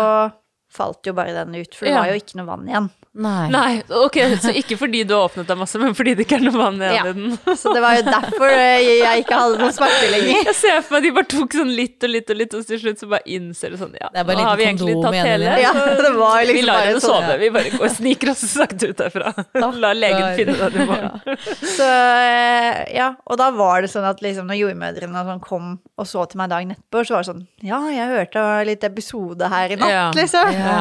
falt 0.73 1.05
jo 1.05 1.13
bare 1.17 1.35
den 1.37 1.53
ut, 1.59 1.75
for 1.77 1.85
det 1.85 1.93
Ja. 1.93 1.99
var 2.01 2.09
jo 2.09 2.17
ikke 2.17 2.39
noe 2.39 2.49
vann 2.49 2.65
igjen. 2.71 2.89
Nei. 3.19 3.49
Nei, 3.49 3.81
ok, 3.89 4.17
så 4.39 4.51
ikke 4.53 4.75
fordi 4.77 4.99
du 5.03 5.15
har 5.15 5.25
åpnet 5.27 5.47
deg 5.49 5.57
masse, 5.57 5.79
men 5.81 5.95
fordi 5.97 6.11
det 6.15 6.27
ikke 6.27 6.37
er 6.37 6.43
noe 6.45 6.53
vann 6.59 6.75
igjen 6.77 6.93
Ja. 6.93 7.01
i 7.09 7.13
den. 7.17 7.55
Så 7.57 7.71
det 7.73 7.81
var 7.81 7.95
jo 7.97 8.03
derfor 8.05 8.51
eh, 8.53 8.83
jeg 9.01 9.23
ikke 9.23 9.39
hadde 9.39 9.57
noen 9.63 9.73
smerte 9.73 10.09
lenger. 10.13 10.43
Jeg 10.45 10.55
ser 10.55 10.77
for 10.85 10.93
meg 10.99 11.07
de 11.07 11.11
bare 11.17 11.29
tok 11.33 11.55
sånn 11.57 11.71
litt 11.73 12.05
og 12.05 12.13
litt 12.13 12.29
og 12.29 12.37
litt, 12.37 12.53
og 12.53 12.67
til 12.69 12.79
slutt 12.83 13.01
så 13.01 13.09
bare 13.09 13.25
innser 13.25 13.73
det 13.73 13.79
sånn 13.81 13.95
Ja, 13.99 14.11
Det 14.13 14.25
nå 14.37 14.45
har 14.45 14.59
vi 14.61 14.67
egentlig 14.69 14.95
tatt 15.01 15.17
igjen 15.17 15.25
hele. 15.25 15.49
det. 15.49 15.63
Ja, 15.65 15.73
det 16.05 16.11
var 16.19 16.37
vi 16.39 16.45
liksom 16.51 16.69
lar 16.69 16.85
henne 16.85 17.01
sove. 17.01 17.23
sove, 17.25 17.37
vi 17.41 17.49
bare 17.57 17.73
går 17.73 17.85
og 17.89 17.95
sniker 17.97 18.31
oss 18.35 18.45
sakte 18.53 18.91
ut 18.93 19.01
derfra. 19.01 19.33
La 19.81 19.91
legen 20.03 20.29
finne 20.37 20.55
den 20.69 20.77
i 20.77 20.85
morgen. 20.85 21.41
Så 21.65 21.89
eh, 21.89 22.79
ja, 22.95 23.09
og 23.25 23.41
da 23.41 23.49
var 23.57 23.81
det 23.83 23.91
sånn 23.91 24.05
at 24.07 24.21
liksom 24.23 24.47
når 24.53 24.61
jordmødrene 24.61 25.25
sånn 25.33 25.41
kom 25.43 25.73
og 25.99 26.07
så 26.07 26.23
til 26.29 26.39
meg 26.43 26.53
dagen 26.53 26.75
etterpå, 26.77 27.03
så 27.09 27.17
var 27.17 27.25
det 27.25 27.31
sånn 27.33 27.43
Ja, 27.65 27.81
jeg 27.91 28.07
hørte 28.13 28.45
litt 28.69 28.85
episode 28.87 29.49
her 29.51 29.73
i 29.75 29.81
natt, 29.81 29.89
Ja. 29.97 30.05
liksom. 30.15 30.53
Ja. 30.53 30.79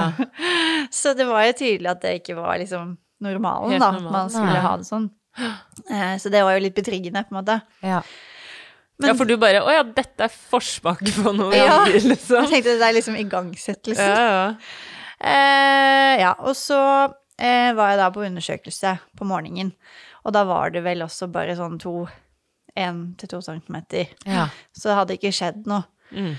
Så 0.95 1.13
det 1.17 1.27
var 1.29 1.43
jo 1.45 1.53
tydelig 1.59 1.91
at 1.91 2.01
det 2.05 2.13
ikke 2.21 2.37
var 2.39 2.59
liksom 2.61 2.97
normalen, 3.25 3.71
Helt 3.75 3.83
da. 3.83 3.91
normalt. 3.93 4.09
At 4.09 4.13
man 4.13 4.31
skulle 4.35 4.65
ha 4.67 4.77
det 4.77 4.87
sånn. 4.89 5.09
Eh, 5.91 6.17
Så 6.19 6.31
det 6.35 6.43
var 6.43 6.55
jo 6.57 6.65
litt 6.65 6.75
betryggende, 6.75 7.23
på 7.29 7.35
en 7.35 7.39
måte. 7.41 7.61
Ja. 7.83 8.03
ja, 9.05 9.15
for 9.15 9.25
du 9.29 9.37
bare 9.39 9.61
Å 9.63 9.71
ja, 9.71 9.83
dette 9.87 10.27
er 10.27 10.33
forsmak 10.35 11.03
på 11.23 11.33
noe 11.37 11.55
Ja. 11.55 11.81
andre, 11.85 12.01
liksom. 12.13 12.43
Jeg 12.45 12.51
tenkte 12.63 12.79
det 12.79 12.89
er 12.89 12.97
liksom 12.99 13.17
igangsettelse. 13.21 14.09
Ja, 14.09 14.29
ja. 14.29 14.55
Eh, 15.19 16.21
ja, 16.23 16.33
og 16.39 16.55
så 16.59 16.79
eh, 17.39 17.73
var 17.75 17.91
jeg 17.93 17.99
da 18.03 18.11
på 18.15 18.23
undersøkelse 18.27 18.97
på 19.19 19.27
morgenen. 19.27 19.73
Og 20.27 20.33
da 20.35 20.45
var 20.47 20.71
det 20.75 20.83
vel 20.85 21.03
også 21.07 21.31
bare 21.33 21.55
sånn 21.59 21.79
to 21.81 22.07
én 22.79 23.17
til 23.19 23.29
to 23.33 23.41
centimeter. 23.43 24.11
Ja. 24.27 24.49
Så 24.77 24.91
det 24.91 24.99
hadde 24.99 25.17
ikke 25.19 25.33
skjedd 25.35 25.67
noe. 25.71 25.85
Mm. 26.15 26.35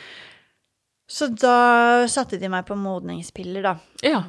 Så 1.09 1.25
da 1.33 2.05
satte 2.11 2.37
de 2.37 2.49
meg 2.53 2.67
på 2.67 2.75
modningspiller, 2.77 3.63
da. 3.65 3.75
ja. 4.05 4.19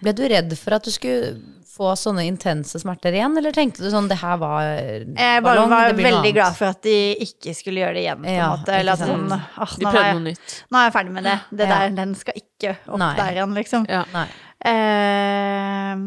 Ble 0.00 0.12
du 0.16 0.22
redd 0.32 0.54
for 0.58 0.74
at 0.74 0.82
du 0.86 0.90
skulle 0.90 1.36
få 1.74 1.90
sånne 1.98 2.22
intense 2.26 2.78
smerter 2.78 3.14
igjen, 3.14 3.34
eller 3.38 3.52
tenkte 3.54 3.82
du 3.84 3.88
sånn 3.90 4.06
det 4.10 4.16
her 4.20 4.36
var 4.38 4.62
Jeg 4.64 5.14
bare 5.14 5.42
ballong, 5.42 5.70
var 5.70 5.92
veldig 5.98 6.32
glad 6.36 6.54
for 6.58 6.70
at 6.70 6.80
de 6.86 6.94
ikke 7.26 7.54
skulle 7.58 7.82
gjøre 7.82 7.94
det 7.98 8.04
igjen, 8.04 8.20
på 8.22 8.30
en 8.30 8.36
Ja, 8.38 8.48
måte. 8.56 8.74
Eller 8.78 8.94
at 8.94 9.02
sånn 9.02 9.26
ah, 9.34 9.72
De 9.78 9.84
nå, 9.84 9.88
er 9.88 9.92
prøvde 9.92 10.04
jeg, 10.06 10.14
noe 10.18 10.26
nytt. 10.28 10.54
nå 10.70 10.78
er 10.80 10.86
jeg 10.88 10.94
ferdig 10.98 11.14
med 11.18 11.26
det. 11.30 11.36
Det 11.50 11.66
Ja. 11.68 11.78
der, 11.78 11.96
den 11.98 12.14
skal 12.18 12.38
ikke 12.42 12.74
opp 12.88 12.98
Nei. 13.02 13.10
der 13.18 13.32
igjen, 13.38 13.54
liksom. 13.58 13.86
Ja. 13.90 14.04
Nei. 14.14 14.26
Eh, 14.64 16.04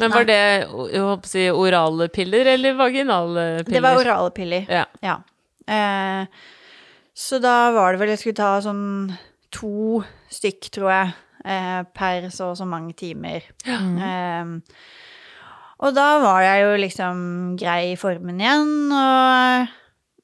Men 0.00 0.10
var 0.16 0.24
det 0.28 0.38
jeg 0.40 0.66
håper 0.72 1.28
å 1.28 1.32
si, 1.32 1.44
orale 1.52 2.08
piller 2.08 2.48
eller 2.54 2.74
vaginale 2.78 3.44
piller? 3.64 3.74
det 3.76 3.82
var 3.84 4.00
orale 4.00 4.30
piller. 4.36 4.66
Ja. 4.68 4.84
Ja. 5.04 5.18
Eh, 5.68 6.26
så 7.14 7.38
da 7.42 7.70
var 7.74 7.92
det 7.92 8.00
vel 8.02 8.12
jeg 8.14 8.22
skulle 8.22 8.38
ta 8.40 8.54
sånn 8.64 9.12
to 9.52 10.00
stykk, 10.32 10.70
tror 10.72 10.88
jeg, 10.92 11.12
eh, 11.44 11.82
per 11.92 12.28
så 12.32 12.52
og 12.52 12.56
så 12.60 12.64
mange 12.68 12.94
timer. 12.96 13.44
Eh, 13.68 14.52
og 15.82 15.94
da 15.96 16.08
var 16.22 16.40
jeg 16.46 16.62
jo 16.64 16.74
liksom 16.80 17.22
grei 17.60 17.92
i 17.92 17.98
formen 18.00 18.38
igjen, 18.40 18.72
og 18.94 19.68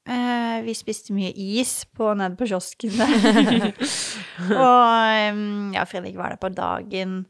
eh, 0.09 0.57
vi 0.65 0.73
spiste 0.77 1.13
mye 1.13 1.29
is 1.35 1.83
på, 1.93 2.09
nede 2.17 2.39
på 2.39 2.47
kiosken 2.49 2.95
der. 2.97 3.69
og 4.63 4.83
eh, 5.13 5.43
ja, 5.75 5.85
Fredrik 5.85 6.17
var 6.17 6.33
der 6.33 6.41
på 6.41 6.49
dagen. 6.55 7.21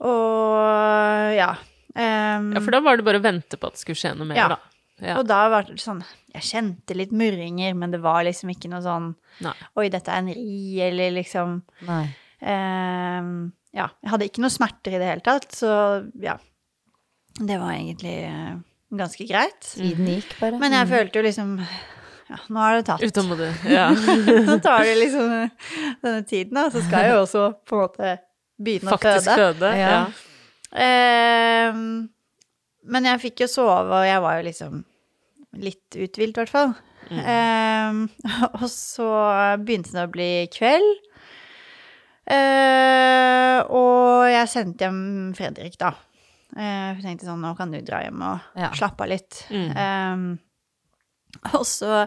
Og 0.00 1.34
ja. 1.36 1.50
Um, 1.90 2.52
Ja, 2.54 2.60
for 2.62 2.70
da 2.72 2.78
var 2.84 2.96
det 3.00 3.04
bare 3.04 3.18
å 3.18 3.24
vente 3.24 3.58
på 3.58 3.66
at 3.68 3.74
det 3.76 3.82
skulle 3.82 3.98
skje 3.98 4.12
noe 4.16 4.28
mer, 4.30 4.38
Ja. 4.38 4.48
da. 4.54 4.60
Ja. 5.00 5.14
og 5.18 5.26
da 5.28 5.48
var 5.48 5.62
det 5.68 5.78
sånn 5.80 6.02
Jeg 6.34 6.42
kjente 6.44 6.94
litt 6.94 7.12
murringer, 7.16 7.74
men 7.74 7.90
det 7.90 8.00
var 8.04 8.22
liksom 8.26 8.50
ikke 8.52 8.68
noe 8.70 8.82
sånn 8.84 9.14
Nei. 9.40 9.54
Oi, 9.80 9.88
dette 9.88 10.12
er 10.12 10.18
en 10.20 10.28
ri, 10.34 10.80
eller 10.84 11.10
liksom 11.16 11.62
Nei. 11.88 12.02
eh, 12.40 13.30
Ja. 13.72 13.86
Jeg 14.02 14.10
hadde 14.12 14.26
ikke 14.28 14.42
noe 14.44 14.50
smerter 14.52 14.96
i 14.96 14.98
det 15.00 15.08
hele 15.08 15.24
tatt, 15.24 15.46
så 15.54 15.70
ja. 16.20 16.36
Det 17.40 17.56
var 17.60 17.72
egentlig 17.72 18.16
eh, 18.26 18.56
ganske 18.92 19.26
greit. 19.28 19.60
Tiden 19.72 20.08
gikk 20.10 20.32
bare. 20.40 20.58
Men 20.60 20.72
jeg 20.74 20.88
følte 20.90 21.20
jo 21.22 21.26
liksom 21.28 21.52
Ja, 22.30 22.36
nå 22.50 22.60
er 22.66 22.76
det 22.80 22.86
tatt. 22.90 23.02
Utålmodig. 23.06 23.50
Ja. 23.78 23.88
Nå 23.94 24.58
tar 24.62 24.84
det 24.84 24.96
liksom 25.00 25.30
denne 26.02 26.24
tiden, 26.28 26.54
da. 26.58 26.68
Så 26.70 26.82
skal 26.86 27.06
jeg 27.08 27.14
jo 27.16 27.22
også 27.26 27.46
på 27.66 27.78
en 27.78 27.86
måte 27.86 28.12
begynne 28.60 28.92
Faktisk 28.92 29.30
å 29.32 29.38
føde. 29.38 29.56
føde. 29.64 29.72
Ja. 29.80 29.94
Ja. 29.94 31.70
Um, 31.70 32.10
men 32.90 33.06
jeg 33.08 33.20
fikk 33.24 33.42
jo 33.44 33.48
sove, 33.50 33.90
og 33.90 34.04
jeg 34.06 34.20
var 34.22 34.38
jo 34.38 34.44
liksom 34.46 34.84
litt 35.58 35.96
uthvilt, 35.96 36.36
i 36.36 36.40
hvert 36.44 36.52
fall. 36.52 36.74
Eh, 37.10 37.96
og 38.60 38.66
så 38.70 39.08
begynte 39.64 39.92
det 39.96 40.04
å 40.06 40.12
bli 40.12 40.28
kveld. 40.54 40.90
Eh, 42.30 43.58
og 43.66 44.28
jeg 44.30 44.50
sendte 44.52 44.86
hjem 44.86 45.00
Fredrik, 45.38 45.74
da. 45.80 45.94
Eh, 46.56 46.94
jeg 46.94 47.02
tenkte 47.04 47.26
sånn, 47.26 47.42
nå 47.42 47.54
kan 47.58 47.72
du 47.74 47.80
dra 47.82 48.02
hjem 48.04 48.22
og 48.22 48.60
Ja. 48.60 48.70
slappe 48.76 49.06
av 49.06 49.10
litt. 49.10 49.40
Eh, 49.50 50.16
og 51.54 51.64
så 51.66 52.06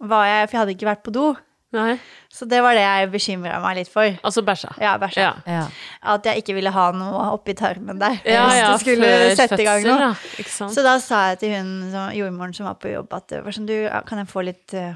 var 0.00 0.24
jeg 0.26 0.48
For 0.48 0.56
jeg 0.56 0.60
hadde 0.62 0.74
ikke 0.76 0.90
vært 0.90 1.04
på 1.06 1.14
do. 1.14 1.26
Nei. 1.72 1.96
Så 2.32 2.44
det 2.48 2.60
var 2.64 2.76
det 2.76 2.82
jeg 2.84 3.08
bekymra 3.12 3.58
meg 3.62 3.78
litt 3.80 3.90
for. 3.92 4.08
Altså 4.24 4.42
bæsja. 4.44 4.74
Ja, 4.80 4.92
bæsja. 5.00 5.22
Ja. 5.24 5.32
Ja. 5.48 5.62
At 6.14 6.26
jeg 6.28 6.42
ikke 6.42 6.56
ville 6.56 6.72
ha 6.72 6.84
noe 6.96 7.22
oppi 7.32 7.54
tarmen 7.56 8.00
der. 8.00 8.18
Ja, 8.28 8.44
hvis 8.48 8.58
ja, 8.58 8.66
det 8.68 8.82
skulle 8.82 9.12
sette 9.32 9.46
sette 9.48 9.60
i 9.64 9.68
gang 9.68 9.86
noe. 9.88 10.10
da. 10.12 10.68
Så 10.72 10.84
da 10.84 10.98
sa 11.00 11.22
jeg 11.30 11.40
til 11.42 11.54
hun 11.56 11.70
som, 11.92 12.10
jordmoren 12.16 12.52
som 12.56 12.68
var 12.68 12.76
på 12.80 12.92
jobb, 12.92 13.12
at 13.16 13.36
var 13.44 13.56
sånn, 13.56 13.68
du, 13.68 13.76
kan 14.08 14.20
jeg 14.20 14.28
få 14.32 14.44
litt 14.48 14.76
uh, 14.76 14.92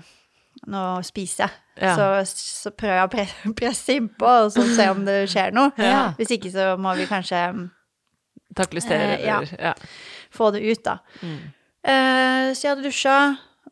noe 0.68 0.98
å 0.98 1.06
spise? 1.06 1.48
Ja. 1.80 1.96
Så, 1.96 2.36
så 2.64 2.72
prøver 2.76 3.00
jeg 3.00 3.08
å 3.08 3.12
pre 3.12 3.26
presse 3.62 3.96
innpå, 3.96 4.36
og 4.46 4.52
så 4.52 4.64
se 4.76 4.90
om 4.92 5.04
det 5.08 5.22
skjer 5.32 5.56
noe. 5.56 5.72
Ja. 5.80 6.10
Hvis 6.20 6.36
ikke 6.36 6.52
så 6.52 6.74
må 6.80 6.96
vi 7.00 7.08
kanskje 7.08 7.42
mm, 7.56 7.66
Takle 8.56 8.80
stere, 8.80 9.18
uh, 9.20 9.24
ja. 9.24 9.40
ja. 9.60 9.74
få 10.32 10.52
det 10.54 10.64
ut, 10.64 10.84
da. 10.84 10.98
Mm. 11.20 11.40
Uh, 11.84 12.52
så 12.56 12.64
jeg 12.64 12.70
hadde 12.70 12.84
dusja 12.84 13.18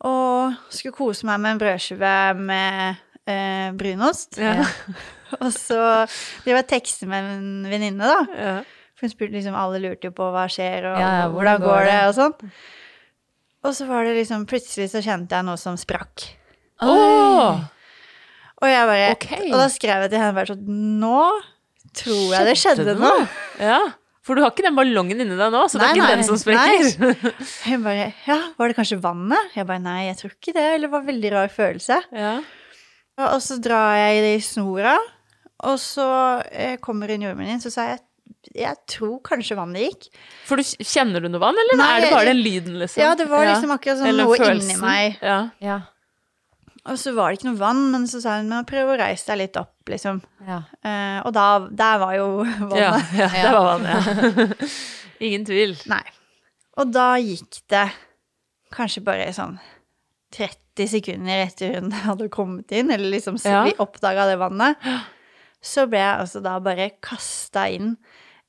og 0.02 0.54
skulle 0.72 0.96
kose 0.96 1.26
meg 1.28 1.42
med 1.42 1.54
en 1.54 1.60
brødskive 1.62 2.14
med 2.40 3.02
eh, 3.30 3.68
brunost. 3.78 4.38
Ja. 4.42 4.64
Og 5.42 5.50
så 5.50 5.80
driver 6.44 6.60
jeg 6.60 6.62
og 6.62 6.68
tekster 6.70 7.08
med 7.10 7.26
en 7.32 7.46
venninne, 7.66 8.06
da. 8.06 8.18
Ja. 8.38 8.52
For 8.94 9.08
hun 9.08 9.10
spurte 9.10 9.34
liksom, 9.34 9.56
alle 9.58 9.80
lurte 9.82 10.06
jo 10.06 10.14
på 10.14 10.28
hva 10.30 10.44
skjer, 10.52 10.86
og 10.92 11.00
Ja, 11.00 11.24
hvordan, 11.32 11.58
går 11.58 11.66
går 11.66 11.88
det, 11.88 11.94
det? 11.96 12.02
og 12.06 12.14
sånn. 12.14 12.52
Og 13.64 13.74
så 13.74 13.88
var 13.88 14.06
det 14.06 14.12
liksom, 14.20 14.44
plutselig 14.46 14.92
så 14.92 15.02
kjente 15.02 15.34
jeg 15.34 15.48
noe 15.48 15.58
som 15.58 15.78
sprakk. 15.80 16.28
Åh! 16.84 17.64
Og 18.62 18.70
jeg 18.70 18.86
bare, 18.92 19.10
okay. 19.16 19.50
og 19.50 19.58
da 19.58 19.66
skrev 19.72 20.04
jeg 20.04 20.12
til 20.12 20.22
henne 20.22 20.36
bare 20.36 20.52
sånn, 20.52 20.78
nå 21.02 21.24
tror 21.98 22.24
jeg 22.36 22.48
det 22.48 22.56
skjedde 22.60 22.94
noe. 23.00 23.26
Ja. 23.58 23.80
For 24.24 24.38
du 24.38 24.40
har 24.40 24.54
ikke 24.54 24.64
den 24.64 24.76
ballongen 24.78 25.20
inni 25.20 25.36
deg 25.36 25.50
nå, 25.52 25.62
så 25.68 25.76
det 25.80 25.84
er 25.90 25.98
ikke 25.98 26.04
nei, 26.06 26.14
den 26.16 26.24
som 26.24 26.38
sprekker. 26.40 27.34
Hun 27.68 27.82
bare, 27.88 28.06
ja, 28.24 28.38
var 28.56 28.70
det 28.72 28.76
kanskje 28.78 28.96
vannet? 29.04 29.50
Jeg 29.58 29.68
bare, 29.68 29.82
nei, 29.84 29.98
jeg 30.06 30.16
tror 30.22 30.32
ikke 30.32 30.54
det, 30.56 30.64
eller 30.78 30.86
det 30.88 30.92
var 30.94 31.04
en 31.04 31.10
veldig 31.12 31.32
rar 31.36 31.52
følelse. 31.52 32.00
ja. 32.16 32.34
Og 33.24 33.36
så 33.44 33.60
drar 33.62 33.92
jeg 33.94 34.24
i 34.26 34.40
snora, 34.42 34.96
og 35.68 35.76
så 35.78 36.06
eh, 36.50 36.72
kommer 36.82 37.12
hun 37.14 37.22
jordmoren 37.28 37.52
inn, 37.52 37.60
så 37.62 37.70
sa 37.70 37.84
jeg, 37.92 38.00
jeg 38.58 38.74
tror 38.90 39.20
kanskje 39.28 39.54
vannet 39.54 39.84
gikk. 39.84 40.08
For 40.48 40.58
du, 40.58 40.64
kjenner 40.82 41.22
du 41.22 41.28
noe 41.30 41.42
vann, 41.44 41.54
eller 41.62 41.78
Nei, 41.78 41.90
er 41.92 42.06
det 42.08 42.10
bare 42.16 42.32
den 42.32 42.40
lyden, 42.42 42.80
liksom? 42.80 43.04
Ja, 43.04 43.12
det 43.14 43.28
var 43.30 43.46
liksom 43.46 43.70
akkurat 43.76 44.00
sånn 44.00 44.18
noe 44.18 44.34
følelsen. 44.40 44.72
inni 44.72 44.80
meg. 44.82 45.20
Ja. 45.22 45.38
Ja. 45.62 45.78
Og 46.84 46.98
så 47.00 47.14
var 47.16 47.30
det 47.32 47.38
ikke 47.38 47.48
noe 47.48 47.60
vann, 47.62 47.78
men 47.94 48.02
så 48.10 48.18
sa 48.20 48.34
hun, 48.38 48.50
men 48.52 48.66
prøv 48.68 48.90
å 48.92 48.96
reise 49.00 49.24
deg 49.30 49.38
litt 49.40 49.56
opp, 49.56 49.72
liksom. 49.88 50.18
Ja. 50.44 50.58
Eh, 50.84 51.20
og 51.24 51.30
da, 51.32 51.44
der 51.72 52.00
var 52.02 52.12
jo 52.18 52.26
vannet. 52.72 52.76
Ja, 52.76 52.90
ja, 53.16 53.28
der 53.32 53.54
var 53.56 53.70
vannet. 53.70 54.52
ja. 54.60 54.68
Ingen 55.24 55.46
tvil. 55.48 55.72
Nei. 55.88 56.02
Og 56.76 56.90
da 56.92 57.14
gikk 57.22 57.62
det 57.72 57.86
kanskje 58.74 59.00
bare 59.06 59.30
sånn 59.32 59.54
30 60.34 60.88
sekunder 60.90 61.44
etter 61.46 61.76
hun 61.78 61.92
hadde 62.08 62.28
kommet 62.34 62.72
inn, 62.74 62.90
eller 62.92 63.08
liksom 63.14 63.38
så 63.40 63.52
Ja. 63.54 63.62
vi 63.68 63.76
oppdaga 63.80 64.26
det 64.28 64.36
vannet, 64.42 64.88
så 65.64 65.86
ble 65.88 66.02
jeg 66.02 66.20
altså 66.26 66.42
da 66.44 66.58
bare 66.60 66.90
kasta 67.00 67.68
inn 67.72 67.94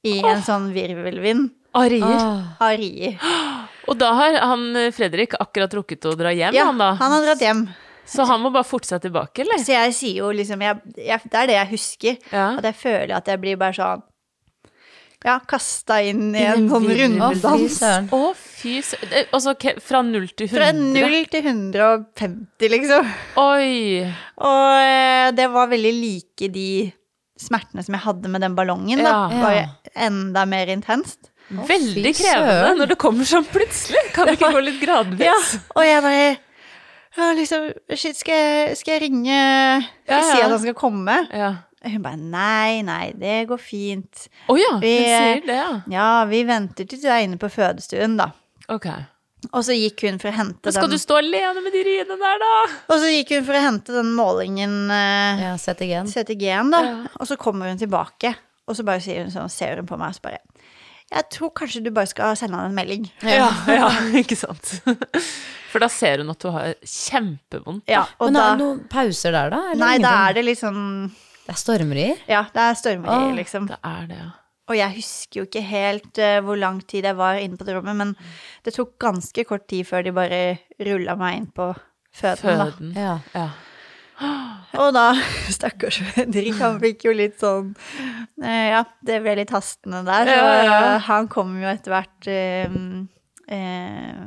i 0.05 0.17
en 0.25 0.41
sånn 0.43 0.71
virvelvind 0.75 1.53
Av 1.75 1.87
rier. 1.91 3.15
Og 3.89 3.97
da 4.01 4.09
har 4.17 4.35
han 4.41 4.61
eh, 4.79 4.91
Fredrik 4.95 5.35
akkurat 5.39 5.73
rukket 5.77 6.05
å 6.09 6.15
dra 6.17 6.31
hjem, 6.33 6.55
Ja, 6.57 6.65
han 6.71 6.79
da. 6.81 6.91
han 6.99 7.11
har 7.15 7.23
dratt 7.29 7.43
hjem. 7.45 7.63
Så 8.05 8.25
han 8.29 8.41
må 8.43 8.51
bare 8.53 8.67
forte 8.67 8.89
seg 8.91 9.01
tilbake, 9.05 9.43
eller? 9.43 9.61
Så 9.61 9.73
jeg 9.73 9.93
sier 9.97 10.19
jo 10.21 10.31
liksom 10.35 10.61
jeg, 10.61 10.81
jeg, 10.97 11.21
Det 11.25 11.39
er 11.39 11.47
det 11.49 11.55
jeg 11.57 11.71
husker. 11.73 12.19
Ja. 12.31 12.49
At 12.59 12.67
jeg 12.69 12.77
føler 12.81 13.15
at 13.17 13.31
jeg 13.31 13.41
blir 13.41 13.57
bare 13.61 13.77
sånn 13.77 14.03
Ja, 15.25 15.39
kasta 15.49 15.97
inn 16.05 16.35
i 16.37 16.43
en 16.45 16.67
sånn 16.69 16.85
virvel. 16.85 17.15
Å, 18.13 18.19
fy 18.37 18.75
søren. 18.85 19.31
Altså 19.33 19.55
fra 19.81 20.03
null 20.05 20.27
til 20.37 20.51
100? 20.51 20.53
Fra 20.53 20.67
null 20.77 21.15
0 21.15 21.31
til 21.33 21.47
150, 21.49 22.69
liksom. 22.75 23.09
Oi! 23.41 24.03
Og 24.37 24.83
eh, 24.83 25.31
det 25.33 25.49
var 25.55 25.71
veldig 25.73 25.95
like 25.97 26.51
de 26.53 26.69
smertene 27.41 27.83
som 27.83 27.97
jeg 27.97 28.05
hadde 28.05 28.29
med 28.31 28.45
den 28.45 28.53
ballongen, 28.55 29.01
da. 29.01 29.15
Bare 29.33 29.65
enda 29.97 30.45
mer 30.45 30.69
intenst. 30.71 31.31
Veldig 31.49 32.13
krevende 32.17 32.53
søren. 32.53 32.79
når 32.79 32.93
det 32.93 32.97
kommer 33.01 33.27
sånn 33.29 33.45
plutselig. 33.49 34.01
Kan 34.15 34.29
det 34.29 34.37
ikke 34.39 34.53
gå 34.55 34.61
litt 34.65 34.79
gradvis? 34.81 35.25
Ja, 35.25 35.35
og 35.75 35.85
jeg 35.85 36.05
bare 36.05 36.29
ja, 37.17 37.31
liksom, 37.37 37.69
shit, 37.95 38.17
skal 38.19 38.35
jeg, 38.35 38.77
skal 38.77 38.93
jeg 38.97 39.01
ringe 39.07 39.39
Skal 40.03 40.15
jeg 40.15 40.21
Ja, 40.21 40.21
si 40.31 40.41
at 40.41 40.49
han 40.51 40.59
skal 40.63 40.77
komme? 40.77 41.17
Ja. 41.31 41.53
Hun 41.85 42.01
bare 42.01 42.17
nei, 42.17 42.81
nei, 42.81 43.11
det 43.13 43.43
går 43.47 43.59
fint. 43.61 44.27
Å 44.49 44.55
ja, 44.57 44.71
hun 44.73 44.81
Vi- 44.81 44.95
sier 45.05 45.41
det, 45.45 45.55
ja. 45.59 45.81
Ja, 45.91 46.07
vi 46.25 46.39
venter 46.47 46.87
til 46.89 46.97
du 47.03 47.05
er 47.07 47.21
inne 47.27 47.37
på 47.37 47.45
fødestuen, 47.53 48.15
da. 48.17 48.31
Ok. 48.73 48.87
Og 49.53 49.61
så 49.61 49.75
gikk 49.77 50.01
hun 50.07 50.17
for 50.17 50.31
å 50.31 50.33
hente 50.33 50.63
den 50.65 50.73
skal 50.73 50.89
du 50.89 50.97
stå 50.97 51.19
alene 51.21 51.61
med 51.61 51.71
de 51.75 51.83
riene 51.85 52.15
der, 52.17 52.39
da? 52.41 52.53
Og 52.89 52.97
så 52.97 53.11
gikk 53.13 53.35
hun 53.35 53.45
for 53.45 53.53
å 53.53 53.61
hente 53.61 53.93
den 53.93 54.09
målingen 54.17 54.89
eh, 54.89 55.43
Ja, 55.43 55.51
CTG-en. 55.61 56.09
CTG-en, 56.09 56.71
da. 56.73 56.81
Og 57.19 57.27
så 57.29 57.37
kommer 57.37 57.69
hun 57.69 57.77
tilbake, 57.77 58.33
og 58.65 58.73
så 58.79 58.83
bare 58.87 59.03
sier 59.05 59.21
hun 59.21 59.29
sånn, 59.29 59.51
ser 59.53 59.77
hun 59.77 59.85
på 59.85 59.99
meg 60.01 60.09
og 60.09 60.17
så 60.17 60.25
bare 60.25 60.41
Jeg 61.15 61.29
tror 61.31 61.51
kanskje 61.55 61.81
du 61.85 61.91
bare 61.95 62.09
skal 62.11 62.35
sende 62.39 62.59
han 62.59 62.71
en 62.71 62.75
melding. 62.75 63.05
Ja, 63.23 63.49
ja, 63.71 63.89
ikke 64.21 64.37
sant. 64.39 64.77
For 65.71 65.83
da 65.83 65.89
ser 65.91 66.21
hun 66.23 66.31
at 66.31 66.39
du 66.39 66.49
har 66.55 66.73
kjempevondt. 66.87 67.83
Ja, 67.91 68.05
og 68.19 68.29
Men 68.29 68.37
da 68.37 68.43
er 68.45 68.55
det 68.55 68.63
noen 68.63 68.81
pauser 68.91 69.35
der, 69.35 69.51
da? 69.51 69.61
eller 69.73 69.81
Nei, 69.81 69.95
da 70.03 70.13
er 70.29 70.37
det 70.37 70.45
litt 70.47 70.61
sånn 70.61 70.81
Det 71.45 71.51
er 71.51 71.59
stormerier? 71.59 72.21
Ja, 72.31 72.45
det 72.53 72.63
er 72.63 72.77
stormerier, 72.79 73.31
Åh, 73.31 73.37
liksom. 73.39 73.67
Det 73.71 73.79
er 73.83 74.09
det, 74.11 74.19
ja. 74.23 74.31
Og 74.65 74.79
jeg 74.79 74.95
husker 74.95 75.39
jo 75.39 75.45
ikke 75.45 75.61
helt 75.61 76.21
uh, 76.23 76.39
hvor 76.41 76.57
lang 76.57 76.79
tid 76.89 77.05
jeg 77.05 77.17
var 77.19 77.37
inne 77.37 77.59
på 77.59 77.67
det 77.67 77.75
rommet, 77.75 77.99
men 77.99 78.15
det 78.65 78.73
tok 78.73 78.95
ganske 79.03 79.45
kort 79.45 79.67
tid 79.69 79.85
før 79.85 80.07
de 80.07 80.15
bare 80.15 80.39
rulla 80.87 81.13
meg 81.19 81.37
inn 81.37 81.51
på 81.53 81.69
føden, 82.15 82.57
da. 82.63 82.65
Føden. 82.71 82.95
Ja. 82.97 83.19
Ja. 83.35 83.49
Og 84.81 84.89
da, 84.95 85.05
stakkars 85.57 85.97
Fredrik, 86.13 86.55
han 86.59 86.79
fikk 86.81 87.05
jo 87.07 87.13
litt 87.15 87.37
sånn 87.41 87.73
eh, 88.43 88.71
Ja, 88.73 88.81
det 89.07 89.21
ble 89.23 89.37
litt 89.41 89.53
hastende 89.55 90.01
der. 90.07 90.27
Ja, 90.31 90.41
ja, 90.41 90.63
ja. 90.65 90.79
eh, 90.95 91.05
han 91.09 91.29
kom 91.31 91.53
jo 91.61 91.67
etter 91.71 91.95
hvert 91.95 92.29
eh, 92.31 92.75
eh, 93.55 94.25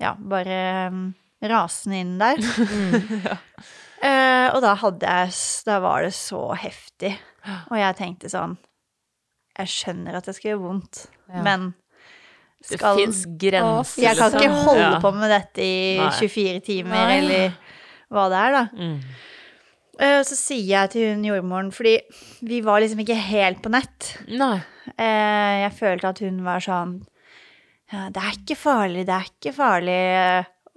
Ja, 0.00 0.14
bare 0.16 0.58
eh, 0.88 0.98
rasende 1.52 2.00
inn 2.04 2.16
der. 2.20 2.40
Eh, 4.00 4.46
og 4.56 4.62
da 4.64 4.70
hadde 4.80 5.04
jeg 5.04 5.32
Da 5.68 5.74
var 5.84 6.00
det 6.06 6.14
så 6.16 6.38
heftig. 6.56 7.10
Og 7.68 7.74
jeg 7.76 7.96
tenkte 7.98 8.30
sånn 8.32 8.54
Jeg 9.58 9.68
skjønner 9.68 10.16
at 10.16 10.24
det 10.24 10.32
skal 10.38 10.54
gjøre 10.54 10.62
vondt, 10.62 11.00
men 11.44 11.66
Det 12.64 12.78
skal 12.78 12.96
fins 12.96 13.20
grenser. 13.42 14.00
Jeg 14.06 14.16
kan 14.16 14.38
ikke 14.38 14.62
holde 14.64 15.02
på 15.04 15.10
med 15.18 15.28
dette 15.34 15.60
i 15.60 15.98
Nei. 16.00 16.08
24 16.16 16.62
timer, 16.64 16.96
Nei. 16.96 17.18
eller 17.18 17.69
hva 18.10 18.28
det 18.32 18.38
er, 18.40 18.56
da. 18.56 18.62
Mm. 18.76 18.96
Eh, 20.00 20.22
Så 20.26 20.36
sier 20.38 20.66
jeg 20.66 20.90
til 20.94 21.10
hun 21.14 21.24
jordmoren, 21.28 21.70
fordi 21.74 21.96
vi 22.48 22.60
var 22.64 22.80
liksom 22.82 23.02
ikke 23.04 23.18
helt 23.28 23.60
på 23.62 23.70
nett. 23.72 24.14
Nei. 24.28 24.56
Eh, 24.96 25.56
Jeg 25.66 25.72
følte 25.76 26.08
at 26.10 26.18
hun 26.24 26.40
var 26.44 26.58
sånn 26.64 26.96
ja, 27.92 28.08
Det 28.10 28.22
er 28.22 28.36
ikke 28.38 28.56
farlig, 28.56 29.04
det 29.06 29.14
er 29.14 29.28
ikke 29.28 29.52
farlig. 29.54 29.98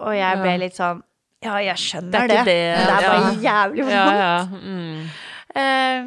Og 0.04 0.12
jeg 0.18 0.40
ble 0.42 0.52
litt 0.64 0.76
sånn 0.78 1.00
Ja, 1.44 1.56
jeg 1.62 1.76
skjønner 1.78 2.10
Det 2.12 2.20
er 2.20 2.28
det. 2.28 2.44
det, 2.44 2.58
det 2.74 2.94
er 2.98 3.08
bare 3.08 3.32
ja. 3.32 3.40
jævlig 3.48 3.86
vondt. 3.88 3.96
Ja, 3.96 4.12
ja. 4.20 4.36
Mm. 4.60 5.08
Eh, 5.54 6.04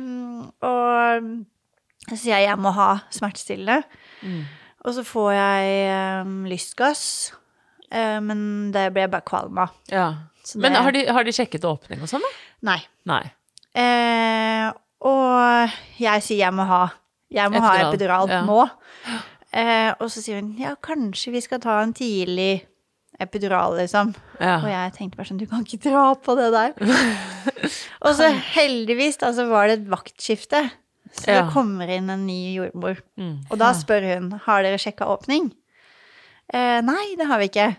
og 0.67 1.27
så 2.07 2.15
sier 2.21 2.37
jeg 2.37 2.47
jeg 2.47 2.59
må 2.63 2.71
ha 2.75 2.89
smertestillende. 3.11 3.81
Mm. 4.21 4.41
Og 4.87 4.93
så 4.95 5.03
får 5.03 5.31
jeg 5.35 6.23
um, 6.23 6.45
lystgass, 6.47 7.33
uh, 7.91 8.19
men 8.23 8.71
det 8.71 8.85
ble 8.95 9.03
jeg 9.03 9.11
bare 9.11 9.25
kvalm 9.27 9.57
av. 9.65 9.73
ja. 9.91 10.05
Så 10.47 10.61
Men 10.63 10.77
har 10.79 10.93
de, 10.95 11.01
har 11.11 11.27
de 11.27 11.33
sjekket 11.35 11.65
åpning 11.67 11.99
og 12.05 12.07
sånn, 12.11 12.23
da? 12.23 12.31
Nei. 12.69 12.77
Nei. 13.09 13.23
Eh, 13.77 14.69
og 15.07 15.75
jeg 15.99 16.23
sier 16.25 16.39
jeg 16.47 16.55
må 16.55 16.63
ha 16.65 16.85
Jeg 17.29 17.51
må 17.53 17.59
ha 17.61 17.73
epidural 17.89 18.31
ja. 18.31 18.39
nå. 18.47 18.61
Eh, 19.51 19.91
og 19.99 20.07
så 20.11 20.23
sier 20.23 20.39
hun 20.39 20.53
ja, 20.59 20.73
kanskje 20.79 21.33
vi 21.35 21.41
skal 21.43 21.59
ta 21.63 21.81
en 21.83 21.91
tidlig 21.95 22.61
epidural, 23.19 23.75
liksom. 23.79 24.13
Ja. 24.39 24.59
Og 24.61 24.67
jeg 24.69 24.93
tenkte 24.95 25.17
bare 25.19 25.29
sånn, 25.31 25.39
du 25.41 25.47
kan 25.49 25.63
ikke 25.65 25.79
dra 25.89 26.03
på 26.21 26.35
det 26.37 26.51
der. 26.53 26.75
og 28.05 28.11
så 28.15 28.29
heldigvis 28.53 29.17
da, 29.23 29.31
så 29.33 29.47
var 29.49 29.67
det 29.71 29.79
et 29.81 29.87
vaktskifte. 29.91 30.61
Så 31.17 31.31
Ja. 31.31 31.41
det 31.41 31.53
kommer 31.55 31.89
inn 31.89 32.11
en 32.13 32.27
ny 32.27 32.53
jordmor. 32.59 32.99
Mm. 33.17 33.39
Og 33.49 33.57
da 33.57 33.71
spør 33.73 34.05
hun, 34.13 34.31
har 34.45 34.61
dere 34.63 34.77
sjekka 34.81 35.07
åpning? 35.09 35.49
Eh, 36.53 36.79
nei, 36.85 37.15
det 37.17 37.25
har 37.27 37.41
vi 37.41 37.49
ikke. 37.49 37.71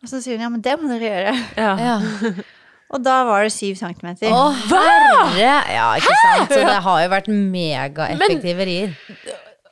Og 0.00 0.08
så 0.08 0.20
sier 0.24 0.38
hun, 0.38 0.46
ja, 0.46 0.48
men 0.52 0.62
det 0.64 0.78
må 0.80 0.88
dere 0.92 1.10
gjøre. 1.12 1.36
Ja. 1.60 1.74
Ja. 1.90 2.32
Og 2.90 2.98
da 3.06 3.20
var 3.22 3.44
det 3.46 3.52
syv 3.54 3.76
centimeter. 3.78 4.32
Å, 4.34 4.48
herre! 4.66 5.50
Ja, 5.70 5.84
ikke 6.00 6.14
sant. 6.24 6.50
Så 6.50 6.58
det 6.66 6.80
har 6.82 7.02
jo 7.04 7.10
vært 7.12 7.28
megaeffektive 7.30 8.66
rier. 8.66 8.96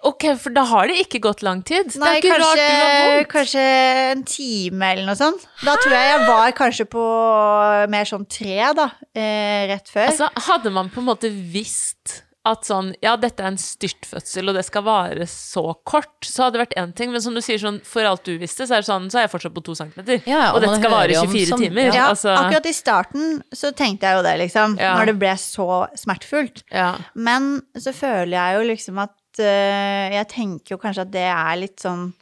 Ok, 0.07 0.29
for 0.39 0.55
da 0.55 0.63
har 0.71 0.87
det 0.87 1.01
ikke 1.03 1.19
gått 1.25 1.43
lang 1.43 1.65
tid. 1.67 1.91
Nei, 1.99 2.13
det 2.13 2.13
er 2.13 2.21
ikke 2.21 2.37
kanskje, 2.37 2.45
rart 2.45 2.61
du 2.61 2.77
har 2.79 3.09
vondt. 3.17 3.31
kanskje 3.33 3.65
en 4.13 4.23
time 4.31 4.93
eller 4.93 5.09
noe 5.11 5.19
sånt. 5.19 5.49
Da 5.67 5.75
tror 5.83 5.97
jeg 5.97 6.13
jeg 6.13 6.21
var 6.29 6.55
kanskje 6.61 6.87
på 6.95 7.07
mer 7.91 8.07
sånn 8.13 8.29
tre, 8.31 8.61
da, 8.79 8.87
eh, 9.19 9.67
rett 9.73 9.91
før. 9.91 10.13
Altså, 10.13 10.31
hadde 10.53 10.71
man 10.79 10.93
på 10.95 11.03
en 11.03 11.09
måte 11.11 11.33
visst 11.35 12.21
at 12.49 12.65
sånn, 12.69 12.91
ja, 13.05 13.13
dette 13.21 13.43
er 13.45 13.51
en 13.53 13.59
styrtfødsel, 13.61 14.49
og 14.51 14.57
det 14.57 14.65
skal 14.67 14.85
vare 14.87 15.27
så 15.29 15.63
kort, 15.87 16.17
så 16.25 16.47
hadde 16.47 16.57
det 16.59 16.63
vært 16.65 16.77
én 16.81 16.95
ting. 16.97 17.13
Men 17.13 17.23
som 17.25 17.35
du 17.37 17.43
sier, 17.45 17.61
sånn, 17.63 17.79
for 17.85 18.07
alt 18.09 18.25
du 18.25 18.35
visste, 18.41 18.65
så 18.67 18.79
er 18.79 18.83
det 18.85 18.89
sånn, 18.89 19.11
så 19.13 19.21
er 19.21 19.27
jeg 19.27 19.33
fortsatt 19.35 19.55
på 19.57 19.65
to 19.69 19.75
centimeter. 19.79 20.23
Ja, 20.29 20.51
og 20.53 20.59
og 20.59 20.65
dette 20.67 20.81
skal 20.81 20.95
vare 20.97 21.13
hører 21.15 21.29
24 21.33 21.47
som- 21.53 21.61
timer. 21.67 21.93
ja, 21.95 22.09
altså, 22.13 22.35
akkurat 22.35 22.67
i 22.67 22.75
starten 22.77 23.43
så 23.53 23.73
tenkte 23.77 24.09
jeg 24.09 24.17
jo 24.19 24.23
det, 24.29 24.37
liksom. 24.45 24.79
Ja. 24.81 24.95
Når 24.99 25.07
det 25.13 25.19
ble 25.19 25.35
så 25.37 25.69
smertefullt. 25.95 26.63
ja. 26.73 26.91
Men 27.15 27.61
så 27.77 27.93
føler 27.95 28.35
jeg 28.39 28.57
jo 28.59 28.69
liksom 28.75 28.99
at 29.05 29.15
eh, 29.39 30.11
Jeg 30.17 30.29
tenker 30.29 30.75
jo 30.75 30.79
kanskje 30.83 31.03
at 31.05 31.11
det 31.13 31.27
er 31.31 31.57
litt 31.61 31.79
sånn 31.79 32.13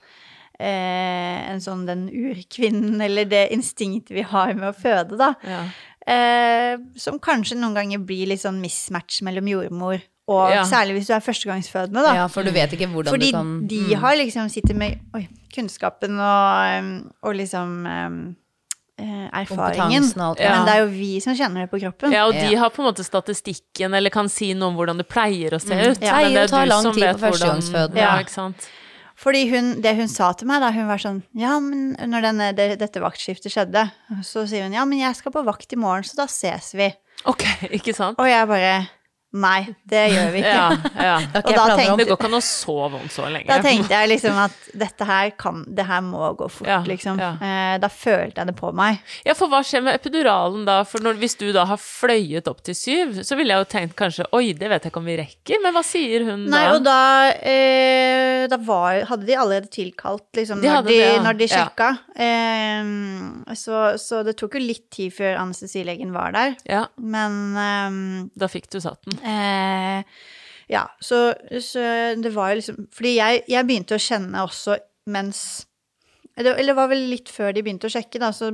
eh, 0.61 1.51
En 1.51 1.61
sånn 1.61 1.87
den 1.89 2.07
urkvinnen, 2.11 3.01
eller 3.03 3.25
det 3.29 3.49
instinktet 3.55 4.15
vi 4.17 4.23
har 4.23 4.55
med 4.55 4.71
å 4.73 4.77
føde, 4.77 5.17
da. 5.21 5.35
Ja. 5.47 5.63
Eh, 6.07 6.77
som 6.97 7.19
kanskje 7.19 7.57
noen 7.59 7.75
ganger 7.75 7.99
blir 8.07 8.29
litt 8.31 8.41
sånn 8.45 8.61
mismatch 8.63 9.23
mellom 9.27 9.49
jordmor 9.51 10.01
og 10.29 10.51
Ja. 10.51 10.63
særlig 10.65 10.97
hvis 10.99 11.07
du 11.07 11.13
er 11.15 11.21
førstegangsfødende, 11.21 12.03
da. 12.03 12.15
Ja, 12.15 12.27
for 12.27 12.43
du 12.43 12.51
vet 12.51 12.73
ikke 12.73 12.89
hvordan 12.91 13.13
Fordi 13.15 13.27
du 13.31 13.37
kan 13.37 13.61
Fordi 13.63 13.83
de 13.91 13.95
har 13.95 14.17
liksom 14.17 14.49
sitter 14.51 14.75
med 14.75 14.99
oi, 15.15 15.29
kunnskapen 15.55 16.19
og, 16.19 16.79
um, 16.81 17.13
og 17.23 17.35
liksom 17.39 17.87
um, 17.87 18.37
eh, 18.99 19.29
erfaringen. 19.43 20.03
Og 20.19 20.31
alt. 20.31 20.41
Ja. 20.41 20.57
Men 20.57 20.67
det 20.67 20.75
er 20.75 20.81
jo 20.81 20.87
vi 20.91 21.21
som 21.21 21.35
kjenner 21.37 21.61
det 21.67 21.71
på 21.71 21.79
kroppen. 21.81 22.11
ja, 22.13 22.25
og 22.27 22.33
de 22.33 22.51
Ja. 22.53 22.59
har 22.59 22.71
på 22.71 22.83
en 22.83 22.93
måte 22.93 23.05
statistikken, 23.05 23.95
eller 23.95 24.11
kan 24.11 24.29
si 24.29 24.53
noe 24.55 24.69
om 24.69 24.77
hvordan 24.77 24.97
det 24.99 25.09
pleier 25.09 25.51
å 25.53 25.61
se 25.61 25.75
ut. 25.75 26.01
Ja. 26.03 26.17
men 26.17 26.33
det 26.35 26.53
er 26.53 26.65
du 26.65 26.69
lang 26.71 26.83
som 26.83 26.95
tid 26.95 27.03
vet 27.05 27.17
på. 27.21 27.97
Ja, 27.97 28.17
Ja. 28.17 28.19
ikke 28.23 28.31
sant. 28.31 28.69
Fordi 29.17 29.49
hun, 29.49 29.81
det 29.81 29.97
hun 29.97 30.09
sa 30.09 30.33
til 30.33 30.47
meg, 30.47 30.61
da, 30.61 30.71
hun 30.71 30.87
var 30.89 30.99
sånn 30.99 31.23
Ja, 31.35 31.59
men 31.59 31.97
når 31.97 32.21
denne, 32.23 32.55
det, 32.55 32.79
dette 32.79 33.01
vaktskiftet 33.01 33.49
skjedde, 33.51 33.91
så 34.23 34.47
sier 34.47 34.65
hun 34.65 34.73
ja, 34.75 34.85
men 34.85 34.99
jeg 34.99 35.15
skal 35.17 35.33
på 35.33 35.43
vakt 35.45 35.73
i 35.73 35.77
morgen, 35.77 36.03
så 36.05 36.17
da 36.17 36.27
ses 36.27 36.73
vi. 36.75 36.93
Ok, 37.25 37.45
ikke 37.79 37.95
sant? 37.95 38.19
Og 38.19 38.27
jeg 38.27 38.47
bare 38.47 38.89
Nei, 39.37 39.67
det 39.85 40.03
gjør 40.15 40.31
vi 40.33 40.41
ikke. 40.41 40.53
Ja, 40.57 41.05
ja. 41.07 41.17
Og 41.43 41.51
da 41.53 41.65
tenkte- 41.77 41.97
Det 42.01 42.07
går 42.09 42.17
ikke 42.17 42.29
an 42.31 42.37
å 42.39 42.43
sove 42.47 42.87
vondt 42.95 43.13
så 43.13 43.27
lenge. 43.29 43.47
Da 43.51 43.59
tenkte 43.65 43.93
jeg 43.93 44.09
liksom 44.15 44.39
at 44.41 44.55
dette 44.77 45.05
her 45.09 45.31
kan 45.37 45.63
Det 45.77 45.85
her 45.89 46.01
må 46.07 46.31
gå 46.39 46.49
fort, 46.51 46.69
Ja, 46.71 46.79
liksom. 46.87 47.19
ja. 47.21 47.33
Eh, 47.43 47.77
da 47.83 47.91
følte 47.93 48.41
jeg 48.43 48.47
det 48.51 48.57
på 48.59 48.71
meg. 48.77 49.01
Ja, 49.27 49.35
for 49.37 49.53
hva 49.53 49.61
skjer 49.67 49.83
med 49.85 49.99
epiduralen 50.01 50.65
da? 50.69 50.79
For 50.89 51.05
når, 51.05 51.19
hvis 51.21 51.37
du 51.41 51.51
da 51.53 51.65
har 51.69 51.77
fløyet 51.83 52.49
opp 52.49 52.63
til 52.67 52.75
syv, 52.79 53.19
så 53.27 53.37
ville 53.39 53.53
jeg 53.55 53.65
jo 53.67 53.71
tenkt 53.77 53.97
kanskje 53.99 54.27
Oi, 54.37 54.53
det 54.57 54.71
vet 54.73 54.87
jeg 54.87 54.93
ikke 54.95 55.03
om 55.03 55.11
vi 55.11 55.19
rekker, 55.21 55.61
men 55.63 55.75
hva 55.77 55.83
sier 55.87 56.25
hun 56.31 56.47
da? 56.47 56.53
Nei, 56.57 56.65
og 56.75 56.83
da, 56.87 56.97
eh, 57.45 58.47
da 58.51 58.57
var, 58.63 59.03
hadde 59.11 59.27
de 59.29 59.37
allerede 59.37 59.71
tilkalt, 59.73 60.27
liksom, 60.39 60.63
De 60.65 60.69
når, 60.71 60.83
de, 60.87 60.95
det, 60.97 61.13
ja. 61.15 61.23
når 61.27 61.39
de 61.43 61.47
Ja. 61.51 61.63
sjekka. 61.67 61.91
Eh, 62.17 63.55
så, 63.55 63.83
så 64.01 64.23
det 64.27 64.37
tok 64.41 64.57
jo 64.59 64.63
litt 64.65 64.89
tid 64.95 65.13
før 65.15 65.37
anestesilegen 65.45 66.13
var 66.17 66.33
der. 66.37 66.57
Ja, 66.69 66.87
Men 66.97 68.31
da 68.37 68.49
fikk 68.51 68.69
du 68.73 68.79
satt 68.83 69.03
den. 69.07 69.19
Eh, 69.27 70.03
Ja, 70.73 70.85
så, 70.99 71.31
så 71.63 71.83
det 72.19 72.33
var 72.35 72.51
jo 72.51 72.61
liksom 72.61 72.79
Fordi 72.95 73.13
jeg, 73.17 73.43
jeg 73.53 73.67
begynte 73.69 73.95
å 73.99 74.03
kjenne 74.03 74.43
også 74.43 74.75
mens 75.15 75.41
Eller 76.37 76.57
eller 76.59 76.73
det 76.73 76.79
var 76.81 76.89
vel 76.91 77.05
litt 77.13 77.31
før 77.31 77.53
de 77.55 77.63
begynte 77.63 77.87
å 77.87 77.93
sjekke, 77.93 78.19
da, 78.23 78.33
så 78.35 78.51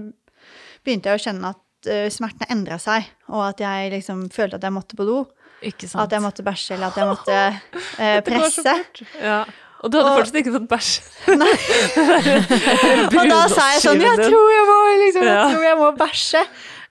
begynte 0.85 1.09
jeg 1.09 1.21
å 1.21 1.25
kjenne 1.25 1.53
at 1.55 1.89
uh, 1.89 2.09
smertene 2.13 2.51
endra 2.53 2.77
seg, 2.83 3.09
og 3.31 3.43
at 3.49 3.63
jeg 3.63 3.91
liksom 3.95 4.27
følte 4.35 4.59
at 4.59 4.67
jeg 4.67 4.75
måtte 4.75 4.99
på 4.99 5.07
do. 5.09 5.17
At 5.63 6.15
jeg 6.15 6.23
måtte 6.23 6.45
bæsje, 6.47 6.75
eller 6.77 6.91
at 6.91 6.97
jeg 6.99 7.09
måtte 7.11 7.41
så 7.97 8.23
presse. 8.27 8.75
Ja. 9.23 9.41
Og 9.83 9.91
du 9.91 9.99
hadde 9.99 10.11
Og- 10.13 10.19
fortsatt 10.21 10.39
ikke 10.43 10.55
fått 10.57 10.69
bæsj. 10.71 10.93
Og 13.19 13.31
da 13.31 13.41
sa 13.51 13.69
jeg 13.73 13.83
sånn 13.83 14.03
Jeg 14.03 14.19
tror 14.29 14.51
jeg 14.55 14.67
må, 14.69 14.79
liksom, 15.03 15.27
jeg 15.27 15.55
tror 15.55 15.67
jeg 15.67 15.79
må 15.81 15.91
bæsje. 15.99 16.43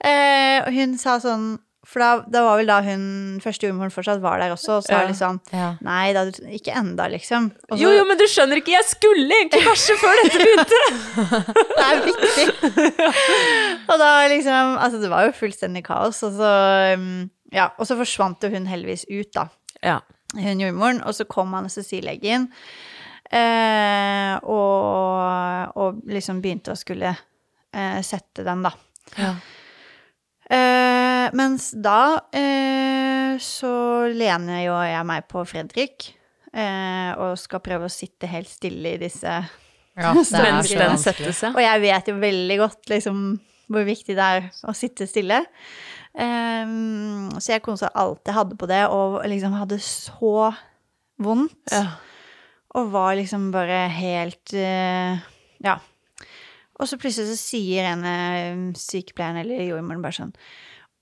Eh, 0.01 0.57
og 0.65 0.71
hun 0.75 0.97
sa 0.99 1.19
sånn 1.23 1.51
For 1.91 1.99
da, 1.99 2.09
da, 2.23 2.41
var 2.45 2.55
vel 2.61 2.69
da 2.69 2.77
hun 2.85 3.01
første 3.43 3.67
jordmoren 3.67 3.91
fortsatt 3.91 4.21
var 4.23 4.39
der 4.39 4.53
også, 4.55 4.77
og 4.79 4.83
sa 4.85 5.01
Ja. 5.01 5.07
liksom. 5.09 5.41
Nei 5.83 6.13
da, 6.15 6.21
ikke 6.47 6.71
enda, 6.79 7.09
liksom. 7.11 7.49
Og 7.69 7.75
så- 7.77 7.81
Jo, 7.81 7.89
jo, 7.97 8.05
men 8.07 8.17
du 8.17 8.23
skjønner 8.31 8.61
ikke, 8.61 8.71
jeg 8.77 8.85
skulle 8.87 9.27
egentlig 9.27 9.65
bæsje 9.69 9.97
før 9.99 10.21
dette 10.21 10.39
begynte! 10.39 10.79
Det 11.75 11.83
er 11.89 11.99
viktig. 12.07 12.47
og 13.91 13.99
da 13.99 14.11
liksom 14.31 14.77
Altså, 14.79 15.01
det 15.01 15.09
var 15.11 15.25
jo 15.27 15.35
fullstendig 15.35 15.83
kaos, 15.83 16.23
og 16.23 16.31
så 16.39 16.53
um, 16.95 17.29
Ja, 17.51 17.69
og 17.77 17.85
så 17.89 17.97
forsvant 17.99 18.43
jo 18.47 18.49
hun 18.55 18.65
heldigvis 18.71 19.03
ut, 19.11 19.33
da. 19.35 19.49
Ja. 19.83 19.99
Hun 20.33 20.61
jordmoren, 20.63 21.03
og 21.03 21.11
så 21.13 21.25
kom 21.27 21.51
anestesilegen. 21.59 22.47
Eh, 23.31 24.37
og, 24.43 25.75
og 25.75 25.99
liksom 26.07 26.39
begynte 26.43 26.71
å 26.73 26.79
skulle 26.79 27.11
eh, 27.11 27.99
sette 28.03 28.43
den, 28.47 28.63
da. 28.63 28.71
Ja. 29.19 29.33
Eh, 30.51 31.27
mens 31.37 31.69
da 31.79 32.27
eh, 32.35 33.37
så 33.39 33.73
lener 34.11 34.65
jo 34.65 34.75
jeg 34.83 35.07
meg 35.07 35.27
på 35.31 35.45
Fredrik, 35.47 36.09
eh, 36.51 37.11
og 37.15 37.39
skal 37.39 37.63
prøve 37.63 37.87
å 37.87 37.93
sitte 37.93 38.27
helt 38.31 38.51
stille 38.51 38.97
i 38.97 39.01
disse 39.01 39.31
Ja, 39.31 40.11
ja. 40.11 40.17
Og 41.53 41.63
jeg 41.63 41.83
vet 41.85 42.11
jo 42.11 42.19
veldig 42.19 42.59
godt 42.65 42.91
liksom 42.91 43.23
hvor 43.71 43.87
viktig 43.87 44.17
det 44.17 44.27
er 44.35 44.47
å 44.67 44.73
sitte 44.75 45.07
stille. 45.07 45.45
Ehm, 46.19 47.29
så 47.39 47.53
jeg 47.53 47.63
konsa 47.63 47.87
alt 47.95 48.27
jeg 48.27 48.35
hadde 48.35 48.57
på 48.59 48.67
det, 48.67 48.81
og 48.91 49.21
liksom 49.31 49.55
hadde 49.55 49.79
så 49.83 50.51
vondt. 51.21 51.55
ja. 51.71 51.85
Og 52.79 52.87
var 52.93 53.17
liksom 53.19 53.49
bare 53.51 53.85
helt 53.91 54.53
eh, 54.55 55.19
Ja. 55.63 55.73
Og 56.81 56.89
så 56.89 56.97
plutselig 56.97 57.29
så 57.29 57.37
sier 57.37 57.91
en 57.91 58.03
sykepleier 58.03 58.77
sykepleieren 58.81 59.41
eller 59.43 59.65
jordmoren 59.69 60.03
bare 60.03 60.17
sånn 60.17 60.35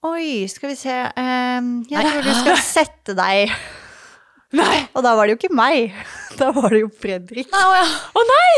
Oi, 0.07 0.47
skal 0.47 0.71
vi 0.71 0.77
se 0.79 0.95
ehm, 0.95 1.69
Jeg 1.91 2.05
tror 2.07 2.23
du 2.23 2.31
skal 2.37 2.59
sette 2.79 3.15
deg. 3.17 3.51
Nei! 4.55 4.77
Og 4.97 5.03
da 5.05 5.11
var 5.17 5.27
det 5.27 5.35
jo 5.35 5.39
ikke 5.41 5.55
meg. 5.55 5.95
Da 6.39 6.53
var 6.55 6.71
det 6.71 6.79
jo 6.85 6.87
Fredrik. 7.01 7.49
Å 7.51 8.21
nei! 8.29 8.53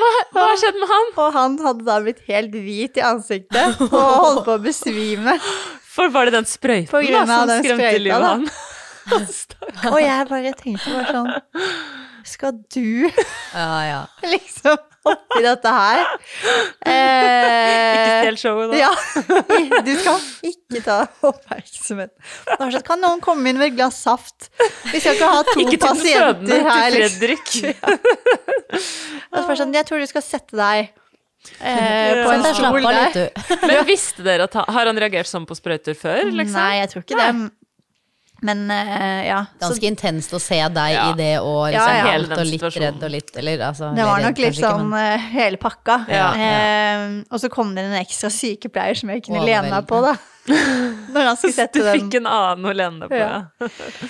Hva, 0.00 0.08
hva 0.34 0.46
har 0.48 0.58
skjedd 0.58 0.78
med 0.80 0.90
han? 0.90 1.12
Og 1.14 1.36
han 1.36 1.54
hadde 1.62 1.86
da 1.86 1.98
blitt 2.02 2.24
helt 2.26 2.56
hvit 2.56 2.98
i 2.98 3.04
ansiktet 3.06 3.78
og 3.86 3.94
holdt 3.94 4.42
på 4.48 4.56
å 4.56 4.62
besvime. 4.64 5.36
For 5.86 6.10
var 6.14 6.26
det 6.26 6.34
den 6.40 6.48
sprøyten 6.50 6.90
På 6.90 7.02
grunn 7.04 7.14
da, 7.30 7.38
av 7.38 7.46
som 7.46 7.52
den 7.52 7.62
skremte 7.62 8.02
livet 8.02 8.18
av 8.18 8.26
han? 8.26 8.48
Og 9.94 10.00
jeg 10.02 10.26
bare 10.28 10.52
tenkte 10.58 10.92
bare 10.92 11.14
sånn 11.14 11.30
Skal 12.28 12.58
du 12.74 13.08
Ja, 13.08 13.70
ja. 13.86 14.00
liksom 14.34 14.76
oppi 15.12 15.40
dette 15.44 15.72
her? 15.74 16.02
Eh, 16.86 17.94
Ikke 17.94 18.12
stjel 18.22 18.38
showet, 18.42 18.72
da. 18.72 18.78
Ja. 18.82 18.92
Du 19.88 19.92
skal 19.98 20.20
ikke 20.50 20.82
ta 20.84 20.98
oppmerksomhet. 21.28 22.12
Sånn, 22.58 22.78
kan 22.86 23.02
noen 23.02 23.22
komme 23.24 23.50
inn 23.50 23.58
med 23.60 23.72
et 23.72 23.78
glass 23.78 24.00
saft? 24.04 24.50
Vi 24.92 25.00
skal 25.00 25.16
ikke 25.16 25.32
ha 25.32 25.42
to 25.48 25.56
Ikke 25.64 25.76
til 25.76 25.84
den 25.88 26.04
fødende, 26.04 26.54
til. 26.54 26.64
Fredrik. 26.98 27.48
Ja. 28.68 29.42
så 29.44 29.54
sånn, 29.56 29.72
jeg 29.76 29.86
tror 29.88 30.00
du 30.02 30.06
skal 30.08 30.22
sette 30.24 30.56
deg 30.58 30.90
eh, 31.60 32.18
på 32.20 32.32
en 32.34 32.44
stol 32.52 32.84
der. 32.84 33.16
Men 33.68 33.80
visste 33.88 34.24
dere 34.26 34.44
at 34.48 34.56
Har 34.58 34.90
han 34.90 34.98
reagert 35.00 35.28
sånn 35.30 35.46
på 35.48 35.56
sprøyter 35.56 35.96
før, 35.98 36.28
liksom? 36.28 36.58
Nei, 36.58 36.80
jeg 36.82 36.90
tror 36.92 37.04
ikke 37.06 37.18
det. 37.20 37.30
Men 38.40 38.70
uh, 38.70 39.26
ja. 39.26 39.38
Så 39.58 39.68
Ganske 39.72 39.88
intenst 39.90 40.32
å 40.32 40.38
se 40.38 40.60
deg 40.68 40.92
Ja. 40.94 41.08
i 41.10 41.16
det 41.18 41.30
og 41.42 41.72
Ja, 41.72 41.80
liksom 41.80 41.96
ja. 41.96 42.12
alt 42.14 42.34
og 42.38 42.46
litt 42.46 42.62
redd 42.78 43.02
og 43.02 43.10
litt 43.10 43.36
Eller 43.36 43.58
altså 43.66 43.88
det 43.96 44.04
var 44.06 44.20
nok 44.22 44.38
litt 44.38 44.54
sånn 44.54 44.84
men- 44.92 45.18
eh, 45.18 45.24
hele 45.32 45.56
pakka. 45.58 45.96
Ja, 46.08 46.28
Eh, 46.38 47.22
og 47.30 47.40
så 47.42 47.50
kom 47.50 47.74
det 47.74 47.84
en 47.84 47.96
ekstra 47.98 48.30
sykepleier 48.30 48.94
som 48.96 49.10
jeg 49.10 49.24
kunne 49.26 49.42
lene 49.44 49.70
meg 49.70 49.86
på, 49.90 49.98
da. 50.06 50.14
Når 50.48 51.24
han 51.26 51.36
skulle 51.36 51.52
Du 51.52 51.56
sette 51.58 51.82
den. 51.82 51.98
fikk 52.00 52.14
en 52.20 52.26
annen 52.30 52.64
å 52.70 52.74
lene 52.76 53.00
deg 53.00 53.10
på, 53.10 53.18
Ja. 53.18 53.42
ja. 53.60 54.08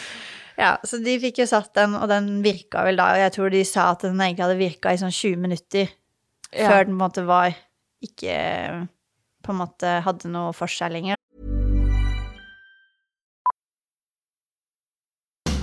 Ja, 0.59 0.77
så 0.85 0.99
de 1.03 1.13
fikk 1.23 1.39
jo 1.39 1.45
satt 1.47 1.73
den, 1.75 1.95
og 1.95 2.09
den 2.11 2.43
virka 2.43 2.83
vel 2.85 2.97
da. 2.97 3.13
Og 3.15 3.19
jeg 3.23 3.33
tror 3.33 3.51
de 3.51 3.65
sa 3.65 3.91
at 3.93 4.01
den 4.03 4.19
egentlig 4.19 4.43
hadde 4.45 4.59
virka 4.59 4.91
i 4.93 4.97
sånn 4.99 5.15
20 5.15 5.37
minutter 5.39 5.89
Ja. 6.53 6.69
før 6.69 6.85
den 6.85 6.99
på 6.99 7.05
en 7.05 7.11
måte 7.11 7.25
var 7.27 7.55
ikke 8.05 8.89
på 9.45 9.51
en 9.55 9.61
måte 9.63 10.03
hadde 10.03 10.27
noe 10.33 10.53
for 10.53 10.67
seg 10.67 10.93
lenger. 10.93 11.15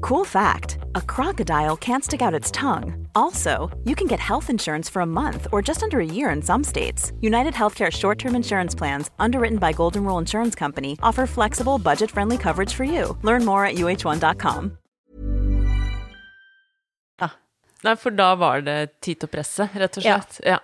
Cool 0.00 0.24
fact 0.24 0.78
a 0.94 1.00
crocodile 1.00 1.76
can't 1.76 2.04
stick 2.04 2.20
out 2.22 2.34
its 2.34 2.50
tongue. 2.50 3.06
Also, 3.14 3.70
you 3.84 3.94
can 3.94 4.06
get 4.06 4.20
health 4.20 4.50
insurance 4.50 4.88
for 4.90 5.00
a 5.02 5.06
month 5.06 5.46
or 5.52 5.62
just 5.62 5.82
under 5.82 6.00
a 6.00 6.04
year 6.06 6.30
in 6.30 6.42
some 6.42 6.64
states. 6.64 7.12
United 7.20 7.54
Healthcare 7.54 7.90
short 7.90 8.18
term 8.18 8.34
insurance 8.34 8.74
plans, 8.74 9.10
underwritten 9.18 9.58
by 9.58 9.72
Golden 9.72 10.04
Rule 10.04 10.18
Insurance 10.18 10.54
Company, 10.54 10.98
offer 11.02 11.26
flexible, 11.26 11.78
budget 11.78 12.10
friendly 12.10 12.36
coverage 12.38 12.72
for 12.74 12.84
you. 12.84 13.16
Learn 13.22 13.44
more 13.44 13.64
at 13.64 13.76
uh1.com. 13.76 14.78
Nei, 17.84 17.92
for 17.94 18.10
da 18.10 18.34
var 18.34 18.62
det 18.64 19.00
tid 19.04 19.20
til 19.20 19.28
å 19.28 19.30
presse, 19.30 19.66
rett 19.76 19.98
og 19.98 20.02
Ja. 20.04 20.14
slett. 20.18 20.40
Ja. 20.44 20.58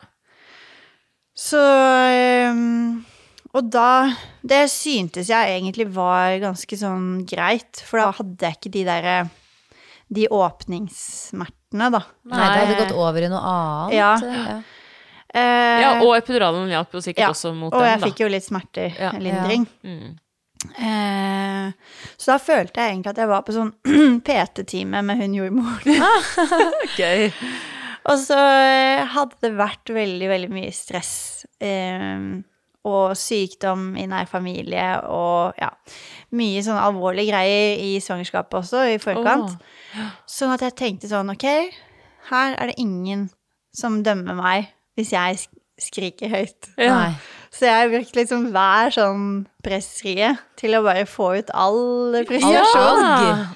Så 1.37 1.59
øhm, 1.61 3.05
Og 3.53 3.69
da 3.73 4.13
Det 4.43 4.65
syntes 4.73 5.29
jeg 5.31 5.57
egentlig 5.59 5.89
var 5.93 6.39
ganske 6.43 6.79
sånn 6.79 7.25
greit, 7.29 7.83
for 7.85 8.01
da 8.01 8.11
hadde 8.17 8.49
jeg 8.49 8.59
ikke 8.59 8.75
de 8.79 8.85
derre 8.89 9.17
De 10.13 10.29
åpningssmertene, 10.33 11.91
da. 11.95 12.03
Nei, 12.33 12.47
det 12.49 12.63
hadde 12.63 12.81
gått 12.83 12.97
over 12.97 13.25
i 13.25 13.31
noe 13.33 13.43
annet. 13.49 13.95
Ja. 13.97 14.11
ja. 14.21 14.57
Eh, 15.33 15.79
ja, 15.81 15.93
og 16.05 16.13
epiduralen 16.19 16.69
hjalp 16.69 16.93
jo 16.93 17.01
sikkert 17.01 17.25
ja, 17.25 17.31
også 17.33 17.55
mot 17.57 17.73
den. 17.73 17.81
og 17.81 17.87
jeg 17.89 18.03
fikk 18.03 18.21
jo 18.21 18.29
litt 18.29 18.45
smertelindring. 18.45 19.65
Mm. 19.81 20.11
Eh, 20.77 21.97
så 22.21 22.35
da 22.35 22.39
følte 22.43 22.83
jeg 22.83 22.93
egentlig 22.93 23.15
at 23.15 23.23
jeg 23.23 23.31
var 23.31 23.47
på 23.47 23.57
sånn 23.57 23.73
PT-time 24.27 25.01
med 25.09 25.23
hun 25.23 25.39
jordmoren. 25.39 26.05
Gøy. 27.01 27.33
Og 28.13 28.19
så 28.21 28.37
eh, 28.37 29.03
hadde 29.15 29.41
det 29.47 29.55
vært 29.57 29.95
veldig, 29.97 30.29
veldig 30.35 30.53
mye 30.53 30.73
stress 30.77 31.15
eh, 31.63 32.21
og 32.89 33.17
sykdom 33.19 33.93
i 34.01 34.09
nær 34.11 34.27
familie 34.31 34.87
og 35.07 35.59
ja, 35.61 35.69
mye 36.35 36.63
sånn 36.67 36.81
alvorlige 36.81 37.31
greier 37.31 37.79
i 37.79 37.93
svangerskapet 38.03 38.59
også, 38.59 38.85
i 38.91 38.99
forkant. 39.03 39.55
Sånn 40.27 40.55
at 40.55 40.65
jeg 40.67 40.75
tenkte 40.79 41.11
sånn, 41.11 41.31
ok, 41.31 41.47
her 42.33 42.57
er 42.57 42.73
det 42.73 42.81
ingen 42.83 43.29
som 43.77 44.03
dømmer 44.05 44.35
meg 44.39 44.73
hvis 44.99 45.15
jeg 45.15 45.45
skriker 45.81 46.33
høyt. 46.33 46.73
Ja. 46.77 46.97
Nei. 46.97 47.15
Så 47.53 47.67
jeg 47.69 47.91
brukte 47.93 48.17
liksom 48.23 48.47
hver 48.55 48.93
sånn 48.95 49.25
pressfrie 49.63 50.33
til 50.59 50.73
å 50.75 50.81
bare 50.83 51.05
få 51.07 51.27
ut 51.39 51.51
all 51.55 52.15
frustrasjon. 52.27 53.03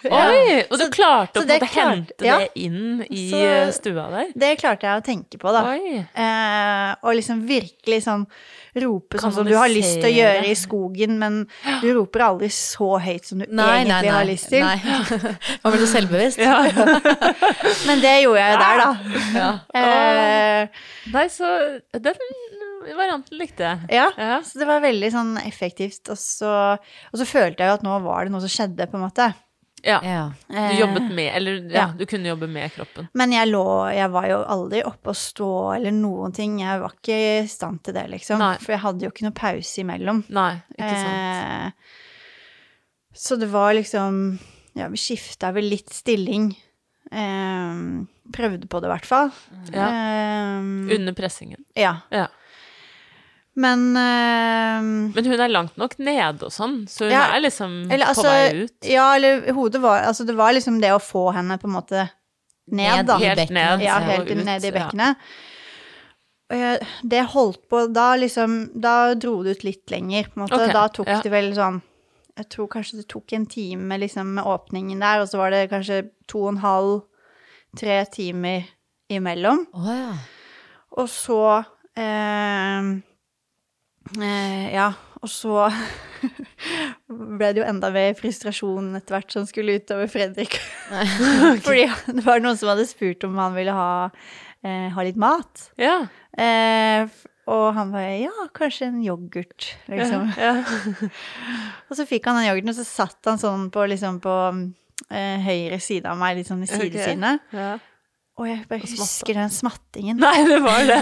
Ja! 0.04 0.18
Oi! 0.28 0.58
Og 0.70 0.76
du 0.78 0.84
klarte 0.94 1.40
Så 1.40 1.42
å 1.42 1.48
det 1.48 1.56
måte 1.62 1.70
klarte- 1.72 1.94
hente 1.96 2.26
ja. 2.28 2.36
det 2.42 2.50
inn 2.66 3.00
i 3.08 3.24
Så- 3.30 3.72
stua 3.80 4.04
der? 4.12 4.28
Det 4.36 4.52
klarte 4.60 4.86
jeg 4.86 5.00
å 5.00 5.04
tenke 5.06 5.40
på, 5.40 5.50
da. 5.50 5.64
Eh, 5.72 6.94
og 7.02 7.16
liksom 7.16 7.40
virkelig 7.48 8.02
sånn 8.04 8.26
rope 8.76 9.16
sånn 9.18 9.32
som 9.32 9.46
du 9.48 9.54
har 9.56 9.68
lyst 9.72 9.96
til 10.02 10.10
å 10.10 10.14
gjøre 10.14 10.44
i 10.50 10.54
skogen, 10.54 11.16
men 11.18 11.40
du 11.80 11.88
roper 11.96 12.20
aldri 12.28 12.50
så 12.52 13.00
høyt 13.00 13.24
som 13.24 13.38
du 13.40 13.46
Nei, 13.48 13.80
egentlig 13.80 13.88
nei, 13.88 14.02
nei. 14.02 14.12
har 14.12 14.28
lyst 14.28 14.50
til. 14.52 14.60
Nei. 14.60 14.76
Man 15.64 15.72
blir 15.72 15.80
så 15.86 15.90
selvbevisst. 15.96 16.38
Ja. 16.38 16.60
Men 17.88 18.04
det 18.04 18.14
gjorde 18.26 18.44
jeg 18.44 18.52
jo 18.52 18.60
der, 18.60 18.84
da. 18.84 18.90
Ja. 19.40 19.50
Eh, 19.80 20.68
Nei, 21.14 21.26
så 21.32 21.48
den 21.96 22.20
varianten 22.94 23.38
likte 23.40 23.64
jeg. 23.64 23.88
ja. 23.90 24.10
Ja. 24.16 24.36
Så 24.46 24.58
det 24.60 24.66
var 24.68 24.80
veldig 24.84 25.10
sånn 25.12 25.34
effektivt. 25.42 26.08
Og 26.12 26.18
så, 26.20 26.52
og 26.78 27.18
så 27.18 27.26
følte 27.26 27.64
jeg 27.64 27.72
jo 27.72 27.78
at 27.80 27.84
nå 27.86 27.98
var 28.04 28.24
det 28.28 28.32
noe 28.36 28.44
som 28.44 28.52
skjedde, 28.52 28.86
på 28.92 28.96
en 29.00 29.04
måte. 29.08 29.32
Ja. 29.86 30.00
Ja. 30.02 30.22
Du 30.48 30.78
jobbet 30.80 31.10
med, 31.14 31.28
eller 31.36 31.58
ja, 31.70 31.74
ja. 31.76 31.84
du 31.94 32.06
kunne 32.10 32.26
jobbe 32.32 32.48
med 32.50 32.72
kroppen. 32.74 33.06
Men 33.14 33.30
jeg 33.30 33.46
lå 33.52 33.62
Jeg 33.94 34.08
var 34.10 34.24
jo 34.26 34.38
aldri 34.50 34.80
oppe 34.88 35.12
og 35.12 35.18
stå 35.20 35.50
eller 35.76 35.94
noen 35.94 36.32
ting. 36.34 36.56
Jeg 36.64 36.80
var 36.82 36.94
ikke 36.96 37.18
i 37.44 37.46
stand 37.50 37.82
til 37.86 37.94
det, 37.94 38.06
liksom. 38.10 38.40
Nei. 38.42 38.56
For 38.62 38.74
jeg 38.74 38.82
hadde 38.82 39.06
jo 39.06 39.12
ikke 39.12 39.26
noe 39.28 39.36
pause 39.36 39.80
imellom. 39.84 40.24
Nei, 40.34 40.52
ikke 40.74 40.90
sant. 41.04 41.14
Eh, 41.14 41.94
så 43.16 43.38
det 43.40 43.48
var 43.52 43.76
liksom 43.78 44.18
Ja, 44.76 44.88
vi 44.92 44.98
skifta 45.00 45.52
vel 45.56 45.70
litt 45.70 45.92
stilling. 45.94 46.50
Eh, 47.12 47.78
prøvde 48.34 48.66
på 48.66 48.80
det, 48.82 48.88
i 48.90 48.92
hvert 48.96 49.06
fall. 49.06 49.30
Ja. 49.70 49.86
Eh, 49.86 50.96
Under 50.98 51.14
pressingen. 51.16 51.62
ja. 51.78 52.00
Ja. 52.10 52.26
Men 53.56 53.96
eh, 53.96 54.88
Men 55.16 55.28
hun 55.30 55.40
er 55.40 55.48
langt 55.48 55.78
nok 55.80 55.96
nede 55.98 56.44
og 56.44 56.52
sånn, 56.52 56.82
så 56.92 57.06
hun 57.06 57.14
Ja, 57.14 57.24
er 57.32 57.40
liksom 57.46 57.76
eller, 57.88 58.10
på 58.10 58.12
altså, 58.12 58.28
vei 58.28 58.66
ut. 58.66 58.76
Ja, 58.84 59.06
eller 59.16 59.46
hodet 59.56 59.80
var 59.80 60.04
Altså, 60.04 60.26
det 60.28 60.36
var 60.36 60.52
liksom 60.52 60.80
det 60.82 60.92
å 60.92 61.00
få 61.00 61.30
henne 61.36 61.56
på 61.62 61.70
en 61.70 61.76
måte 61.78 62.06
ned, 62.66 63.06
da. 63.08 63.16
Helt 63.22 63.52
ned. 63.54 63.84
Ja, 63.86 64.00
helt 64.02 64.28
ut, 64.28 64.44
ned 64.44 64.64
i 64.64 64.72
ja. 64.72 64.74
bekkenet. 64.74 65.26
Og 66.46 66.60
jeg, 66.60 66.86
det 67.02 67.24
holdt 67.32 67.64
på 67.70 67.80
Da 67.90 68.12
liksom 68.18 68.58
Da 68.78 69.14
dro 69.18 69.40
det 69.42 69.56
ut 69.56 69.64
litt 69.66 69.90
lenger, 69.90 70.28
på 70.28 70.38
en 70.38 70.44
måte. 70.44 70.60
Okay, 70.60 70.74
Da 70.76 70.84
tok 71.00 71.10
ja. 71.10 71.18
det 71.24 71.32
vel 71.32 71.50
sånn 71.56 71.80
Jeg 72.36 72.50
tror 72.52 72.70
kanskje 72.76 73.00
det 73.00 73.08
tok 73.10 73.34
en 73.38 73.48
time 73.50 73.98
liksom 74.02 74.36
med 74.36 74.46
åpningen 74.46 75.00
der, 75.00 75.24
og 75.24 75.30
så 75.30 75.40
var 75.40 75.54
det 75.54 75.70
kanskje 75.72 76.02
to 76.28 76.44
og 76.44 76.52
en 76.52 76.60
halv, 76.60 76.96
tre 77.80 78.02
timer 78.12 78.66
imellom. 79.08 79.62
Oh, 79.72 79.88
ja. 79.88 80.10
Og 81.00 81.08
så 81.08 81.40
eh, 81.96 82.90
eh, 84.20 84.72
Ja. 84.74 84.92
Og 85.24 85.30
så 85.32 85.66
ble 87.38 87.48
det 87.50 87.62
jo 87.62 87.66
enda 87.66 87.88
mer 87.90 88.12
frustrasjon 88.18 88.92
etter 88.98 89.16
hvert 89.16 89.32
som 89.32 89.46
skulle 89.48 89.78
utover 89.80 90.10
Fredrik. 90.12 90.58
Fordi 91.66 91.86
det 91.88 92.22
var 92.26 92.42
noen 92.44 92.58
som 92.60 92.70
hadde 92.70 92.86
spurt 92.86 93.24
om 93.26 93.38
han 93.40 93.56
ville 93.56 93.74
ha, 93.74 94.10
eh, 94.62 94.86
ha 94.92 95.06
litt 95.06 95.18
mat. 95.18 95.70
Ja. 95.80 96.02
Eh, 96.36 97.08
og 97.46 97.66
han 97.76 97.92
var 97.94 98.06
ja, 98.18 98.46
kanskje 98.54 98.90
en 98.90 99.02
yoghurt, 99.04 99.72
liksom. 99.90 100.32
ja. 100.34 100.56
Og 101.88 101.98
så 101.98 102.06
fikk 102.08 102.26
han 102.26 102.40
den 102.40 102.48
yoghurten, 102.48 102.72
og 102.74 102.78
så 102.78 102.86
satt 102.86 103.30
han 103.30 103.38
sånn 103.38 103.68
på, 103.74 103.84
liksom 103.86 104.18
på 104.24 104.34
eh, 105.14 105.44
høyre 105.46 105.78
side 105.82 106.10
av 106.10 106.18
meg, 106.18 106.40
litt 106.40 106.50
sånn 106.50 106.64
i 106.66 106.70
Ok. 106.70 106.88
Okay. 106.90 107.38
ja. 107.54 107.76
Og 108.36 108.48
jeg 108.50 108.58
bare 108.68 108.84
husker 108.84 109.32
den 109.38 109.52
smattingen. 109.52 110.18
Nei, 110.20 110.42
det 110.44 110.58
var 110.60 110.82
det. 110.84 110.98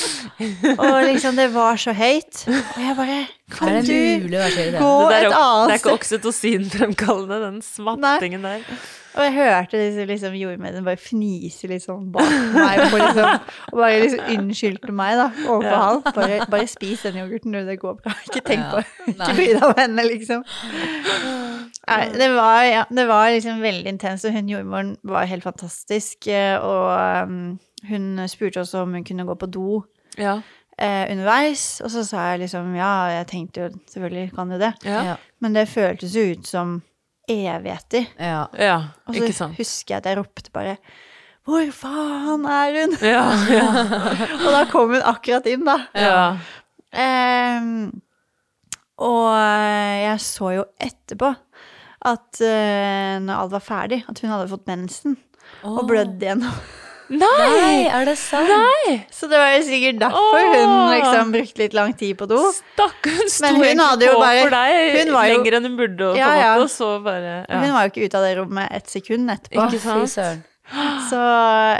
Og 0.84 1.00
liksom, 1.08 1.34
det 1.40 1.48
var 1.54 1.80
så 1.82 1.90
høyt. 1.96 2.44
Og 2.46 2.78
jeg 2.84 2.94
bare 3.00 3.16
Kan 3.50 3.68
Er 3.68 3.82
det 3.82 3.88
du 3.90 4.24
mulig 4.24 4.38
å 4.38 4.42
være 4.44 4.54
så 4.54 4.64
gå? 4.78 5.08
Det, 5.10 5.16
er, 5.16 5.18
et 5.18 5.24
jo- 5.24 5.30
det 5.30 5.36
er 5.36 5.44
annet 5.50 5.74
ikke 5.74 5.82
sted? 5.82 5.92
oksytocinfremkallende, 5.98 7.38
den 7.44 7.60
smattingen 7.66 8.42
der. 8.46 8.64
Og 9.10 9.24
jeg 9.26 9.32
hørte 9.34 9.78
disse 9.80 10.04
liksom, 10.06 10.34
jordmødrene 10.38 10.84
bare 10.86 11.00
fnise 11.02 11.66
litt 11.66 11.82
sånn 11.82 12.12
bak 12.14 12.28
meg. 12.54 12.78
På, 12.92 13.00
liksom, 13.00 13.40
og 13.72 13.80
bare 13.80 13.96
liksom 14.04 14.28
unnskyldte 14.36 14.92
meg 14.94 15.16
da, 15.18 15.24
overfor 15.48 15.66
Ja. 15.66 15.80
han. 15.82 16.02
Bare, 16.14 16.36
bare 16.52 16.68
spis 16.70 17.02
den 17.02 17.18
yoghurten, 17.18 17.50
du, 17.56 17.64
det 17.66 17.80
går 17.82 17.96
bra. 18.04 18.12
Ikke 18.28 18.44
tenk 18.46 18.62
Ja. 18.62 18.70
på 18.70 19.10
Ikke 19.10 19.34
bry 19.34 19.48
deg 19.56 19.66
om 19.66 19.74
henne, 19.80 20.04
liksom. 20.06 20.44
Nei, 21.90 22.04
det 22.14 22.28
var, 22.36 22.62
ja, 22.68 22.84
det 22.90 23.06
var 23.08 23.30
liksom 23.34 23.58
veldig 23.64 23.90
intenst, 23.96 24.24
og 24.28 24.32
hun 24.36 24.48
jordmoren 24.52 24.92
var 25.10 25.26
helt 25.26 25.42
fantastisk. 25.42 26.28
eh, 26.30 26.54
Og 26.62 27.26
um, 27.26 27.58
hun 27.90 28.20
spurte 28.30 28.60
også 28.62 28.84
om 28.84 28.94
hun 28.94 29.04
kunne 29.04 29.26
gå 29.26 29.34
på 29.40 29.50
do 29.50 29.82
Ja. 30.18 30.38
Eh, 30.80 31.04
underveis. 31.12 31.64
Og 31.84 31.92
så 31.92 32.04
sa 32.08 32.30
jeg 32.32 32.44
liksom 32.44 32.74
ja, 32.78 32.92
jeg 33.18 33.28
tenkte 33.30 33.64
jo 33.64 33.70
selvfølgelig 33.92 34.32
kan 34.36 34.52
du 34.52 34.58
det. 34.60 34.72
Ja. 34.86 35.02
Ja. 35.12 35.18
Men 35.40 35.56
det 35.56 35.68
føltes 35.72 36.16
jo 36.16 36.26
ut 36.32 36.48
som 36.48 36.80
evigheter. 37.30 38.10
Ja. 38.18 38.46
ja. 38.58 38.78
Og 39.06 39.14
så 39.14 39.22
Ikke 39.22 39.36
sant. 39.36 39.58
husker 39.60 39.94
jeg 39.94 40.02
at 40.02 40.10
jeg 40.10 40.18
ropte 40.18 40.52
bare 40.54 40.76
Hvor 41.46 41.70
faen 41.74 42.44
er 42.50 42.78
hun? 42.80 42.96
Ja, 43.06 43.24
ja, 43.48 43.68
Og 44.44 44.50
da 44.52 44.64
kom 44.70 44.92
hun 44.94 45.04
akkurat 45.06 45.46
inn, 45.50 45.64
da. 45.68 45.78
ja. 45.94 46.24
Um, 46.90 48.00
og 49.00 49.30
jeg 49.38 50.16
så 50.20 50.48
jo 50.56 50.64
etterpå 50.82 51.28
at 52.10 52.40
uh, 52.42 53.14
når 53.22 53.30
alt 53.36 53.52
var 53.54 53.62
ferdig, 53.62 54.00
at 54.10 54.18
hun 54.20 54.32
hadde 54.32 54.50
fått 54.50 54.66
mensen 54.68 55.14
og 55.62 55.84
blødd 55.88 56.18
igjennom. 56.20 56.58
Nei! 57.10 57.26
Nei, 57.26 57.78
er 57.90 58.04
det 58.06 58.14
sant? 58.20 58.46
Nei! 58.46 59.00
Så 59.10 59.26
det 59.30 59.38
var 59.40 59.50
jo 59.56 59.62
sikkert 59.66 59.96
derfor 59.98 60.44
hun 60.54 60.74
liksom 60.94 61.32
brukte 61.34 61.58
litt 61.64 61.74
lang 61.74 61.94
tid 61.98 62.14
på 62.20 62.28
do. 62.30 62.38
Stakkar, 62.54 63.16
hun 63.18 63.32
sto 63.34 63.46
Men 63.48 63.56
hun 63.58 63.64
egentlig 63.66 63.86
hadde 63.88 64.06
jo 64.06 64.12
på 64.14 64.20
bare- 64.22 64.44
for 64.44 64.54
deg 64.54 64.98
hun 65.00 65.10
var 65.16 65.24
jo- 65.26 65.32
lenger 65.34 65.56
enn 65.58 65.66
hun 65.66 65.74
burde, 65.80 65.98
på 66.12 66.20
Ja, 66.20 66.28
ja. 66.38 66.52
måte, 66.54 66.62
og 66.62 66.70
så 66.70 66.90
bare 67.02 67.32
ja. 67.48 67.58
Hun 67.64 67.72
var 67.74 67.82
jo 67.88 67.90
ikke 67.90 68.04
ute 68.06 68.20
av 68.20 68.28
det 68.28 68.36
rommet 68.38 68.68
et 68.78 68.86
sekund 68.94 69.30
etterpå. 69.34 69.66
Ikke 69.66 69.80
Fy 69.80 69.88
sant? 69.88 70.14
søren. 70.14 70.40
Så 71.10 71.18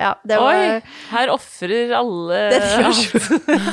ja, 0.02 0.14
det 0.26 0.36
var 0.42 0.50
Oi, 0.50 0.82
her 1.12 1.30
ofrer 1.30 1.92
alle. 1.94 2.40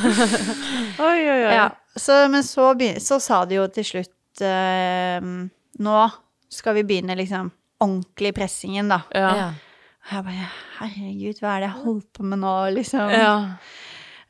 Oi, 0.99 1.19
oi, 1.25 1.41
oi. 1.47 1.53
Ja, 1.57 1.69
så, 1.97 2.27
men 2.29 2.43
så, 2.45 2.69
så 3.01 3.17
sa 3.19 3.45
de 3.49 3.55
jo 3.57 3.65
til 3.73 3.83
slutt 3.83 4.41
eh, 4.45 5.17
Nå 5.81 5.97
skal 6.53 6.77
vi 6.77 6.83
begynne 6.85 7.17
liksom 7.17 7.49
ordentlig 7.81 8.33
pressingen, 8.37 8.89
da. 8.93 9.01
Ja. 9.13 9.53
Ja. 10.11 10.19
Og 10.19 10.25
jeg 10.25 10.25
bare 10.27 10.47
Herregud, 10.77 11.39
hva 11.41 11.55
er 11.55 11.59
det 11.63 11.67
jeg 11.71 11.83
holdt 11.83 12.09
på 12.13 12.23
med 12.23 12.39
nå, 12.39 12.53
liksom? 12.75 13.09
Ja. 13.11 13.31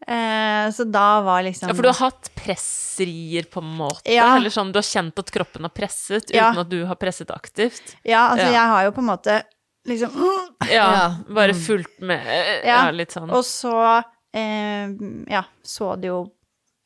Eh, 0.07 0.69
så 0.71 0.85
da 0.87 1.21
var 1.25 1.41
liksom 1.43 1.67
ja, 1.69 1.75
for 1.75 1.83
du 1.83 1.89
har 1.89 1.99
hatt 2.11 2.29
pressrier, 2.37 3.43
på 3.51 3.59
en 3.63 3.71
måte? 3.79 4.05
Ja. 4.13 4.29
Eller 4.37 4.53
sånn, 4.53 4.71
du 4.71 4.77
har 4.79 4.85
kjent 4.87 5.19
at 5.19 5.31
kroppen 5.33 5.65
har 5.67 5.73
presset, 5.75 6.29
Ja. 6.33 6.51
uten 6.51 6.61
at 6.63 6.69
du 6.69 6.85
har 6.85 6.95
presset 6.95 7.31
aktivt? 7.33 7.95
Ja, 8.03 8.29
altså, 8.31 8.45
Ja. 8.47 8.51
jeg 8.53 8.67
har 8.73 8.83
jo 8.85 8.91
på 8.91 9.03
en 9.03 9.09
måte 9.11 9.43
liksom 9.87 10.11
Ja, 10.71 11.15
bare 11.29 11.53
fulgt 11.53 11.99
med 12.01 12.23
Ja, 12.65 12.85
Ja. 12.87 12.91
litt 12.91 13.11
sånn. 13.11 13.29
Og 13.31 13.43
så 13.43 14.03
eh, 14.33 14.87
Ja, 15.29 15.43
så 15.63 15.95
det 15.99 16.07
jo 16.07 16.31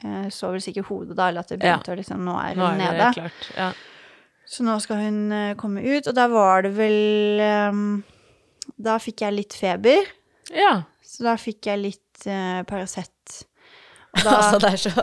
eh, 0.04 0.30
Så 0.30 0.52
vel 0.52 0.62
sikkert 0.62 0.86
hodet 0.88 1.16
da, 1.16 1.28
eller 1.30 1.42
at 1.42 1.50
det 1.50 1.60
begynte 1.60 1.94
å 1.94 1.98
liksom 2.00 2.24
Nå 2.26 2.36
er 2.42 2.56
Nå 2.56 2.68
hun 2.72 2.82
er 2.82 2.92
det 2.92 2.98
nede. 2.98 3.14
klart. 3.14 3.52
Ja. 3.58 3.72
Så 4.48 4.64
nå 4.64 4.80
skal 4.82 4.98
hun 4.98 5.32
eh, 5.32 5.54
komme 5.56 5.82
ut, 5.84 6.08
og 6.08 6.16
da 6.16 6.28
var 6.28 6.64
det 6.64 6.72
vel 6.76 7.40
eh, 7.40 7.72
Da 8.82 8.98
fikk 9.02 9.22
jeg 9.26 9.36
litt 9.36 9.54
feber, 9.58 10.08
ja. 10.56 10.72
så 11.06 11.24
da 11.30 11.36
fikk 11.40 11.68
jeg 11.70 11.82
litt 11.84 12.26
uh, 12.28 12.62
Paracet. 12.70 13.12
Da, 14.12 14.34
Altså, 14.42 14.58
det 14.60 14.70
er 14.74 14.80
så 14.82 14.92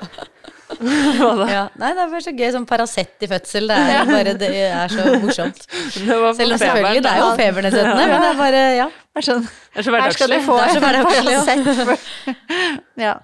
Hva 1.16 1.28
da? 1.38 1.44
ja. 1.48 1.60
Nei, 1.80 1.94
det 1.96 2.02
er 2.02 2.10
bare 2.12 2.20
så 2.20 2.32
gøy. 2.36 2.48
Sånn 2.52 2.66
Paracet 2.68 3.24
i 3.24 3.28
fødsel. 3.30 3.70
Det 3.70 3.76
er 3.94 4.10
bare 4.10 4.34
det 4.36 4.50
er 4.66 4.92
så 4.92 5.06
morsomt. 5.22 5.62
Det 5.96 6.18
var 6.20 6.34
Selv 6.36 6.52
om 6.52 6.60
feberen, 6.60 6.60
selvfølgelig, 6.60 7.00
det 7.06 7.12
er 7.14 7.22
jo 7.22 7.30
da. 7.32 7.94
ja. 8.02 8.10
men 8.10 8.20
det 8.20 8.28
er 8.28 8.36
bare 8.42 8.60
Ja. 8.76 8.88
det 8.92 9.22
er 9.22 9.26
sånn, 9.30 9.46
Det 9.48 9.80
er 9.80 9.86
så 9.86 9.94
her 9.96 10.12
skal 10.18 10.28
du 10.28 10.36
hverdagslig. 10.36 10.42
få 10.44 10.58
Det 10.58 10.66
er 10.66 10.74
så 10.74 10.82
hverdagslig, 10.84 11.32
ja. 11.32 11.42
Paracet. 11.48 12.68
ja. 13.06 13.14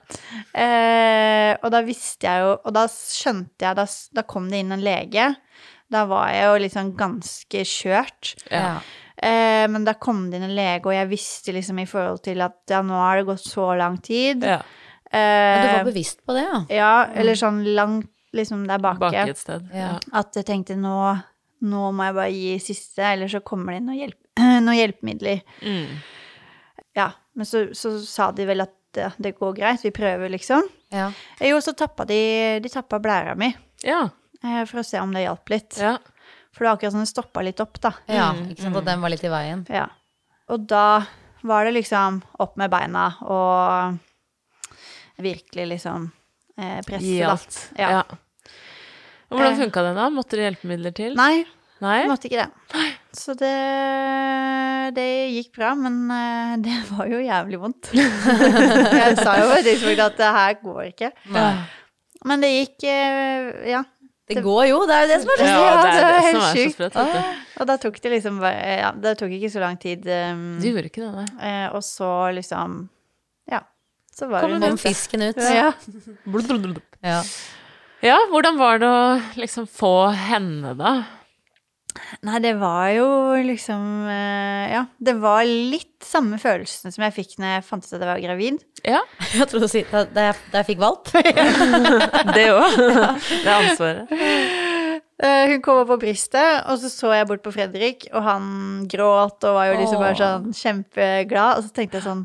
Eh, 0.65 1.53
og 1.61 1.69
da 1.75 1.81
visste 1.85 2.29
jeg 2.31 2.45
jo 2.47 2.51
Og 2.63 2.75
da 2.77 2.85
skjønte 2.91 3.67
jeg 3.67 3.79
Da, 3.81 3.87
da 4.15 4.23
kom 4.29 4.49
det 4.53 4.61
inn 4.65 4.73
en 4.79 4.85
lege. 4.85 5.29
Da 5.93 6.05
var 6.09 6.31
jeg 6.33 6.47
jo 6.49 6.61
liksom 6.65 6.95
ganske 6.99 7.65
kjørt. 7.69 8.35
Ja. 8.51 8.79
Eh, 9.25 9.65
men 9.73 9.85
da 9.87 9.95
kom 9.97 10.27
det 10.31 10.37
inn 10.41 10.49
en 10.51 10.57
lege, 10.57 10.85
og 10.91 10.93
jeg 10.93 11.09
visste 11.09 11.53
liksom 11.57 11.79
i 11.81 11.87
forhold 11.89 12.21
til 12.27 12.43
at 12.45 12.59
ja, 12.69 12.83
nå 12.85 12.97
har 12.99 13.17
det 13.23 13.29
gått 13.31 13.45
så 13.47 13.71
lang 13.79 13.97
tid. 14.05 14.45
Ja. 14.45 14.61
Men 15.15 15.63
du 15.63 15.69
Eh, 15.69 15.77
var 15.79 15.85
bevisst 15.87 16.25
på 16.27 16.35
det, 16.35 16.43
ja? 16.43 16.59
ja, 16.75 16.93
eller 17.15 17.37
sånn 17.39 17.61
langt 17.77 18.11
liksom 18.35 18.65
der 18.67 18.81
bak. 18.83 18.99
Bak 18.99 19.15
i 19.15 19.31
et 19.31 19.39
sted. 19.39 19.69
Ja. 19.73 19.93
At 20.13 20.35
jeg 20.35 20.45
tenkte 20.49 20.75
nå, 20.77 20.97
nå 21.63 21.83
må 21.95 22.09
jeg 22.09 22.17
bare 22.17 22.33
gi 22.35 22.57
siste, 22.59 23.05
eller 23.13 23.31
så 23.31 23.39
kommer 23.47 23.73
det 23.73 23.79
inn 23.79 23.87
noen, 23.93 24.01
hjelp, 24.01 24.19
noen 24.67 24.75
hjelpemidler. 24.81 25.45
Mm. 25.63 25.95
Ja, 26.99 27.09
men 27.39 27.47
så, 27.47 27.69
så 27.79 27.95
sa 28.03 28.33
de 28.35 28.47
vel 28.49 28.65
at 28.67 28.75
det, 28.95 29.13
det 29.23 29.33
går 29.39 29.55
greit, 29.61 29.85
vi 29.87 29.91
prøver 29.95 30.31
liksom. 30.35 30.67
Ja. 30.95 31.09
Eh, 31.39 31.49
Jo, 31.53 31.61
så 31.63 31.73
tappa 31.79 32.05
de, 32.11 32.19
de 32.63 32.71
tappa 32.75 32.99
blæra 33.03 33.37
mi, 33.39 33.53
Ja. 33.87 34.09
eh, 34.43 34.65
for 34.67 34.83
å 34.83 34.87
se 34.87 34.99
om 35.03 35.15
det 35.15 35.25
hjalp 35.29 35.55
litt. 35.55 35.79
ja. 35.81 35.97
For 36.55 36.63
det 36.65 36.69
var 36.71 36.77
akkurat 36.79 36.95
som 36.95 37.03
det 37.03 37.11
stoppa 37.11 37.43
litt 37.43 37.61
opp, 37.61 37.81
da. 37.83 37.91
ja. 38.07 38.29
Mm, 38.33 38.51
Ikke 38.55 38.63
sant, 38.69 38.77
at 38.79 38.87
den 38.87 39.01
var 39.03 39.11
litt 39.11 39.25
i 39.27 39.33
veien. 39.33 39.65
Ja. 39.75 39.89
Og 40.55 40.67
da 40.71 40.85
var 41.45 41.65
det 41.67 41.75
liksom 41.77 42.23
opp 42.41 42.55
med 42.61 42.71
beina 42.73 43.09
og 43.27 43.99
virkelig 45.21 45.67
liksom 45.75 46.07
eh, 46.59 46.79
presse, 46.87 47.05
Gi 47.05 47.19
da. 47.21 47.33
alt. 47.35 47.59
Ja. 47.79 47.91
Ja. 47.99 48.05
Og 49.31 49.39
Hvordan 49.39 49.53
Eh. 49.53 49.59
funka 49.65 49.83
det 49.83 49.95
da? 49.99 50.09
Måtte 50.15 50.37
det 50.39 50.45
hjelpemidler 50.47 50.95
til? 50.95 51.15
Nei, 51.19 51.45
Nei? 51.83 52.07
måtte 52.07 52.29
ikke 52.31 52.45
det. 52.45 52.51
Så 53.15 53.35
det, 53.39 53.51
det 54.97 55.07
gikk 55.35 55.53
bra, 55.57 55.73
men 55.79 55.97
eh, 56.11 56.57
det 56.65 56.77
var 56.95 57.09
jo 57.11 57.21
jævlig 57.23 57.61
vondt. 57.63 57.91
jeg 57.95 59.17
sa 59.21 59.37
jo 59.41 59.49
på 59.51 59.57
et 59.59 59.67
tidspunkt 59.73 60.05
at 60.07 60.21
det 60.21 60.31
her 60.39 60.55
går 60.63 60.83
ikke. 60.93 61.11
Nei. 61.35 61.49
Men 62.25 62.41
det 62.41 62.53
gikk 62.55 62.87
eh, 62.89 63.51
Ja. 63.75 63.83
Det 64.27 64.41
går 64.41 64.63
jo, 64.71 64.77
det 64.89 64.95
er 64.97 65.03
jo 65.05 65.09
det 65.11 65.17
som 65.21 65.31
er 65.35 65.37
så 65.37 65.45
sprøtt. 65.45 65.51
Ja, 65.53 65.73
det 65.77 65.91
det 65.93 66.05
er 66.05 66.15
det 66.15 66.23
som 66.33 66.41
er 66.41 66.57
så 66.57 66.73
sprøtt. 66.73 67.41
Og 67.61 67.67
da 67.69 67.77
tok 67.83 67.99
det 68.01 68.13
liksom 68.15 68.39
bare 68.41 68.77
Ja, 68.81 68.91
det 69.05 69.19
tok 69.21 69.35
ikke 69.37 69.51
så 69.53 69.61
lang 69.61 69.77
tid. 69.83 70.07
um, 70.09 70.45
Du 70.63 70.69
gjorde 70.71 70.89
ikke 70.89 71.03
det, 71.05 71.11
nei. 71.19 71.27
eh, 71.51 71.67
og 71.77 71.83
så 71.85 72.11
liksom 72.33 72.89
Ja. 73.51 73.61
Så 74.15 74.29
var 74.31 74.41
Kom 74.47 74.55
det 74.61 74.69
Kom 74.71 74.79
fisken 74.79 75.23
ut. 75.29 75.37
Ja. 75.37 75.73
Ja. 77.03 77.21
Ja, 78.05 78.17
hvordan 78.31 78.57
var 78.61 78.79
det 78.79 78.89
å 78.89 79.05
liksom 79.37 79.67
få 79.69 80.13
henne, 80.13 80.75
da? 80.77 81.05
Nei, 82.27 82.41
det 82.43 82.57
var 82.59 82.89
jo 82.91 83.07
liksom 83.47 83.83
eh, 84.11 84.73
Ja, 84.73 84.85
det 84.99 85.15
var 85.23 85.45
litt 85.47 85.93
samme 86.05 86.41
følelsen 86.43 86.93
som 86.93 87.05
jeg 87.07 87.15
fikk 87.17 87.37
når 87.39 87.57
jeg 87.57 87.67
fant 87.69 87.87
ut 87.87 87.93
at 87.93 88.03
jeg 88.03 88.11
var 88.11 88.23
gravid. 88.25 88.61
Ja, 88.85 89.01
Jeg 89.39 89.49
trodde 89.49 89.69
du 89.69 89.71
skulle 89.71 89.73
si 89.73 89.85
da 89.93 90.05
da 90.11 90.29
jeg, 90.29 90.39
da 90.53 90.63
jeg 90.63 90.71
fikk 90.73 90.83
valp. 90.83 91.11
det 92.37 92.47
òg. 92.53 92.79
Det 92.79 93.47
er 93.47 93.55
ansvaret. 93.57 94.15
Eh, 95.25 95.45
hun 95.53 95.61
kom 95.63 95.85
opp 95.85 95.93
på 95.93 96.01
brystet, 96.03 96.65
og 96.67 96.81
så 96.83 96.91
så 96.91 97.13
jeg 97.15 97.29
bort 97.31 97.45
på 97.45 97.53
Fredrik, 97.55 98.09
og 98.13 98.27
han 98.27 98.47
gråt 98.91 99.47
og 99.47 99.59
var 99.61 99.71
jo 99.71 99.77
liksom 99.79 100.03
bare 100.03 100.19
sånn 100.19 100.51
kjempeglad. 100.59 101.61
Og 101.61 101.69
så 101.69 101.77
tenkte 101.77 102.01
jeg 102.01 102.09
sånn 102.09 102.25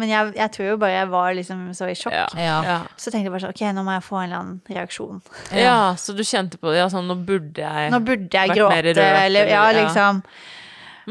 Men 0.00 0.08
jeg, 0.08 0.32
jeg 0.38 0.50
tror 0.54 0.66
jo 0.70 0.76
bare 0.80 0.94
jeg 0.94 1.08
var 1.12 1.34
liksom 1.36 1.58
så 1.76 1.88
i 1.90 1.94
sjokk. 1.98 2.14
Ja. 2.16 2.26
Ja. 2.40 2.54
Ja. 2.64 2.76
Så 2.96 3.10
tenkte 3.12 3.28
jeg 3.28 3.32
bare 3.34 3.42
sånn 3.44 3.52
Ok, 3.52 3.60
nå 3.76 3.82
må 3.84 3.92
jeg 3.98 4.04
få 4.06 4.16
en 4.22 4.24
eller 4.24 4.38
annen 4.40 4.60
reaksjon. 4.72 5.18
ja, 5.52 5.76
så 6.00 6.14
du 6.16 6.22
kjente 6.24 6.56
på 6.62 6.70
det? 6.72 6.78
Ja, 6.80 6.86
sånn 6.92 7.06
nå 7.10 7.16
burde 7.28 7.60
jeg 7.60 7.90
Nå 7.92 8.00
burde 8.00 8.30
jeg 8.32 8.48
Vært 8.54 8.56
gråte, 8.56 8.72
mer 8.72 8.88
rørt, 8.88 9.02
eller 9.26 9.50
ja, 9.52 9.62
eller- 9.68 9.80
ja. 9.82 9.86
liksom. 9.88 10.22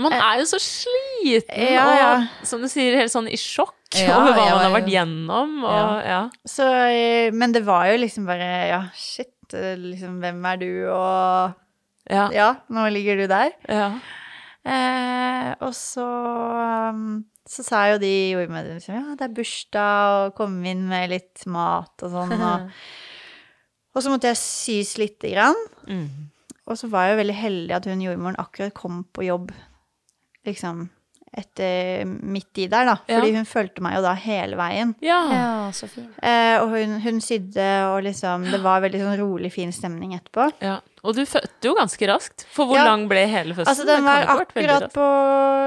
Man 0.02 0.14
er 0.16 0.40
jo 0.40 0.46
så 0.48 0.58
sliten 0.64 1.74
Ja, 1.76 1.86
ja. 2.00 2.12
og 2.40 2.48
som 2.48 2.62
du 2.64 2.68
sier, 2.72 2.96
helt 2.96 3.12
sånn 3.12 3.28
i 3.28 3.36
sjokk 3.38 3.76
Ja, 4.00 4.16
over 4.22 4.32
hva 4.38 4.46
man 4.56 4.62
har 4.64 4.72
vært 4.80 4.88
gjennom. 4.90 5.58
Og, 5.68 6.06
ja. 6.08 6.22
Så 6.48 6.64
eh, 6.88 7.30
Men 7.36 7.52
det 7.52 7.66
var 7.68 7.86
jo 7.92 7.98
liksom 8.00 8.26
bare 8.26 8.48
Ja, 8.70 8.82
shit, 8.96 9.34
eh, 9.54 9.76
liksom 9.76 10.22
Hvem 10.24 10.46
er 10.54 10.58
du, 10.64 10.70
og 10.90 11.54
Ja. 12.10 12.30
Ja, 12.34 12.50
nå 12.72 12.88
ligger 12.90 13.18
du 13.20 13.28
der. 13.28 13.52
ja. 13.70 13.92
Eh, 14.64 15.56
og 15.60 15.72
så 15.74 16.04
um, 16.94 17.26
så 17.52 17.66
sa 17.68 17.82
jo 17.92 17.98
de 18.00 18.12
jordmødrene 18.32 18.80
liksom 18.80 18.96
ja, 18.96 19.16
det 19.20 19.26
er 19.28 19.34
bursdag, 19.36 20.18
og 20.28 20.36
kom 20.38 20.54
inn 20.64 20.86
med 20.88 21.12
litt 21.12 21.44
mat 21.52 22.06
og 22.06 22.14
sånn. 22.14 22.36
Og, 22.40 22.70
Og 23.92 24.04
så 24.04 24.12
måtte 24.12 24.30
jeg 24.30 24.40
sys 24.40 24.94
lite 25.02 25.34
grann. 25.34 25.58
Mm. 25.84 26.32
Og 26.72 26.78
så 26.80 26.88
var 26.88 27.10
jeg 27.10 27.16
jo 27.16 27.22
veldig 27.22 27.36
heldig 27.36 27.76
at 27.76 27.88
hun 27.90 28.04
jordmoren 28.06 28.40
akkurat 28.40 28.74
kom 28.78 29.02
på 29.12 29.26
jobb 29.28 29.52
liksom 30.48 30.86
etter 31.38 32.06
midt 32.06 32.58
i 32.60 32.68
der, 32.68 32.86
da. 32.86 32.98
Ja. 33.08 33.20
Fordi 33.22 33.36
hun 33.38 33.46
fulgte 33.48 33.82
meg 33.82 33.96
jo 33.96 34.02
da 34.04 34.14
hele 34.20 34.58
veien. 34.60 34.96
Ja. 35.02 35.20
Ja, 35.32 35.72
så 35.72 35.88
fin. 35.88 36.10
Eh, 36.22 36.58
og 36.60 36.70
hun, 36.76 36.98
hun 37.00 37.22
sydde, 37.24 37.68
og 37.88 38.04
liksom 38.04 38.50
Det 38.52 38.60
var 38.62 38.82
veldig 38.84 39.00
sånn 39.00 39.18
rolig, 39.22 39.52
fin 39.54 39.72
stemning 39.72 40.14
etterpå. 40.20 40.52
ja. 40.62 40.80
Og 41.04 41.16
du 41.18 41.24
fødte 41.26 41.66
jo 41.66 41.72
ganske 41.74 42.06
raskt. 42.06 42.44
For 42.54 42.68
hvor 42.70 42.78
Ja. 42.78 42.84
lang 42.86 43.08
ble 43.10 43.24
hele 43.26 43.56
fødselen? 43.58 43.72
Altså, 43.72 43.86
den 43.88 44.04
var 44.06 44.22
akkurat 44.36 44.84
på 44.94 45.06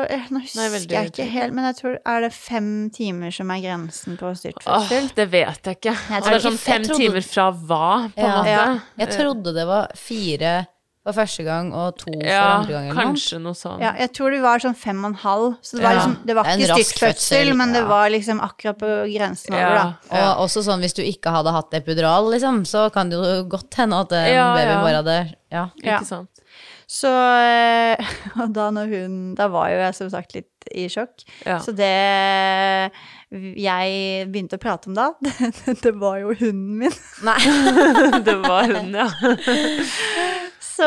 eh, 0.09 0.29
Nå 0.31 0.39
husker 0.45 0.61
Nei, 0.61 0.79
jeg 0.87 1.11
ikke 1.11 1.27
helt, 1.29 1.53
men 1.53 1.65
jeg 1.65 1.75
tror 1.81 1.97
Er 2.07 2.21
det 2.21 2.33
fem 2.33 2.69
timer 2.95 3.33
som 3.35 3.51
er 3.51 3.59
grensen 3.65 4.17
på 4.17 4.29
Åh, 4.31 4.37
styrtfødsel? 4.39 5.09
det 5.17 5.27
vet 5.33 5.59
jeg 5.67 5.81
ikke. 5.81 5.97
Jeg 6.11 6.23
det 6.23 6.33
er 6.37 6.39
sånn 6.39 6.57
fem 6.63 6.83
trodde- 6.87 7.01
timer 7.03 7.21
fra 7.27 7.49
hva, 7.51 8.13
på 8.15 8.23
en 8.23 8.31
Ja. 8.31 8.37
måte. 8.37 8.47
Ja. 8.47 8.79
Jeg 8.97 9.09
trodde 9.19 9.55
det 9.59 9.67
var 9.67 9.89
fire 9.97 10.67
for 11.05 11.13
første 11.19 11.45
gang 11.45 11.69
og 11.77 11.99
to 12.01 12.09
for 12.09 12.25
Ja, 12.27 12.45
andre 12.59 12.73
gang. 12.73 12.87
eller 12.91 13.03
kanskje 13.11 13.41
noe 13.45 13.53
sånn. 13.59 13.81
Ja, 13.85 13.93
jeg 14.01 14.13
tror 14.17 14.33
det 14.33 14.41
var 14.45 14.63
sånn 14.65 14.77
fem 14.77 15.03
og 15.05 15.11
en 15.13 15.19
halv. 15.21 15.57
Så 15.61 15.77
det 15.77 15.83
var, 15.85 15.93
Ja. 15.93 15.99
liksom, 15.99 16.17
det 16.27 16.35
var 16.39 16.45
ikke 16.45 16.69
styrt 16.71 16.87
styrtfødsel, 16.89 17.39
fødsel, 17.45 17.55
men 17.61 17.73
det 17.77 17.83
var 17.89 18.09
liksom 18.11 18.41
akkurat 18.41 18.79
på 18.81 18.93
grensen 19.13 19.55
over, 19.55 19.75
da. 19.75 19.89
Og 20.11 20.45
også 20.49 20.65
sånn 20.65 20.81
hvis 20.81 20.95
du 20.97 21.03
ikke 21.05 21.31
hadde 21.31 21.53
hatt 21.53 21.75
epidural, 21.77 22.31
liksom, 22.33 22.65
så 22.65 22.91
kan 22.93 23.11
det 23.11 23.19
jo 23.21 23.45
godt 23.49 23.75
hende 23.75 24.01
at 24.01 24.13
en 24.13 24.33
Ja, 24.35 24.55
baby 24.57 24.71
ja. 24.71 24.83
bare 24.83 25.03
hadde 25.03 25.35
Ja. 25.53 25.69
Ja. 25.83 25.99
Ikke 26.01 26.07
sant. 26.07 26.29
Så 26.87 27.09
eh, 27.09 27.97
Og 28.43 28.53
da 28.53 28.71
når 28.71 28.89
hun 28.93 29.35
Da 29.35 29.49
var 29.49 29.71
jo 29.71 29.77
jeg 29.81 29.95
som 29.97 30.11
sagt 30.11 30.35
litt 30.35 30.51
i 30.75 30.85
sjokk. 30.89 31.25
Ja. 31.47 31.59
Så 31.59 31.73
det 31.75 32.93
jeg 33.35 34.29
begynte 34.31 34.57
å 34.57 34.63
prate 34.63 34.87
om 34.89 34.95
da, 34.95 35.11
det, 35.21 35.81
det 35.85 35.95
var 35.99 36.19
jo 36.21 36.35
hunden 36.39 36.79
min. 36.79 36.93
Nei. 37.27 37.39
det 38.29 38.37
var 38.45 38.69
hunden, 38.71 38.95
ja. 38.95 39.09
Så 40.75 40.87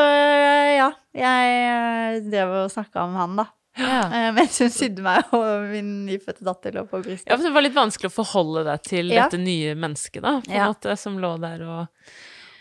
ja, 0.77 0.89
jeg 1.15 2.23
drev 2.31 2.53
og 2.65 2.71
snakka 2.73 3.05
om 3.07 3.15
han, 3.19 3.35
da. 3.39 3.45
Ja. 3.77 3.99
Eh, 4.09 4.29
Mens 4.33 4.57
hun 4.63 4.71
sydde 4.73 5.03
meg, 5.05 5.27
og 5.37 5.67
min 5.71 5.91
nyfødte 6.07 6.43
datter 6.47 6.73
lå 6.75 6.85
på 6.89 6.99
brystet. 7.05 7.29
Ja, 7.29 7.37
for 7.37 7.45
Det 7.45 7.53
var 7.55 7.63
litt 7.67 7.75
vanskelig 7.77 8.09
å 8.11 8.15
forholde 8.15 8.63
deg 8.67 8.81
til 8.87 9.13
Ja. 9.13 9.27
dette 9.27 9.39
nye 9.41 9.75
mennesket, 9.77 10.23
da, 10.25 10.39
på 10.41 10.49
en 10.51 10.57
Ja. 10.59 10.67
måte, 10.71 10.97
som 10.97 11.19
lå 11.21 11.35
der 11.39 11.61
og, 11.63 12.07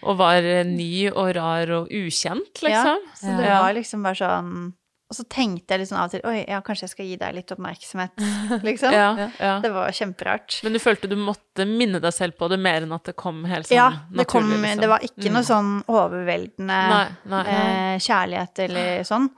og 0.07 0.19
var 0.21 0.45
eh, 0.45 0.63
ny 0.69 1.09
og 1.11 1.33
rar 1.39 1.73
og 1.81 1.89
ukjent, 1.91 2.61
liksom. 2.63 3.01
Ja, 3.01 3.17
så 3.17 3.37
det 3.41 3.49
var 3.49 3.73
liksom 3.75 4.05
bare 4.07 4.21
sånn 4.21 4.53
Og 5.07 5.15
så 5.15 5.23
tenkte 5.31 5.71
jeg 5.77 5.79
litt 5.85 5.89
sånn 5.93 6.01
av 6.03 6.09
og 6.09 6.15
til 6.17 6.25
Oi, 6.27 6.41
ja, 6.51 6.57
kanskje 6.67 6.83
jeg 6.89 6.91
skal 6.97 7.07
gi 7.07 7.17
deg 7.21 7.35
litt 7.37 7.53
oppmerksomhet, 7.55 8.17
liksom. 8.69 8.91
Ja, 8.97 9.29
ja. 9.39 9.53
Det 9.63 9.71
var 9.71 9.93
kjemperart. 9.95 10.57
Men 10.67 10.75
du 10.75 10.81
følte 10.83 11.07
du 11.07 11.15
måtte 11.21 11.63
minne 11.69 12.01
deg 12.03 12.13
selv 12.17 12.35
på 12.41 12.49
det 12.51 12.59
mer 12.59 12.83
enn 12.83 12.93
at 12.97 13.07
det 13.07 13.15
kom 13.15 13.45
helt 13.47 13.69
sånn 13.71 13.79
ja, 13.79 13.87
det, 14.11 14.27
kom, 14.27 14.49
naturlig? 14.51 14.65
liksom. 14.65 14.83
det 14.83 14.91
var 14.91 15.07
ikke 15.07 15.31
noe 15.31 15.45
Mm. 15.45 15.49
sånn 15.53 15.71
overveldende 15.95 16.81
Nei, 16.91 17.07
nei. 17.31 17.45
Eh, 17.55 17.99
kjærlighet 18.03 18.59
eller 18.67 19.05
sånn. 19.07 19.31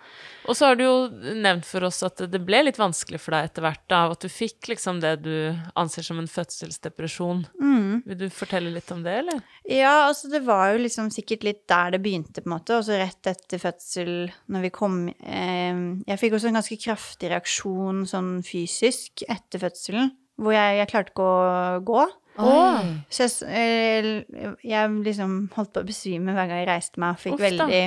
Og 0.48 0.56
så 0.56 0.70
har 0.70 0.78
du 0.80 0.84
jo 0.86 0.94
nevnt 1.36 1.66
for 1.68 1.84
oss 1.84 1.98
at 2.06 2.22
det 2.32 2.40
ble 2.40 2.62
litt 2.64 2.78
vanskelig 2.80 3.18
for 3.20 3.36
deg 3.36 3.50
etter 3.50 3.66
hvert, 3.66 3.82
da, 3.92 3.98
at 4.14 4.24
du 4.24 4.30
fikk 4.32 4.70
liksom 4.70 5.02
det 5.04 5.18
du 5.20 5.34
anser 5.76 6.06
som 6.06 6.16
en 6.22 6.30
fødselsdepresjon. 6.30 7.42
Mm. 7.60 8.02
Vil 8.08 8.18
du 8.22 8.26
fortelle 8.32 8.72
litt 8.72 8.88
om 8.94 9.02
det, 9.04 9.18
eller? 9.20 9.42
Ja, 9.68 10.06
altså 10.08 10.30
det 10.32 10.40
var 10.46 10.70
jo 10.72 10.78
liksom 10.80 11.10
sikkert 11.12 11.42
litt 11.44 11.66
der 11.68 11.90
det 11.92 12.00
begynte, 12.00 12.40
på 12.40 12.48
en 12.48 12.54
måte. 12.54 12.78
Og 12.78 12.86
så 12.86 12.96
rett 12.96 13.28
etter 13.28 13.60
fødsel, 13.60 14.12
når 14.48 14.62
vi 14.64 14.70
kom 14.72 14.94
eh, 15.10 15.82
Jeg 16.08 16.18
fikk 16.22 16.38
også 16.38 16.48
en 16.48 16.56
ganske 16.56 16.78
kraftig 16.80 17.28
reaksjon 17.34 18.06
sånn 18.08 18.30
fysisk 18.46 19.26
etter 19.28 19.60
fødselen, 19.66 20.08
hvor 20.40 20.54
jeg, 20.56 20.78
jeg 20.80 20.88
klarte 20.88 21.12
ikke 21.12 21.28
å 21.28 21.84
gå. 21.84 22.06
Oi. 22.38 22.88
Så 23.12 23.26
jeg, 23.44 24.24
eh, 24.32 24.56
jeg 24.64 24.90
liksom 25.04 25.36
holdt 25.56 25.72
på 25.74 25.82
å 25.84 25.88
besvime 25.88 26.32
hver 26.32 26.48
gang 26.48 26.62
jeg 26.62 26.70
reiste 26.70 27.02
meg, 27.02 27.16
og 27.18 27.24
fikk 27.26 27.36
Uff 27.36 27.44
veldig 27.44 27.82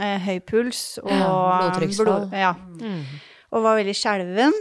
eh, 0.00 0.18
høy 0.26 0.38
puls 0.50 0.82
og 1.04 1.10
Ja, 1.12 1.30
blodtrykksfall. 1.60 2.06
blod- 2.10 2.34
ja, 2.42 2.52
Mm. 2.80 3.02
og 3.52 3.62
var 3.68 3.76
veldig 3.78 3.94
skjelven. 4.02 4.54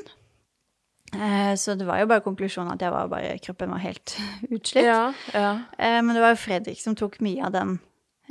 Eh, 1.13 1.55
så 1.57 1.73
det 1.75 1.87
var 1.87 1.99
jo 2.01 2.07
bare 2.11 2.21
konklusjonen 2.25 2.73
at 2.75 2.81
jeg 2.85 2.91
var 2.93 3.07
bare, 3.09 3.35
kroppen 3.41 3.71
var 3.73 3.81
helt 3.81 4.15
utslitt. 4.55 4.85
Ja, 4.85 5.11
ja. 5.33 5.51
Eh, 5.77 5.99
men 6.05 6.13
det 6.15 6.21
var 6.21 6.35
jo 6.35 6.41
Fredrik 6.43 6.81
som 6.81 6.95
tok 6.99 7.19
mye 7.25 7.45
av 7.47 7.53
den 7.55 7.77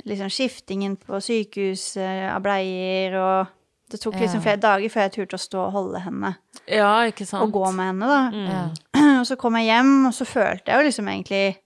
liksom 0.07 0.29
skiftingen 0.31 0.95
på 1.01 1.19
sykehus, 1.19 1.97
eh, 1.99 2.29
av 2.31 2.39
bleier, 2.45 3.17
og 3.19 3.55
det 3.91 3.99
tok 3.99 4.15
liksom 4.21 4.39
Ja. 4.39 4.45
flere 4.45 4.61
dager 4.63 4.89
før 4.93 5.01
jeg 5.07 5.11
turte 5.17 5.35
å 5.35 5.41
stå 5.43 5.63
og 5.65 5.73
holde 5.73 5.99
henne 6.05 6.35
ja, 6.69 6.91
ikke 7.09 7.25
sant? 7.27 7.43
og 7.43 7.51
gå 7.57 7.71
med 7.75 7.89
henne, 7.89 8.07
da. 8.07 8.21
Mm. 8.31 9.17
Og 9.19 9.25
så 9.27 9.35
kom 9.35 9.57
jeg 9.57 9.65
hjem, 9.67 10.05
og 10.07 10.13
så 10.15 10.23
følte 10.29 10.71
jeg 10.71 10.79
jo 10.79 10.85
liksom 10.87 11.07
egentlig 11.11 11.57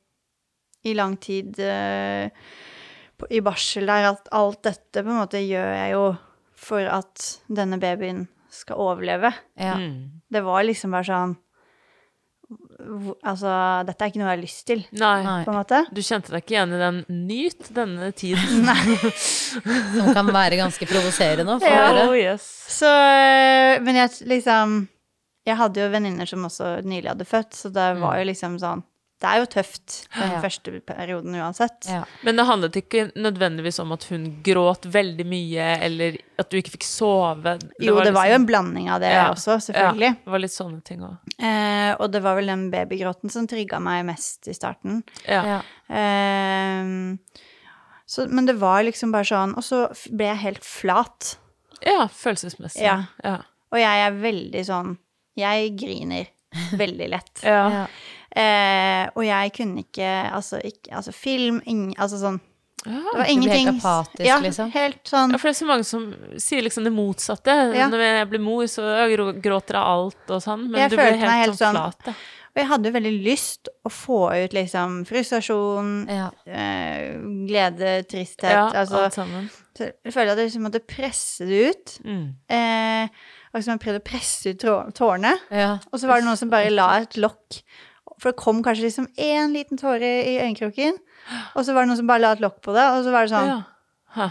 i 0.90 0.94
lang 0.98 1.14
tid 1.22 1.60
i 3.30 3.42
barsel 3.46 3.86
der 3.88 4.08
at 4.10 4.32
alt 4.34 4.64
dette 4.66 5.04
på 5.04 5.12
en 5.12 5.20
måte 5.20 5.42
gjør 5.44 5.70
jeg 5.76 5.92
jo 5.94 6.06
for 6.64 6.88
at 6.90 7.28
denne 7.52 7.78
babyen 7.80 8.24
skal 8.54 8.80
overleve. 8.84 9.34
Ja. 9.60 9.76
Mm. 9.80 10.22
Det 10.34 10.42
var 10.46 10.64
liksom 10.68 10.94
bare 10.96 11.10
sånn 11.10 11.34
Altså, 13.24 13.50
dette 13.88 14.04
er 14.04 14.12
ikke 14.12 14.20
noe 14.20 14.28
jeg 14.28 14.36
har 14.36 14.42
lyst 14.44 14.64
til, 14.68 14.82
Nei. 15.00 15.14
Nei. 15.26 15.38
på 15.46 15.54
en 15.54 15.58
måte. 15.58 15.80
Du 15.96 16.02
kjente 16.04 16.34
deg 16.34 16.44
ikke 16.44 16.54
igjen 16.58 16.74
i 16.76 16.80
den 16.82 16.98
'nyt 17.08 17.70
denne 17.74 18.10
tiden'? 18.12 18.68
Som 19.96 20.10
kan 20.14 20.28
være 20.36 20.60
ganske 20.60 20.86
provoserende 20.90 21.56
å 21.56 21.62
få 21.64 21.70
Ja. 21.72 21.86
høre. 21.88 22.04
Oh, 22.12 22.18
yes. 22.18 22.44
Så 22.76 22.90
øh, 22.90 23.82
Men 23.86 23.96
jeg 23.96 24.10
liksom 24.28 24.76
Jeg 25.48 25.58
hadde 25.58 25.82
jo 25.82 25.90
venninner 25.92 26.26
som 26.30 26.44
også 26.46 26.82
nylig 26.84 27.10
hadde 27.10 27.26
født, 27.26 27.54
så 27.56 27.70
det 27.74 27.88
var 28.00 28.20
jo 28.20 28.28
liksom 28.30 28.60
sånn 28.60 28.84
Det 29.24 29.30
er 29.32 29.40
jo 29.40 29.46
tøft 29.48 29.94
den 30.18 30.32
Ja. 30.34 30.40
første 30.44 30.72
perioden 30.84 31.36
uansett. 31.40 31.86
Ja. 31.88 32.02
Men 32.28 32.36
det 32.36 32.44
handlet 32.50 32.76
ikke 32.82 33.06
nødvendigvis 33.16 33.80
om 33.80 33.94
at 33.96 34.04
hun 34.12 34.26
gråt 34.44 34.84
veldig 34.92 35.26
mye, 35.26 35.68
eller 35.86 36.18
at 36.40 36.50
du 36.52 36.58
ikke 36.60 36.74
fikk 36.74 36.84
sove? 36.84 37.54
jo, 37.80 37.96
det 38.04 38.12
var 38.14 38.28
jo 38.28 38.34
liksom- 38.34 38.36
en 38.42 38.46
blanding 38.46 38.90
av 38.92 39.00
det 39.00 39.14
Ja. 39.14 39.30
også, 39.32 39.56
selvfølgelig. 39.64 40.10
Ja, 40.12 40.20
det 40.26 40.32
var 40.34 40.40
litt 40.44 40.52
sånne 40.52 40.84
ting 40.84 41.00
også. 41.00 41.18
Eh, 41.40 41.96
og 42.00 42.12
det 42.12 42.22
var 42.22 42.36
vel 42.36 42.48
den 42.48 42.70
babygråten 42.70 43.32
som 43.32 43.48
trigga 43.48 43.80
meg 43.80 44.06
mest 44.06 44.46
i 44.48 44.52
starten. 44.54 45.04
Ja. 45.26 45.44
Ja. 45.46 45.62
Eh, 45.90 47.16
så, 48.06 48.28
men 48.30 48.46
det 48.46 48.56
var 48.60 48.84
liksom 48.84 49.12
bare 49.14 49.24
sånn 49.24 49.56
Og 49.56 49.64
så 49.64 49.88
ble 50.12 50.26
jeg 50.34 50.38
helt 50.44 50.64
flat. 50.68 51.38
ja, 51.86 52.08
følelsesmessig. 52.08 52.82
Ja. 52.84 53.06
Ja. 53.24 53.38
Og 53.72 53.80
jeg 53.80 54.06
er 54.08 54.12
veldig 54.20 54.66
sånn 54.68 54.98
Jeg 55.40 55.76
griner 55.80 56.28
veldig 56.78 57.10
lett. 57.10 57.40
Ja. 57.44 57.88
Ja. 58.36 59.04
Eh, 59.04 59.10
og 59.16 59.24
jeg 59.28 59.52
kunne 59.54 59.84
ikke 59.84 60.10
Altså, 60.34 60.58
ikke, 60.66 60.90
altså 60.98 61.12
film 61.14 61.62
ing, 61.70 61.94
Altså 62.00 62.18
sånn 62.18 62.40
Det 62.84 62.92
var 63.16 63.26
ingenting. 63.30 63.68
helt 63.70 63.84
apatisk, 63.84 64.26
ja, 64.26 64.40
liksom? 64.42 64.72
Helt 64.74 65.04
sånn 65.08 65.32
Ja, 65.32 65.38
for 65.38 65.48
det 65.48 65.54
er 65.56 65.60
så 65.62 65.68
mange 65.70 65.86
som 65.86 66.08
sier 66.42 66.62
liksom 66.66 66.84
det 66.84 66.92
motsatte. 66.92 67.54
Ja. 67.78 67.88
Når 67.88 68.02
jeg 68.04 68.30
blir 68.32 68.42
mor, 68.44 68.64
så 68.68 68.82
gråter 69.40 69.78
jeg 69.78 69.84
alt 69.84 70.30
og 70.34 70.42
sånn. 70.44 70.66
Men 70.70 70.82
Jeg 70.82 70.90
du 70.92 70.98
følte 70.98 71.18
helt, 71.22 71.32
helt 71.32 71.56
sånn 71.60 71.78
sånn- 71.78 71.94
flat. 72.04 72.08
Og 72.54 72.60
jeg 72.62 72.68
hadde 72.70 72.86
jo 72.86 72.94
veldig 72.94 73.14
lyst 73.24 73.70
å 73.86 73.90
få 73.90 74.20
ut 74.44 74.54
liksom 74.54 75.06
frustrasjon, 75.10 75.94
Ja. 76.10 76.30
eh, 76.46 77.16
glede, 77.48 78.04
tristhet 78.06 78.52
Ja, 78.52 78.68
Altså 78.70 79.00
alt 79.06 79.14
sammen. 79.14 79.50
så 79.78 79.92
jeg 80.04 80.14
føler 80.14 80.32
at 80.34 80.38
jeg 80.38 80.50
liksom 80.52 80.68
måtte 80.68 80.86
presse 80.86 81.46
det 81.48 81.70
ut. 81.70 82.00
Mm. 82.06 82.36
Eh, 82.50 83.04
og 83.54 83.56
liksom 83.62 83.80
jeg 83.80 83.80
prøvde 83.80 84.02
å 84.02 84.06
presse 84.12 84.46
ut 84.54 84.94
tårene. 84.94 85.34
Ja. 85.52 85.78
Og 85.92 86.00
så 86.00 86.08
var 86.08 86.20
det 86.20 86.26
noen 86.28 86.38
som 86.38 86.50
bare 86.50 86.70
la 86.70 86.98
et 87.00 87.16
lokk. 87.18 87.62
For 88.22 88.32
det 88.32 88.40
kom 88.40 88.62
kanskje 88.64 88.86
liksom 88.88 89.08
én 89.18 89.54
liten 89.56 89.78
tåre 89.80 90.10
i 90.28 90.38
øyekroken. 90.44 90.98
Og 91.56 91.66
så 91.66 91.74
var 91.74 91.84
det 91.84 91.90
noen 91.92 91.98
som 92.02 92.08
bare 92.08 92.22
la 92.24 92.32
et 92.36 92.44
lokk 92.44 92.60
på 92.62 92.74
det, 92.76 92.84
og 92.94 93.04
så 93.06 93.12
var 93.12 93.26
det 93.28 93.34
sånn 93.34 93.52
Ja. 94.18 94.30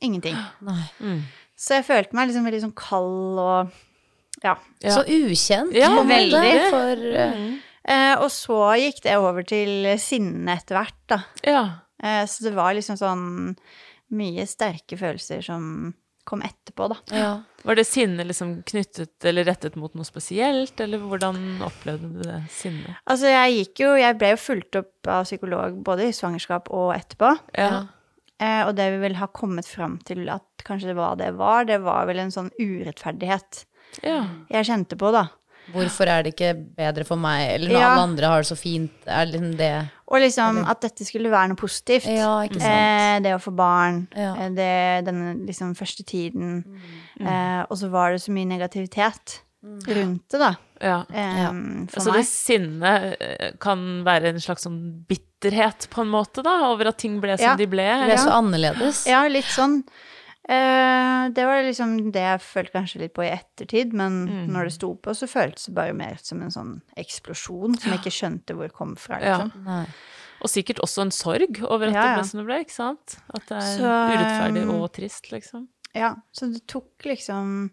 Ingenting. 0.00 0.36
Nei. 0.62 0.84
Mm. 1.02 1.22
Så 1.58 1.74
jeg 1.80 1.84
følte 1.88 2.14
meg 2.14 2.28
liksom 2.28 2.44
veldig 2.46 2.60
sånn 2.62 2.76
kald 2.78 3.40
og 3.42 3.72
ja. 4.44 4.52
Ja. 4.84 4.94
Så 4.94 5.02
ukjent. 5.10 5.74
Ja, 5.74 5.90
veldig. 6.06 6.70
For, 6.70 7.06
eh, 7.24 7.32
Mm. 7.34 7.58
Eh, 7.88 8.14
og 8.20 8.28
så 8.30 8.76
gikk 8.78 9.00
det 9.02 9.16
over 9.16 9.42
til 9.48 9.86
sinne 9.98 10.52
etter 10.58 10.76
hvert, 10.76 10.98
da. 11.08 11.18
Ja. 11.42 11.62
Eh, 12.02 12.24
så 12.26 12.44
det 12.44 12.52
var 12.54 12.74
liksom 12.74 12.98
sånn 13.00 13.56
mye 14.12 14.44
sterke 14.46 14.96
følelser 15.00 15.42
som 15.42 15.94
kom 16.28 16.42
etterpå, 16.44 16.90
da. 16.92 16.98
ja. 17.16 17.30
Var 17.66 17.78
det 17.78 17.84
sinne 17.88 18.24
liksom 18.26 18.52
knyttet 18.68 19.24
eller 19.26 19.48
rettet 19.48 19.74
mot 19.80 19.94
noe 19.98 20.06
spesielt, 20.06 20.78
eller 20.80 21.02
hvordan 21.02 21.38
opplevde 21.66 22.10
du 22.12 22.20
det 22.22 22.42
sinnet? 22.54 23.00
Altså, 23.08 23.32
jeg 23.32 23.56
gikk 23.56 23.82
jo 23.82 23.94
Jeg 23.98 24.18
ble 24.20 24.32
jo 24.34 24.40
fulgt 24.40 24.78
opp 24.78 25.10
av 25.10 25.26
psykolog 25.26 25.80
både 25.84 26.08
i 26.08 26.14
svangerskap 26.14 26.70
og 26.74 26.92
etterpå. 26.94 27.32
Ja. 27.58 27.86
Eh, 28.38 28.62
og 28.68 28.76
det 28.78 28.86
vi 28.94 29.00
vel 29.02 29.18
har 29.18 29.32
kommet 29.34 29.66
fram 29.66 29.98
til 30.06 30.28
at 30.30 30.46
kanskje 30.66 30.92
det 30.92 30.98
var 31.00 31.18
det 31.18 31.32
var, 31.40 31.66
det 31.66 31.80
var 31.82 32.06
vel 32.06 32.22
en 32.22 32.34
sånn 32.34 32.52
urettferdighet 32.60 33.64
ja. 34.04 34.20
jeg 34.52 34.68
kjente 34.68 34.98
på, 35.00 35.10
da. 35.14 35.26
Hvorfor 35.72 36.08
er 36.08 36.22
det 36.24 36.34
ikke 36.34 36.54
bedre 36.76 37.04
for 37.04 37.16
meg, 37.16 37.54
eller 37.54 37.68
når 37.74 37.80
Ja. 37.80 37.88
alle 37.92 38.02
andre 38.08 38.26
har 38.26 38.42
det 38.42 38.48
så 38.48 38.56
fint? 38.56 38.90
Er 39.06 39.26
det 39.26 39.34
liksom 39.34 39.56
det 39.58 39.90
Og 40.08 40.20
liksom 40.20 40.62
at 40.70 40.80
dette 40.80 41.04
skulle 41.04 41.30
være 41.30 41.48
noe 41.48 41.56
positivt. 41.56 42.06
Ja, 42.06 42.38
ikke 42.46 42.60
sant. 42.60 42.64
Eh, 42.64 43.18
det 43.20 43.34
å 43.36 43.42
få 43.42 43.54
barn, 43.54 44.08
Ja. 44.16 44.34
eh, 44.36 44.48
det, 44.48 45.04
denne 45.04 45.34
liksom 45.46 45.74
første 45.76 46.02
tiden. 46.04 46.64
Eh, 47.20 47.64
og 47.70 47.76
så 47.76 47.90
var 47.90 48.12
det 48.12 48.20
så 48.22 48.32
mye 48.32 48.46
negativitet. 48.46 49.40
rundt 49.60 50.22
det, 50.30 50.38
da. 50.38 50.54
Ja. 50.80 51.04
em, 51.12 51.88
for 51.90 52.00
Så 52.00 52.12
meg. 52.12 52.14
det 52.20 52.26
sinnet 52.26 53.16
eh, 53.20 53.50
kan 53.58 54.04
være 54.04 54.26
en 54.28 54.36
slags 54.38 54.62
sånn 54.64 55.04
bitterhet, 55.08 55.88
på 55.90 56.02
en 56.02 56.08
måte, 56.12 56.44
da, 56.44 56.70
over 56.70 56.86
at 56.86 56.96
ting 56.98 57.20
ble 57.20 57.36
som 57.36 57.44
Ja. 57.44 57.56
de 57.56 57.66
ble? 57.66 57.82
Det 58.06 58.12
er 58.14 58.22
så 58.22 58.30
annerledes. 58.38 59.04
Ja, 59.06 59.26
litt 59.26 59.44
sånn. 59.50 59.82
Eh, 60.48 61.28
det 61.36 61.44
var 61.44 61.60
liksom 61.62 62.10
det 62.12 62.22
jeg 62.24 62.40
følte 62.40 62.72
kanskje 62.72 63.00
litt 63.02 63.12
på 63.14 63.24
i 63.26 63.32
ettertid, 63.34 63.92
men 63.92 64.26
Mm. 64.28 64.46
når 64.54 64.64
det 64.64 64.72
sto 64.78 64.94
på, 64.96 65.12
så 65.14 65.28
føltes 65.28 65.66
det 65.66 65.74
bare 65.74 65.92
mer 65.92 66.16
som 66.22 66.40
en 66.42 66.50
sånn 66.50 66.80
eksplosjon 66.96 67.78
som 67.78 67.92
jeg 67.92 68.00
ikke 68.00 68.16
skjønte 68.16 68.54
hvor 68.56 68.68
det 68.68 68.72
kom 68.72 68.94
fra, 68.96 69.18
liksom. 69.20 69.52
Ja. 69.66 69.84
Og 70.40 70.48
sikkert 70.48 70.78
også 70.80 71.02
en 71.02 71.10
sorg 71.10 71.60
over 71.66 71.88
at 71.88 71.94
Ja, 71.94 72.02
det 72.14 72.22
ble 72.22 72.28
som 72.30 72.38
det 72.40 72.46
ble, 72.46 72.58
ikke 72.64 72.72
sant? 72.76 73.16
At 73.34 73.46
det 73.50 73.56
er 73.58 73.76
Så, 73.76 73.92
urettferdig 74.14 74.62
um, 74.68 74.80
og 74.80 74.92
trist, 74.92 75.30
liksom. 75.32 75.66
Ja, 75.98 76.12
så 76.32 76.46
det 76.52 76.60
tok 76.70 77.04
liksom 77.08 77.70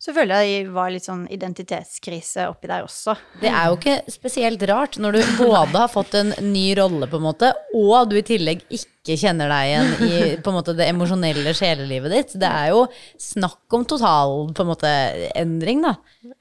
Så 0.00 0.12
føler 0.16 0.44
jeg 0.44 0.66
det 0.66 0.72
var 0.74 0.90
litt 0.92 1.04
sånn 1.06 1.24
identitetskrise 1.32 2.46
oppi 2.50 2.68
der 2.70 2.84
også. 2.86 3.14
Det 3.40 3.48
er 3.50 3.68
jo 3.70 3.76
ikke 3.78 3.96
spesielt 4.12 4.62
rart 4.68 4.98
når 5.02 5.16
du 5.16 5.20
både 5.40 5.80
har 5.82 5.90
fått 5.92 6.14
en 6.18 6.32
ny 6.52 6.66
rolle, 6.78 7.08
på 7.10 7.18
en 7.20 7.24
måte, 7.26 7.50
og 7.76 8.10
du 8.10 8.16
i 8.20 8.24
tillegg 8.26 8.62
ikke 8.68 9.16
kjenner 9.18 9.50
deg 9.52 9.70
igjen 9.70 9.90
i 10.06 10.20
på 10.42 10.52
en 10.52 10.58
måte, 10.58 10.74
det 10.76 10.88
emosjonelle 10.92 11.54
sjelelivet 11.56 12.12
ditt. 12.12 12.34
Det 12.42 12.50
er 12.50 12.72
jo 12.74 12.84
snakk 13.22 13.76
om 13.78 13.86
total 13.88 14.36
på 14.56 14.64
en 14.66 14.70
måte, 14.72 14.92
endring, 15.38 15.84
da. 15.86 15.94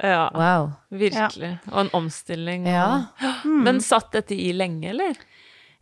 Ja, 0.04 0.26
Wow. 0.36 0.72
virkelig. 0.92 1.54
Og 1.72 1.80
en 1.86 1.94
omstilling. 2.02 2.68
Ja. 2.68 3.08
Mm. 3.46 3.64
Men 3.64 3.82
satt 3.86 4.12
dette 4.16 4.36
i 4.36 4.52
lenge, 4.54 4.90
eller? 4.92 5.16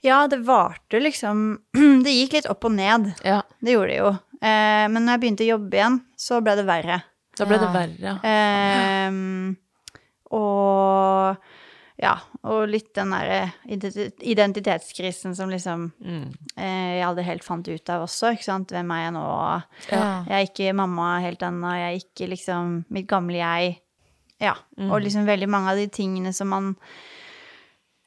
Ja, 0.03 0.21
det 0.27 0.41
varte 0.43 0.99
liksom 0.99 1.43
Det 2.03 2.11
gikk 2.11 2.33
litt 2.37 2.49
opp 2.51 2.65
og 2.67 2.73
ned. 2.75 3.13
Ja. 3.23 3.41
Det 3.63 3.75
gjorde 3.77 3.91
det 3.93 3.99
jo. 4.01 4.11
Eh, 4.43 4.85
men 4.91 4.99
når 5.05 5.15
jeg 5.15 5.21
begynte 5.23 5.45
å 5.47 5.51
jobbe 5.53 5.79
igjen, 5.79 5.99
så 6.19 6.41
ble 6.43 6.57
det 6.59 6.65
verre. 6.67 7.01
Da 7.39 7.47
ble 7.49 7.57
det 7.61 7.69
verre, 7.73 7.97
ja. 8.03 8.15
Eh, 8.27 9.11
og 10.35 11.37
ja, 12.03 12.13
og 12.49 12.65
litt 12.67 12.89
den 12.97 13.13
derre 13.13 13.53
identitetskrisen 13.69 15.35
som 15.37 15.49
liksom 15.49 15.91
Mm. 16.03 16.33
eh, 16.57 16.97
jeg 16.99 17.05
aldri 17.07 17.23
helt 17.23 17.43
fant 17.45 17.67
ut 17.67 17.89
av 17.89 18.03
også, 18.07 18.33
ikke 18.33 18.43
sant. 18.43 18.71
Hvem 18.73 18.91
er 18.91 19.03
jeg 19.05 19.13
nå? 19.13 19.23
Ja. 19.91 20.23
Jeg 20.27 20.33
er 20.33 20.47
ikke 20.49 20.73
mamma 20.75 21.19
helt 21.21 21.39
ennå, 21.41 21.71
jeg 21.77 21.87
er 21.93 22.01
ikke 22.03 22.29
liksom 22.29 22.85
mitt 22.89 23.07
gamle 23.07 23.37
jeg. 23.39 23.79
Ja. 24.41 24.55
Mm. 24.77 24.91
Og 24.91 25.01
liksom 25.01 25.25
veldig 25.25 25.47
mange 25.49 25.69
av 25.71 25.77
de 25.77 25.87
tingene 25.87 26.33
som 26.33 26.49
man 26.49 26.75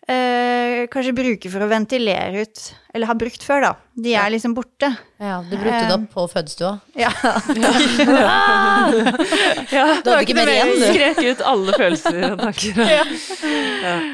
eh, 0.08 0.86
kanskje 0.92 1.12
bruker 1.16 1.50
for 1.52 1.60
å 1.64 1.68
ventilere 1.70 2.42
ut, 2.46 2.62
eller 2.94 3.06
har 3.10 3.18
brukt 3.18 3.42
før, 3.46 3.60
da. 3.64 3.72
De 3.96 4.12
er 4.14 4.30
liksom 4.34 4.54
borte. 4.56 4.88
ja. 5.18 5.38
Du 5.48 5.56
brukte 5.56 5.86
det 5.88 5.94
opp 5.96 6.06
på 6.14 6.26
fødestua. 6.32 6.72
Ja. 6.98 7.10
ja. 9.76 9.84
Du 10.02 10.10
hadde 10.10 10.22
ikke 10.24 10.36
mer 10.38 10.50
igjen, 10.52 10.72
du. 10.76 10.84
Skrek 10.90 11.18
ut 11.24 11.40
alle 11.52 11.70
følelser 11.76 12.18
og 12.32 12.38
tanker. 12.44 12.74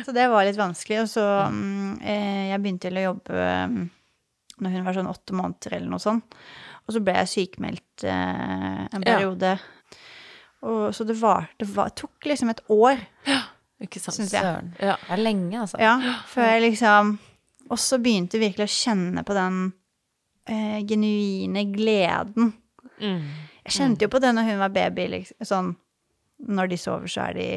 Så 0.07 0.11
det 0.17 0.27
var 0.33 0.41
litt 0.49 0.61
vanskelig. 0.61 0.99
Og 1.05 1.09
så 1.13 1.25
mm, 1.53 1.93
eh, 2.03 2.43
Jeg 2.53 2.63
begynte 2.65 2.93
å 2.93 3.07
jobbe 3.09 3.33
mm, 3.73 3.83
når 4.63 4.71
hun 4.77 4.87
var 4.87 4.95
sånn 4.99 5.13
åtte 5.13 5.33
måneder 5.39 5.71
eller 5.79 5.91
noe 5.93 6.03
sånt. 6.03 6.27
Og 6.87 6.91
så 6.97 7.01
ble 7.05 7.15
jeg 7.21 7.33
sykemeldt 7.37 7.99
eh, 8.09 8.81
en 8.89 9.03
Ja. 9.03 9.07
periode. 9.07 9.51
Og, 10.63 10.83
så 10.95 11.03
det 11.07 11.17
var 11.19 11.41
Det 11.59 11.67
var, 11.75 11.89
tok 11.99 12.23
liksom 12.31 12.49
et 12.53 12.61
år, 12.71 12.97
Ikke 13.83 14.01
sant? 14.01 14.17
syns 14.17 14.33
jeg. 14.33 14.43
Søren. 14.43 14.73
Ja. 14.81 14.97
Det 15.03 15.13
er 15.17 15.23
lenge, 15.23 15.61
altså. 15.61 15.79
Ja, 15.83 15.97
før 16.31 16.49
jeg 16.55 16.63
liksom 16.71 17.19
også 17.73 17.99
begynte 18.03 18.39
virkelig 18.43 18.67
å 18.69 18.75
kjenne 18.77 19.23
på 19.27 19.35
den 19.37 19.59
eh, 20.47 20.81
genuine 20.87 21.65
gleden. 21.73 22.53
Mm. 23.01 23.23
Jeg 23.67 23.73
kjente 23.77 24.07
jo 24.07 24.11
på 24.13 24.21
det 24.23 24.33
når 24.35 24.49
hun 24.51 24.59
var 24.63 24.73
baby, 24.75 25.07
liksom, 25.17 25.47
sånn 25.47 25.73
Når 26.43 26.69
de 26.73 26.77
sover, 26.83 27.07
så 27.11 27.29
er 27.29 27.35
de 27.39 27.49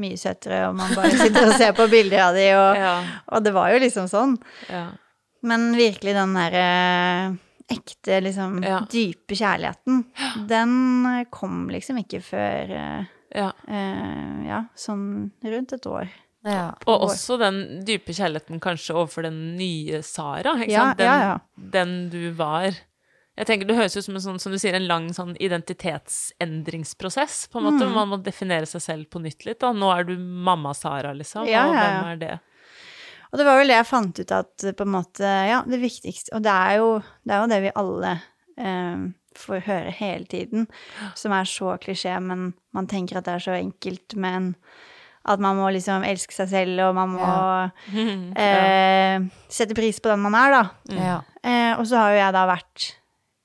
mye 0.00 0.16
søtere, 0.18 0.62
og 0.70 0.74
man 0.78 0.94
bare 0.96 1.10
sitter 1.12 1.44
og 1.50 1.52
ser 1.60 1.74
på 1.76 1.84
bilder 1.92 2.22
av 2.24 2.34
de, 2.34 2.46
og, 2.56 2.76
Ja. 2.86 2.94
og 3.28 3.44
det 3.44 3.52
var 3.54 3.68
jo 3.74 3.82
liksom 3.84 4.08
sånn. 4.10 4.38
ja. 4.72 4.86
Men 5.44 5.74
virkelig 5.76 6.14
den 6.16 6.32
derre 6.32 6.64
ekte, 7.68 8.20
liksom 8.24 8.62
Ja. 8.64 8.78
dype 8.90 9.36
kjærligheten, 9.36 10.04
den 10.48 10.72
eh, 11.06 11.24
kom 11.30 11.68
liksom 11.72 12.00
ikke 12.00 12.22
før 12.24 12.72
eh, 12.80 13.04
ja. 13.34 13.50
eh, 13.68 14.44
ja, 14.48 14.64
sånn 14.78 15.30
rundt 15.42 15.72
et 15.76 15.86
år. 15.90 16.08
Ja. 16.44 16.74
Og 16.86 17.06
også 17.08 17.38
den 17.40 17.62
dype 17.88 18.12
kjærligheten 18.12 18.60
kanskje 18.60 18.92
overfor 18.98 19.22
den 19.24 19.54
nye 19.56 20.02
Sara, 20.04 20.52
ikke 20.60 20.72
Ja, 20.74 20.82
sant? 20.90 20.98
Den, 20.98 21.06
ja, 21.08 21.18
ja. 21.30 21.38
den 21.56 21.94
du 22.12 22.26
var. 22.36 22.68
Jeg 23.34 23.46
tenker 23.48 23.66
Det 23.66 23.74
høres 23.78 23.96
ut 23.96 24.04
som 24.04 24.14
en 24.14 24.20
sånn, 24.22 24.38
som 24.38 24.52
du 24.52 24.58
sier, 24.60 24.74
en 24.76 24.86
lang 24.86 25.08
sånn 25.16 25.32
identitetsendringsprosess. 25.42 27.46
på 27.50 27.58
en 27.58 27.64
måte, 27.64 27.84
Mm. 27.86 27.94
Man 27.94 28.08
må 28.08 28.16
definere 28.22 28.66
seg 28.66 28.80
selv 28.82 29.04
på 29.10 29.18
nytt 29.20 29.44
litt. 29.46 29.58
da. 29.60 29.72
Nå 29.72 29.90
er 29.98 30.04
du 30.04 30.16
mamma 30.18 30.74
Sara, 30.74 31.12
liksom. 31.12 31.46
Ja, 31.48 31.66
og 31.68 31.74
ja, 31.74 31.80
hvem 31.80 32.04
er 32.12 32.16
det? 32.16 32.38
Og 33.32 33.38
det 33.38 33.44
var 33.46 33.56
vel 33.58 33.66
det 33.68 33.76
jeg 33.80 33.86
fant 33.86 34.18
ut 34.20 34.30
at 34.32 34.56
på 34.76 34.80
en 34.82 34.88
måte, 34.94 35.48
ja, 35.48 35.62
det 35.66 35.80
viktigste 35.80 36.32
Og 36.36 36.42
det 36.42 36.50
er 36.52 36.76
jo 36.78 37.02
det, 37.24 37.32
er 37.34 37.40
jo 37.40 37.46
det 37.50 37.60
vi 37.64 37.70
alle 37.74 38.20
eh, 38.58 38.96
får 39.38 39.64
høre 39.66 39.92
hele 39.98 40.24
tiden, 40.30 40.66
som 41.18 41.32
er 41.36 41.44
så 41.48 41.76
klisjé, 41.82 42.16
men 42.22 42.52
man 42.74 42.86
tenker 42.90 43.18
at 43.20 43.28
det 43.28 43.34
er 43.36 43.44
så 43.46 43.54
enkelt, 43.58 44.16
men 44.16 44.54
at 45.24 45.40
man 45.40 45.56
må 45.56 45.70
liksom 45.72 46.04
elske 46.04 46.34
seg 46.36 46.50
selv, 46.50 46.82
og 46.84 46.94
man 46.98 47.14
må 47.14 47.30
eh, 48.36 49.24
sette 49.56 49.76
pris 49.76 50.00
på 50.04 50.10
den 50.12 50.20
man 50.24 50.36
er, 50.36 50.52
da. 50.58 50.64
Ja. 50.92 51.16
Eh, 51.40 51.72
og 51.78 51.86
så 51.88 52.02
har 52.02 52.12
jo 52.12 52.20
jeg 52.20 52.36
da 52.36 52.44
vært 52.50 52.90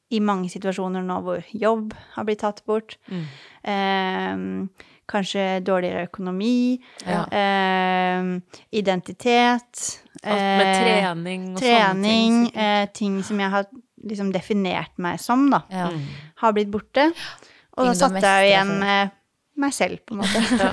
i 0.10 0.20
mange 0.26 0.50
situasjoner 0.50 1.04
nå 1.06 1.20
hvor 1.22 1.44
jobb 1.54 1.94
har 2.16 2.26
blitt 2.28 2.42
tatt 2.42 2.64
bort. 2.68 2.98
Mm. 3.14 3.26
Eh, 3.64 4.86
kanskje 5.10 5.60
dårligere 5.66 6.08
økonomi. 6.10 6.80
Ja. 7.08 7.24
Eh, 7.32 8.32
identitet. 8.76 9.86
Alt 10.20 10.36
med 10.36 10.68
eh, 10.68 10.82
trening 10.84 11.46
og 11.54 11.62
trening, 11.62 11.94
sånne 11.96 12.04
ting. 12.04 12.40
eh, 12.60 12.88
ting 12.94 13.22
som 13.24 13.40
jeg 13.40 13.54
har 13.54 13.70
liksom 14.08 14.32
definert 14.34 14.96
meg 14.98 15.20
som, 15.20 15.48
da, 15.52 15.64
Ja. 15.74 15.90
har 16.44 16.54
blitt 16.54 16.72
borte. 16.72 17.12
Og 17.78 17.86
da 17.86 17.94
satt 17.96 18.20
jeg 18.22 18.44
jo 18.46 18.52
igjen 18.54 18.76
med 18.80 19.12
meg 19.60 19.74
selv, 19.76 20.00
på 20.08 20.16
en 20.16 20.22
måte. 20.22 20.40
Ja. 20.64 20.70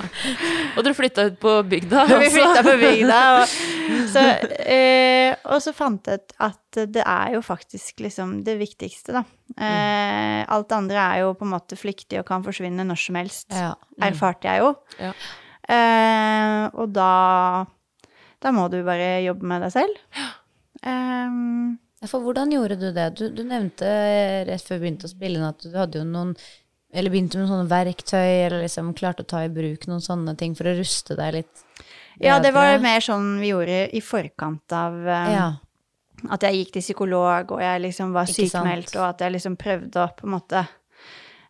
Og 0.76 0.84
dere 0.84 0.94
flytta 0.94 1.24
ut 1.26 1.38
på 1.42 1.52
bygda? 1.66 2.04
Vi 2.08 2.14
altså. 2.14 2.30
flytta 2.36 2.62
på 2.66 2.74
bygda, 2.82 3.20
og 3.34 3.54
så, 4.14 4.22
eh, 4.62 5.32
og 5.50 5.58
så 5.64 5.72
fant 5.74 6.06
jeg 6.06 6.20
ut 6.22 6.34
at 6.46 6.78
det 6.94 7.02
er 7.02 7.32
jo 7.34 7.40
faktisk 7.42 8.04
liksom 8.04 8.36
det 8.46 8.54
viktigste, 8.60 9.16
da. 9.16 9.24
Eh, 9.56 10.44
alt 10.52 10.68
det 10.70 10.76
andre 10.76 11.00
er 11.02 11.24
jo 11.24 11.32
på 11.38 11.46
en 11.48 11.54
måte 11.56 11.78
flyktig 11.78 12.20
og 12.20 12.26
kan 12.28 12.44
forsvinne 12.46 12.86
når 12.86 13.00
som 13.08 13.18
helst. 13.18 13.48
Ja. 13.54 13.72
Erfarte 14.06 14.46
jeg 14.52 14.62
jo. 14.62 14.70
Ja. 15.02 15.10
Eh, 15.66 16.66
og 16.78 16.92
da 16.94 17.66
Da 18.38 18.52
må 18.54 18.68
du 18.70 18.76
bare 18.86 19.16
jobbe 19.24 19.48
med 19.50 19.64
deg 19.66 19.72
selv. 19.74 19.96
Eh, 20.86 20.86
Ja, 20.86 21.85
For 22.04 22.20
hvordan 22.20 22.52
gjorde 22.52 22.76
du 22.76 22.90
det? 22.92 23.06
Du, 23.16 23.28
du 23.32 23.42
nevnte 23.46 23.88
rett 24.44 24.64
før 24.66 24.76
vi 24.76 24.84
begynte 24.84 25.08
å 25.08 25.12
spille 25.14 25.40
inn 25.40 25.46
at 25.48 25.62
du 25.64 25.72
hadde 25.72 26.02
jo 26.02 26.04
noen 26.04 26.34
Eller 26.92 27.12
begynte 27.12 27.40
med 27.40 27.48
sånne 27.48 27.70
verktøy, 27.70 28.44
eller 28.46 28.62
liksom 28.62 28.92
klarte 28.96 29.24
å 29.24 29.28
ta 29.28 29.40
i 29.44 29.52
bruk 29.52 29.88
noen 29.88 30.04
sånne 30.04 30.36
ting 30.38 30.54
for 30.56 30.68
å 30.68 30.76
ruste 30.76 31.16
deg 31.18 31.40
litt 31.40 31.64
ja, 32.18 32.38
det 32.40 32.52
var 32.56 32.78
mer 32.80 33.02
sånn 33.04 33.34
vi 33.42 33.50
gjorde 33.50 33.80
i 33.92 34.00
forkant 34.00 34.72
av 34.72 34.94
um, 34.96 35.32
Ja. 35.34 35.46
At 36.32 36.46
jeg 36.46 36.62
gikk 36.62 36.70
til 36.72 36.84
psykolog, 36.86 37.50
og 37.52 37.60
jeg 37.60 37.82
liksom 37.84 38.14
var 38.16 38.30
sykemeldt, 38.30 38.94
og 38.96 39.04
at 39.04 39.20
jeg 39.20 39.34
liksom 39.34 39.58
prøvde 39.60 40.00
å 40.00 40.08
på 40.16 40.24
en 40.24 40.32
måte 40.32 40.62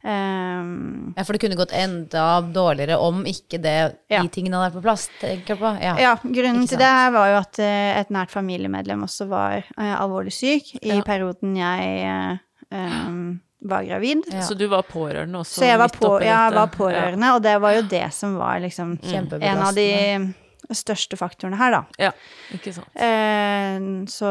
ehm, 0.07 1.15
ja, 1.17 1.25
for 1.25 1.35
det 1.37 1.41
kunne 1.43 1.59
gått 1.59 1.73
enda 1.77 2.41
dårligere 2.55 2.97
om 3.03 3.25
ikke 3.27 3.59
det, 3.63 3.77
Ja. 4.13 4.23
de 4.23 4.29
tingene 4.33 4.57
hadde 4.61 4.71
vært 4.71 4.79
på 4.81 4.85
plass, 4.87 5.09
tenker 5.21 5.55
jeg 5.55 5.59
på. 5.63 5.73
Ja. 5.83 5.97
Ja, 5.99 6.15
grunnen 6.23 6.69
til 6.71 6.79
det 6.79 6.93
var 7.17 7.33
jo 7.33 7.41
at 7.41 7.59
eh, 7.59 7.99
et 8.01 8.11
nært 8.15 8.31
familiemedlem 8.31 9.03
også 9.07 9.27
var 9.29 9.65
uh, 9.79 9.95
alvorlig 10.01 10.33
syk 10.33 10.75
i 10.83 10.95
Ja. 10.95 11.03
perioden 11.07 11.57
jeg 11.59 11.99
eh, 12.07 12.39
ehm, 12.73 13.41
var 13.67 13.83
gravid. 13.85 14.23
Ja. 14.31 14.41
Så 14.47 14.55
du 14.57 14.67
var 14.71 14.83
pårørende 14.87 15.41
også? 15.43 15.61
Så 15.61 15.67
jeg 15.67 15.79
var, 15.79 15.89
på, 15.91 16.21
jeg 16.23 16.53
var 16.55 16.69
pårørende, 16.71 17.35
og 17.35 17.43
det 17.43 17.57
var 17.61 17.73
jo 17.75 17.83
det 17.91 18.05
som 18.15 18.37
var 18.39 18.61
liksom 18.63 18.99
en 19.03 19.59
av 19.59 19.75
de 19.75 20.35
største 20.75 21.17
faktorene 21.19 21.57
her, 21.59 21.71
da. 21.71 21.83
Ja, 21.99 22.13
ikke 22.55 22.73
sant. 22.75 22.89
Eh, 22.95 23.79
så, 24.11 24.31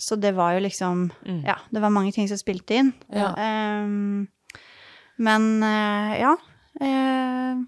så 0.00 0.16
det 0.20 0.34
var 0.36 0.54
jo 0.56 0.60
liksom 0.66 1.10
Mm. 1.26 1.42
Ja, 1.46 1.56
det 1.70 1.80
var 1.82 1.90
mange 1.90 2.12
ting 2.12 2.28
som 2.28 2.38
spilte 2.40 2.74
inn. 2.80 2.92
Ja. 3.12 3.34
Ehm, 3.36 4.28
men 5.20 5.50
eh, 5.66 6.14
ja. 6.22 6.32
eh, 6.80 7.60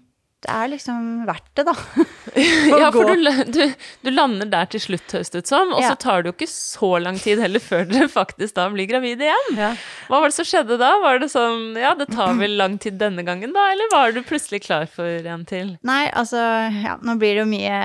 det 0.43 0.51
er 0.51 0.71
liksom 0.73 1.03
verdt 1.27 1.51
det, 1.55 1.63
da. 1.69 1.73
Ja, 2.81 2.87
for 2.91 3.05
du, 3.13 3.27
du, 3.53 3.61
du 4.03 4.09
lander 4.11 4.47
der 4.49 4.65
til 4.73 4.81
slutt, 4.81 5.05
høres 5.13 5.29
det 5.31 5.43
ut 5.43 5.51
som, 5.51 5.69
og 5.75 5.83
Ja. 5.83 5.91
så 5.93 5.99
tar 6.01 6.23
det 6.25 6.31
jo 6.31 6.33
ikke 6.33 6.49
så 6.49 6.89
lang 6.99 7.19
tid 7.21 7.39
heller 7.43 7.61
før 7.63 7.85
dere 7.87 8.07
faktisk 8.11 8.55
da 8.57 8.65
blir 8.73 8.89
gravide 8.89 9.27
igjen. 9.27 9.51
Ja. 9.59 9.69
Hva 10.09 10.19
var 10.23 10.33
det 10.33 10.35
som 10.39 10.47
skjedde 10.49 10.79
da? 10.81 10.89
Var 11.03 11.21
det 11.21 11.29
sånn 11.31 11.77
ja, 11.79 11.93
det 11.99 12.09
tar 12.11 12.33
vel 12.41 12.57
lang 12.59 12.79
tid 12.81 12.97
denne 12.99 13.23
gangen 13.27 13.53
da, 13.55 13.69
eller 13.71 13.91
var 13.93 14.11
du 14.17 14.19
plutselig 14.25 14.63
klar 14.65 14.89
for 14.89 15.05
en 15.35 15.45
til? 15.47 15.75
Nei, 15.85 16.07
altså 16.11 16.41
Ja, 16.81 16.97
nå 17.05 17.15
blir 17.21 17.37
det 17.37 17.45
jo 17.45 17.49
mye 17.53 17.79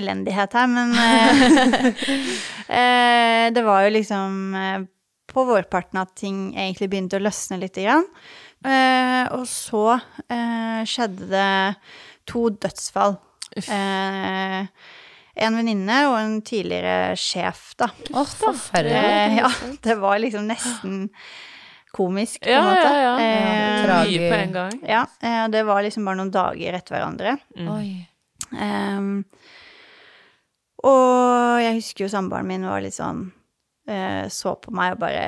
elendighet 0.00 0.56
her, 0.58 0.66
men 0.72 0.96
eh, 0.98 1.86
eh, 2.80 3.44
Det 3.54 3.62
var 3.68 3.84
jo 3.86 3.94
liksom 4.00 4.34
på 5.28 5.44
vårparten 5.44 6.00
at 6.00 6.14
ting 6.16 6.38
egentlig 6.56 6.88
begynte 6.90 7.18
å 7.20 7.22
løsne 7.22 7.60
litt. 7.60 7.76
Grann. 7.76 8.06
Eh, 8.64 9.24
og 9.36 9.44
så 9.46 9.82
eh, 10.28 10.80
skjedde 10.88 11.28
det 11.30 11.76
to 12.28 12.48
dødsfall. 12.50 13.18
Eh, 13.58 14.66
en 15.38 15.54
venninne 15.60 15.98
og 16.10 16.16
en 16.18 16.38
tidligere 16.42 17.12
sjef, 17.18 17.70
da. 17.78 17.86
Å, 18.10 18.24
forferdelig. 18.26 18.98
Eh, 18.98 19.36
ja, 19.38 19.50
det 19.86 19.94
var 20.02 20.18
liksom 20.18 20.48
nesten 20.50 21.04
komisk, 21.94 22.42
på 22.44 22.50
en 22.50 22.56
Ja, 22.58 22.64
måte. 22.66 22.88
ja, 22.90 22.98
ja. 23.04 23.12
Eh, 23.22 24.08
Mye 24.10 24.26
på 24.32 24.40
en 24.42 24.52
gang. 24.58 24.74
ja, 24.86 25.04
eh, 25.24 25.44
det 25.54 25.62
var 25.68 25.82
liksom 25.86 26.04
bare 26.10 26.18
noen 26.20 26.34
dager 26.34 26.76
etter 26.80 26.96
hverandre. 26.98 27.36
Mm. 27.56 27.70
Ehm, 28.58 29.12
og 30.86 31.62
jeg 31.62 31.78
husker 31.80 32.04
jo 32.06 32.10
samboeren 32.12 32.46
min 32.48 32.66
var 32.68 32.80
litt 32.84 32.94
sånn 32.94 33.24
eh, 33.90 34.28
Så 34.30 34.52
på 34.62 34.70
meg 34.78 34.94
og 34.94 35.00
bare 35.02 35.24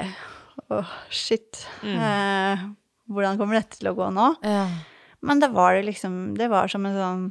Åh, 0.71 0.93
shit. 1.11 1.65
Eh, 1.83 2.61
hvordan 3.11 3.39
kommer 3.41 3.59
dette 3.61 3.81
til 3.81 3.91
å 3.91 3.97
gå 3.99 4.09
nå? 4.15 4.31
Ja. 4.47 4.65
Men 5.27 5.43
det 5.43 5.51
var 5.53 5.75
det 5.77 5.85
liksom 5.91 6.35
Det 6.39 6.47
var 6.49 6.71
som 6.73 6.87
en 6.89 6.95
sånn 6.97 7.25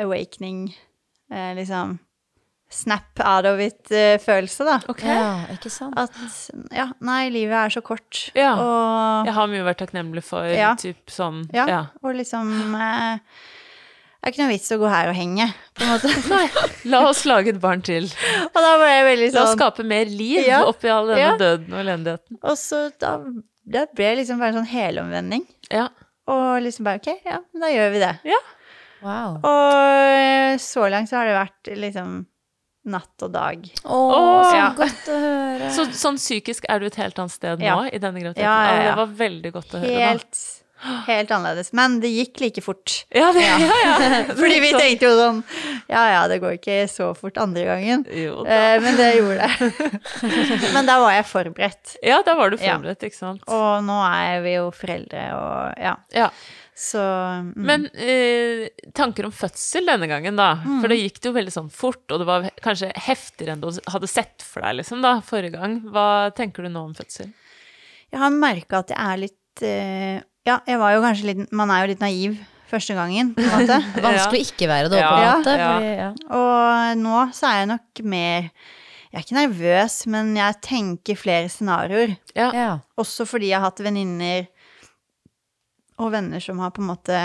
awakening. 0.00 0.66
Eh, 1.32 1.54
liksom 1.56 1.98
snap 2.70 3.18
out 3.26 3.46
of 3.50 3.58
it-følelse, 3.58 4.62
da. 4.64 4.76
Okay. 4.92 5.10
ja, 5.10 5.30
ikke 5.56 5.70
sant? 5.74 5.96
At 5.98 6.14
ja, 6.70 6.84
nei, 7.02 7.24
livet 7.34 7.56
er 7.58 7.72
så 7.74 7.80
kort. 7.82 8.28
Ja. 8.38 8.52
Og 8.62 9.26
Jeg 9.26 9.34
har 9.34 9.48
mye 9.50 9.64
å 9.64 9.66
være 9.66 9.80
takknemlig 9.82 10.22
for, 10.22 10.46
Ja. 10.46 10.74
typ 10.78 11.10
sånn 11.10 11.48
Ja, 11.52 11.64
ja. 11.66 11.80
og 12.04 12.14
liksom 12.14 12.52
eh, 12.78 13.18
Det 14.20 14.28
er 14.28 14.32
ikke 14.34 14.42
noe 14.44 14.52
vits 14.52 14.70
å 14.70 14.78
gå 14.78 14.88
her 14.92 15.08
og 15.10 15.16
henge, 15.18 15.48
på 15.74 15.82
en 15.82 15.90
måte. 15.96 16.14
Nei, 16.34 16.46
la 16.92 17.00
oss 17.08 17.24
lage 17.26 17.50
et 17.56 17.60
barn 17.60 17.82
til. 17.82 18.06
og 18.52 18.58
da 18.62 18.72
var 18.78 18.86
jeg 18.92 19.04
veldig 19.08 19.32
La 19.34 19.42
oss 19.42 19.48
sånn 19.50 19.58
skape 19.58 19.86
mer 19.90 20.06
liv 20.06 20.44
Ja, 20.46 20.62
oppi 20.70 20.92
all 20.94 21.10
denne 21.10 21.26
ja. 21.26 21.36
døden 21.40 21.72
og 21.74 21.80
elendigheten. 21.82 22.38
Og 22.44 22.54
så 22.60 22.84
da 23.02 23.16
det 23.70 23.84
ble 23.96 24.08
liksom 24.20 24.40
bare 24.42 24.52
en 24.54 24.60
sånn 24.62 24.70
helomvending. 24.72 25.44
Ja. 25.70 25.88
Og 26.30 26.60
liksom 26.64 26.86
bare 26.88 27.00
ok, 27.02 27.12
ja, 27.26 27.38
da 27.62 27.70
gjør 27.72 27.92
vi 27.94 28.02
det. 28.02 28.12
Ja. 28.30 28.40
Wow. 29.02 29.38
Og 29.48 30.16
eh, 30.18 30.56
så 30.60 30.88
langt 30.92 31.08
så 31.08 31.16
har 31.20 31.30
det 31.30 31.36
vært 31.38 31.70
liksom 31.80 32.18
natt 32.90 33.22
og 33.26 33.32
dag. 33.34 33.64
Å, 33.84 33.96
Åh. 33.96 34.44
så 34.50 34.56
Ja. 34.56 34.68
godt 34.76 35.08
å 35.12 35.16
høre. 35.20 35.70
Så 35.76 35.84
sånn 35.96 36.16
psykisk 36.20 36.64
er 36.68 36.80
du 36.80 36.86
et 36.86 36.96
helt 37.00 37.18
annet 37.20 37.32
sted 37.34 37.60
Ja. 37.64 37.76
nå 37.76 37.88
i 37.92 37.98
denne 38.00 38.20
graviditeten? 38.22 38.44
Ja, 38.44 38.56
ja, 38.64 38.74
Ja, 38.74 38.82
ja. 38.82 38.88
det 38.90 38.96
var 39.02 39.14
veldig 39.20 39.52
godt 39.52 39.74
å 39.76 39.80
høre. 39.82 39.96
Helt, 40.00 40.24
Helt, 40.24 40.59
helt 41.06 41.30
annerledes. 41.30 41.72
Men 41.76 41.98
det 42.02 42.10
gikk 42.12 42.40
like 42.44 42.62
fort. 42.64 42.94
Ja, 43.14 43.30
det, 43.36 43.44
ja. 43.44 43.58
ja, 43.84 44.22
Fordi 44.40 44.60
vi 44.62 44.70
tenkte 44.76 45.10
jo 45.10 45.16
sånn 45.18 45.42
Ja 45.90 46.04
ja, 46.14 46.22
det 46.30 46.40
går 46.42 46.56
ikke 46.58 46.78
så 46.90 47.10
fort 47.18 47.40
andre 47.42 47.66
gangen. 47.68 48.06
Jo. 48.14 48.44
Eh, 48.46 48.76
men 48.82 48.96
det 49.00 49.10
gjorde 49.18 49.50
det. 49.50 49.90
men 50.76 50.88
da 50.88 51.00
var 51.02 51.16
jeg 51.18 51.28
forberedt. 51.30 51.98
Ja, 52.06 52.22
da 52.26 52.36
var 52.38 52.52
du 52.52 52.58
Ja. 52.60 52.78
forberedt, 52.78 53.04
ikke 53.10 53.20
sant. 53.20 53.44
Og 53.50 53.84
nå 53.86 54.00
er 54.06 54.40
vi 54.46 54.56
jo 54.56 54.70
foreldre 54.74 55.28
og 55.36 55.80
ja. 55.80 55.94
Ja. 56.16 56.30
Så 56.80 57.00
mm. 57.02 57.52
Men 57.60 57.86
eh, 57.92 58.68
tanker 58.96 59.26
om 59.28 59.34
fødsel 59.36 59.84
denne 59.90 60.08
gangen, 60.08 60.38
da. 60.38 60.54
For 60.80 60.88
da 60.88 60.96
gikk 60.96 61.18
det 61.20 61.28
jo 61.28 61.36
veldig 61.36 61.52
sånn 61.52 61.68
fort, 61.74 62.06
og 62.08 62.22
det 62.22 62.28
var 62.28 62.46
kanskje 62.64 62.88
heftigere 63.04 63.52
enn 63.56 63.60
du 63.60 63.68
hadde 63.92 64.08
sett 64.08 64.40
for 64.46 64.64
deg 64.64 64.78
liksom 64.78 65.04
da, 65.04 65.18
forrige 65.26 65.58
gang. 65.58 65.76
Hva 65.92 66.30
tenker 66.36 66.64
du 66.64 66.72
nå 66.72 66.86
om 66.88 66.96
fødsel? 66.96 67.28
Jeg 68.10 68.22
har 68.22 68.32
merka 68.34 68.80
at 68.80 68.94
jeg 68.94 69.12
er 69.12 69.20
litt 69.26 69.64
eh, 69.66 70.22
Ja, 70.48 70.58
jeg 70.66 70.78
var 70.80 70.94
jo 70.94 71.02
kanskje 71.04 71.26
litt 71.28 71.52
Man 71.52 71.70
er 71.70 71.82
jo 71.84 71.90
litt 71.92 72.00
naiv 72.04 72.38
første 72.70 72.94
gangen, 72.94 73.32
på 73.34 73.42
en 73.42 73.50
måte. 73.50 73.76
Vanskelig 74.04 74.40
å 74.40 74.46
ikke 74.46 74.68
være 74.70 74.90
det, 74.92 75.00
Ja. 75.02 75.10
på 75.10 75.16
en 75.16 75.24
Ja. 75.26 75.32
måte. 75.40 75.54
Fordi. 75.58 76.26
Og 76.38 77.00
nå 77.02 77.16
så 77.34 77.48
er 77.50 77.56
jeg 77.58 77.68
nok 77.72 78.02
mer 78.04 78.50
Jeg 79.10 79.18
er 79.18 79.24
ikke 79.24 79.38
nervøs, 79.40 79.94
men 80.06 80.36
jeg 80.38 80.60
tenker 80.62 81.16
flere 81.18 81.48
scenarioer. 81.50 82.12
Ja. 82.36 82.50
Ja. 82.54 82.78
Også 82.96 83.26
fordi 83.26 83.48
jeg 83.50 83.58
har 83.58 83.66
hatt 83.70 83.82
venninner 83.82 84.46
og 85.98 86.12
venner 86.12 86.38
som 86.40 86.60
har 86.62 86.70
på 86.70 86.80
en 86.80 86.86
måte 86.92 87.16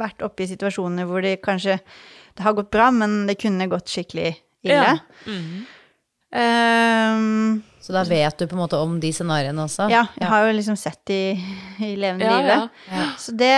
vært 0.00 0.22
oppe 0.24 0.42
i 0.46 0.48
situasjoner 0.48 1.04
hvor 1.06 1.20
det 1.22 1.42
kanskje 1.42 1.78
Det 2.34 2.42
har 2.46 2.54
gått 2.54 2.70
bra, 2.70 2.88
men 2.90 3.26
det 3.26 3.36
kunne 3.38 3.68
gått 3.68 3.86
skikkelig 3.92 4.36
ille. 4.64 4.72
Ja. 4.72 4.96
Mhm. 5.26 5.66
Ehm, 6.32 7.62
Så 7.88 7.94
da 7.96 8.02
vet 8.04 8.36
du 8.36 8.44
på 8.50 8.52
en 8.52 8.60
måte 8.60 8.76
om 8.84 8.98
de 9.00 9.08
scenarioene 9.16 9.62
også? 9.64 9.86
ja, 9.88 10.02
jeg 10.20 10.28
har 10.28 10.42
jo 10.44 10.50
liksom 10.58 10.76
sett 10.76 10.98
de 11.08 11.16
i 11.88 11.94
levende 11.96 12.26
Ja, 12.28 12.34
livet. 12.36 12.82
ja. 12.92 13.06
Så 13.16 13.32
det, 13.32 13.52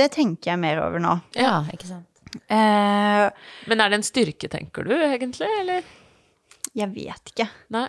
det 0.00 0.06
tenker 0.16 0.54
jeg 0.54 0.62
mer 0.62 0.80
over 0.86 1.02
nå. 1.04 1.18
Ja, 1.36 1.58
ikke 1.74 1.90
sant. 1.90 2.06
Eh, 2.48 3.26
Men 3.68 3.82
er 3.84 3.90
det 3.92 3.98
en 4.00 4.06
styrke, 4.06 4.48
tenker 4.48 4.86
du, 4.88 4.94
egentlig, 4.96 5.48
eller? 5.60 5.84
jeg 6.78 6.88
vet 6.94 7.32
ikke. 7.34 7.48
Nei. 7.74 7.84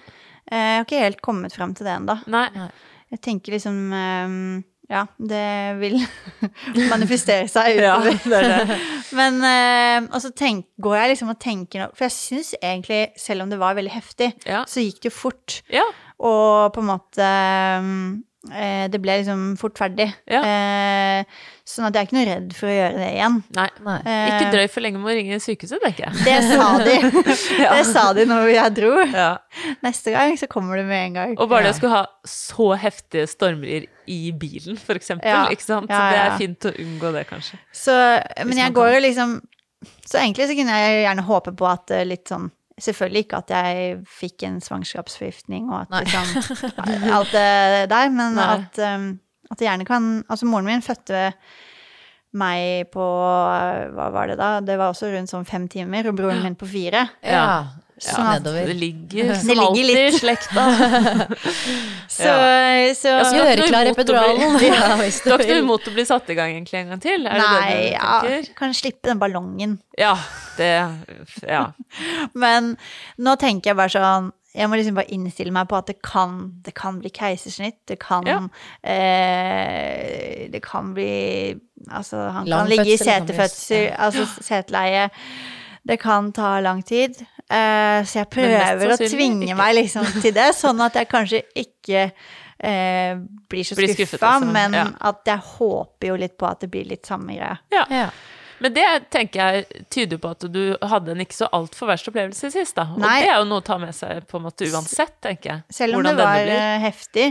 Eh, 0.51 0.57
jeg 0.57 0.78
har 0.82 0.86
ikke 0.89 1.01
helt 1.05 1.22
kommet 1.24 1.53
fram 1.55 1.76
til 1.78 1.86
det 1.88 1.93
ennå. 2.01 2.17
Jeg 3.11 3.22
tenker 3.24 3.53
liksom 3.55 3.78
eh, 3.95 4.36
Ja, 4.92 5.06
det 5.18 5.44
vil 5.80 5.96
manifestere 6.92 7.48
seg 7.52 7.78
Ja, 7.86 7.96
utover. 8.04 8.20
det 8.28 8.42
er 8.42 8.66
det. 8.72 8.80
Men 9.20 9.39
eh, 9.48 10.10
Og 10.12 10.20
så 10.24 10.34
tenk, 10.36 10.66
går 10.84 10.98
jeg 11.00 11.14
liksom 11.14 11.32
og 11.34 11.39
tenker 11.42 11.86
nå 11.86 11.89
For 11.96 12.08
jeg 12.10 12.16
syns 12.18 12.54
egentlig, 12.60 13.06
selv 13.20 13.46
om 13.46 13.52
det 13.54 13.60
var 13.62 13.78
veldig 13.80 13.94
heftig, 13.96 14.34
Ja. 14.48 14.66
så 14.68 14.84
gikk 14.84 15.00
det 15.06 15.12
jo 15.14 15.16
fort. 15.22 15.62
Ja. 15.72 15.88
Og 16.22 16.74
på 16.76 16.84
en 16.84 16.92
måte 16.92 17.30
eh, 18.52 18.86
Det 18.92 19.00
ble 19.02 19.16
liksom 19.22 19.56
fort 19.62 19.78
ferdig. 19.80 20.10
Ja. 20.30 20.42
Eh, 20.44 21.24
sånn 21.72 21.88
at 21.88 21.96
jeg 21.96 22.02
er 22.04 22.08
ikke 22.10 22.18
noe 22.18 22.28
redd 22.28 22.54
for 22.58 22.68
å 22.68 22.74
gjøre 22.76 22.98
det 23.00 23.10
igjen. 23.16 23.36
Nei. 23.56 23.68
Nei. 23.86 23.98
Eh, 24.02 24.30
Ikke 24.34 24.52
drøy 24.56 24.66
for 24.74 24.84
lenge 24.84 25.00
med 25.02 25.12
å 25.14 25.16
ringe 25.16 25.38
sykehuset, 25.44 25.80
tenker 25.86 26.10
jeg. 26.10 26.26
Det 26.26 26.39
sa 26.50 26.70
de. 26.84 26.96
Det 27.62 27.84
sa 27.88 28.06
de 28.18 28.26
når 28.28 28.50
jeg 28.56 28.74
dro. 28.82 28.89
Ja. 29.08 29.30
Neste 29.84 30.12
gang 30.14 30.36
så 30.39 30.47
kommer 30.51 30.78
du 30.78 30.84
med 30.88 31.05
en 31.07 31.14
gang. 31.18 31.34
Og 31.39 31.49
bare 31.51 31.64
det 31.68 31.74
å 31.74 31.78
skulle 31.80 31.97
ha 31.99 32.05
så 32.28 32.68
heftige 32.80 33.28
stormer 33.30 33.86
i 34.12 34.20
bilen, 34.32 34.78
for 34.80 34.97
eksempel, 34.99 35.30
Ja. 35.30 35.43
ikke 35.53 35.66
sant? 35.66 35.89
Ja, 35.89 35.99
Det 36.12 36.18
ja. 36.18 36.26
er 36.30 36.38
fint 36.39 36.68
å 36.70 36.74
unngå 36.86 37.12
det, 37.16 37.26
kanskje. 37.30 37.59
Så, 37.74 37.95
men 38.45 38.57
jeg 38.57 38.74
går 38.78 38.93
jo 38.95 38.99
liksom 39.07 39.38
Så 40.05 40.20
egentlig 40.22 40.45
så 40.49 40.53
kunne 40.57 40.76
jeg 40.78 40.97
gjerne 41.07 41.24
håpe 41.26 41.53
på 41.57 41.66
at 41.70 41.91
eh, 41.91 42.03
litt 42.05 42.28
sånn 42.30 42.51
Selvfølgelig 42.82 43.24
ikke 43.26 43.38
at 43.43 43.51
jeg 43.53 43.97
fikk 44.09 44.43
en 44.47 44.59
svangerskapsforgiftning 44.62 45.68
og 45.70 45.82
at 45.84 45.89
Nei. 45.93 46.03
liksom 46.05 47.12
Alt 47.18 47.34
det 47.34 47.89
der, 47.91 48.09
men 48.14 48.38
Nei. 48.38 48.45
at, 48.55 48.80
um, 48.95 49.20
at 49.51 49.59
det 49.59 49.68
gjerne 49.68 49.86
kan 49.89 50.07
Altså, 50.30 50.45
moren 50.49 50.66
min 50.70 50.82
fødte 50.86 51.32
meg 52.38 52.88
på 52.93 53.03
Hva 53.03 54.07
var 54.16 54.32
det 54.32 54.38
da? 54.39 54.51
Det 54.64 54.78
var 54.80 54.93
også 54.93 55.09
rundt 55.12 55.30
sånn 55.32 55.45
fem 55.47 55.66
timer, 55.72 56.07
og 56.07 56.16
broren 56.16 56.39
min 56.45 56.55
på 56.55 56.70
fire. 56.70 57.01
Ja. 57.28 57.43
Sånn 58.02 58.26
at- 58.26 58.41
Nedover. 58.41 58.66
Det 58.66 58.76
ligger 58.80 59.36
som 59.36 59.47
Det 59.47 59.56
ligger 59.56 59.68
alltid 59.68 59.86
i 59.86 59.93
litt. 59.93 60.16
slekta. 60.22 60.64
Så, 62.12 62.24
Ja. 62.26 62.93
så 62.97 63.08
Ja, 63.08 63.24
så- 63.24 63.36
Gjøre 63.38 63.68
klar 63.68 63.86
imot 63.86 63.93
å 63.93 63.93
bli- 63.93 63.93
epiduralen. 63.93 64.60
Ja, 64.72 64.95
hvis 64.97 65.22
Du 65.24 65.30
har 65.32 65.39
ikke 65.39 65.54
noe 65.56 65.64
imot 65.66 65.86
å 65.88 65.93
bli 65.93 66.06
satt 66.06 66.30
i 66.30 66.36
gang 66.36 66.49
egentlig 66.52 66.80
en 66.82 66.89
gang 66.89 66.99
til? 66.99 67.28
Er 67.28 67.38
Nei, 67.38 67.70
det 67.70 67.82
det 67.86 67.91
ja, 67.93 68.54
kan 68.58 68.74
slippe 68.74 69.04
den 69.12 69.20
ballongen. 69.20 69.80
Ja, 69.97 70.16
det 70.58 70.72
Ja. 71.47 71.72
Men 72.34 72.76
nå 73.20 73.36
tenker 73.38 73.72
jeg 73.72 73.78
bare 73.78 73.89
sånn 73.93 74.32
Jeg 74.54 74.68
må 74.68 74.76
liksom 74.76 74.95
bare 74.95 75.08
innstille 75.16 75.52
meg 75.56 75.70
på 75.70 75.78
at 75.78 75.86
det 75.88 76.02
kan, 76.04 76.52
det 76.66 76.74
kan 76.76 76.99
bli 76.99 77.10
keisersnitt. 77.10 77.78
Det 77.88 77.99
kan 77.99 78.26
Ja. 78.28 78.39
eh, 78.84 80.49
Det 80.52 80.62
kan 80.64 80.93
bli 80.93 81.56
Altså, 81.89 82.30
han 82.32 82.45
Lang 82.45 82.68
kan 82.68 82.70
ligge 82.70 82.93
i 82.93 82.97
fødsel, 82.97 83.28
setefødsel, 83.28 83.84
ja. 83.88 83.95
altså 83.97 84.26
seteleie. 84.45 85.10
Det 85.88 85.99
kan 85.99 86.32
ta 86.32 86.60
lang 86.62 86.84
tid. 86.86 87.16
Eh, 87.52 88.02
så 88.08 88.22
jeg 88.22 88.30
prøver 88.32 88.93
å 88.93 88.97
tvinge 89.02 89.49
ikke. 89.49 89.58
meg 89.60 89.76
liksom 89.76 90.06
til 90.24 90.34
det, 90.38 90.49
sånn 90.56 90.80
at 90.86 90.93
jeg 91.02 91.10
kanskje 91.12 91.41
ikke 91.66 92.04
eh, 92.64 93.16
blir 93.52 93.66
så 93.68 93.76
Blir 93.76 93.91
skuffa, 93.95 94.20
altså. 94.22 94.52
men 94.54 94.74
Ja. 94.78 94.86
at 95.12 95.26
jeg 95.28 95.41
håper 95.58 96.08
jo 96.14 96.20
litt 96.22 96.38
på 96.39 96.47
at 96.47 96.62
det 96.64 96.70
blir 96.72 96.86
litt 96.88 97.06
samme 97.06 97.36
greia. 97.36 97.58
ja. 97.72 97.86
Ja. 97.89 98.10
Men 98.62 98.76
det 98.76 98.84
tenker 99.10 99.39
jeg 99.56 99.86
tyder 99.89 100.20
på 100.22 100.30
at 100.36 100.43
du 100.54 100.78
hadde 100.86 101.16
en 101.16 101.22
ikke 101.24 101.34
så 101.34 101.47
altfor 101.52 101.88
verst 101.89 102.06
opplevelse 102.12 102.52
sist, 102.54 102.76
da. 102.78 102.84
Og 102.93 102.99
Nei. 103.02 103.16
det 103.24 103.32
er 103.32 103.39
jo 103.39 103.47
noe 103.49 103.58
å 103.58 103.66
ta 103.66 103.80
med 103.82 103.89
seg 103.97 104.28
på 104.30 104.38
en 104.38 104.43
måte 104.45 104.68
uansett, 104.70 105.16
tenker 105.20 105.49
jeg. 105.49 105.64
Selv 105.74 105.95
om 105.97 106.04
Hvordan 106.04 106.20
det 106.20 106.28
var 106.28 106.52
eh, 106.54 106.76
heftig, 106.84 107.26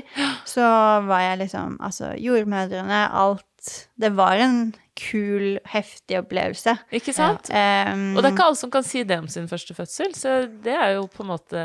så 0.44 0.66
var 1.06 1.20
jeg 1.28 1.38
liksom 1.44 1.76
Altså, 1.86 2.10
jordmødrene, 2.18 3.04
alt 3.14 3.86
Det 3.94 4.10
var 4.18 4.42
en 4.42 4.74
kul, 5.00 5.58
heftig 5.72 6.18
opplevelse. 6.20 6.76
Ikke 6.92 7.14
sant? 7.16 7.48
Um, 7.48 8.12
Og 8.14 8.20
det 8.22 8.28
er 8.30 8.34
ikke 8.34 8.48
alle 8.50 8.60
som 8.60 8.72
kan 8.72 8.84
si 8.86 9.02
det 9.08 9.18
om 9.22 9.28
sin 9.32 9.48
første 9.50 9.76
fødsel, 9.76 10.12
så 10.18 10.36
det 10.64 10.76
er 10.76 10.98
jo 10.98 11.06
på 11.10 11.24
en 11.24 11.32
måte 11.32 11.64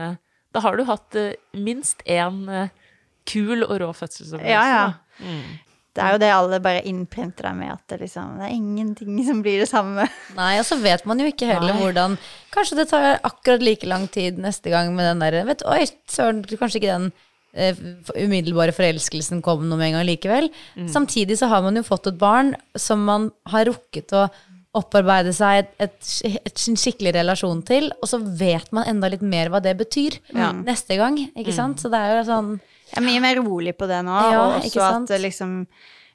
Da 0.55 0.61
har 0.63 0.77
du 0.79 0.85
hatt 0.87 1.15
eh, 1.19 1.35
minst 1.51 1.99
én 2.07 2.45
eh, 2.47 2.71
kul 3.27 3.65
og 3.65 3.75
rå 3.81 3.91
fødselsopplevelse. 3.91 4.53
Ja, 4.55 4.63
ja. 4.71 4.93
Mm. 5.19 5.59
Det 5.95 6.03
er 6.03 6.11
jo 6.11 6.19
det 6.19 6.29
alle 6.35 6.57
bare 6.59 6.83
innprinter 6.87 7.47
deg 7.47 7.55
med, 7.55 7.71
at 7.71 7.83
det 7.91 8.01
liksom 8.01 8.33
Det 8.39 8.47
er 8.49 8.55
ingenting 8.55 9.19
som 9.27 9.41
blir 9.43 9.61
det 9.63 9.69
samme. 9.71 10.07
Nei, 10.35 10.57
og 10.59 10.65
så 10.67 10.75
vet 10.81 11.05
man 11.07 11.19
jo 11.23 11.27
ikke 11.31 11.47
heller 11.47 11.71
Nei. 11.75 11.83
hvordan 11.83 12.17
Kanskje 12.55 12.79
det 12.81 12.89
tar 12.91 13.19
akkurat 13.23 13.63
like 13.63 13.87
lang 13.87 14.07
tid 14.11 14.39
neste 14.39 14.73
gang 14.73 14.91
med 14.95 15.07
den 15.07 15.23
derre 15.23 15.45
Vet 15.47 15.63
oi, 15.67 15.85
søren, 16.11 16.43
kanskje 16.43 16.81
ikke 16.81 16.97
den 16.97 17.11
umiddelbare 17.55 18.73
forelskelsen 18.75 19.41
kom 19.45 19.63
noe 19.69 19.79
med 19.79 19.91
en 19.91 19.97
gang 19.99 20.09
likevel. 20.09 20.49
Mm. 20.75 20.89
Samtidig 20.91 21.37
så 21.39 21.49
har 21.51 21.63
man 21.65 21.79
jo 21.79 21.85
fått 21.87 22.09
et 22.11 22.19
barn 22.19 22.53
som 22.75 23.05
man 23.07 23.29
har 23.51 23.69
rukket 23.69 24.11
å 24.15 24.27
opparbeide 24.75 25.31
seg 25.35 25.61
et, 25.61 25.69
et, 25.85 26.07
et, 26.41 26.61
en 26.69 26.77
skikkelig 26.79 27.13
relasjon 27.15 27.61
til, 27.67 27.89
og 28.01 28.09
så 28.11 28.19
vet 28.19 28.71
man 28.75 28.87
enda 28.91 29.07
litt 29.11 29.23
mer 29.23 29.51
hva 29.51 29.61
det 29.63 29.75
betyr 29.79 30.17
Ja. 30.35 30.51
neste 30.51 30.97
gang, 30.99 31.17
ikke 31.31 31.55
sant? 31.55 31.79
Så 31.79 31.91
det 31.93 32.01
er 32.01 32.17
jo 32.17 32.23
sånn 32.27 32.49
Jeg 32.91 32.99
er 32.99 33.05
mye 33.05 33.21
mer 33.23 33.39
rolig 33.39 33.75
på 33.79 33.87
det 33.87 34.01
nå, 34.05 34.15
Ja, 34.33 34.41
og 34.41 34.57
også 34.59 34.83
at 34.83 35.13
eh, 35.15 35.23
liksom 35.23 35.61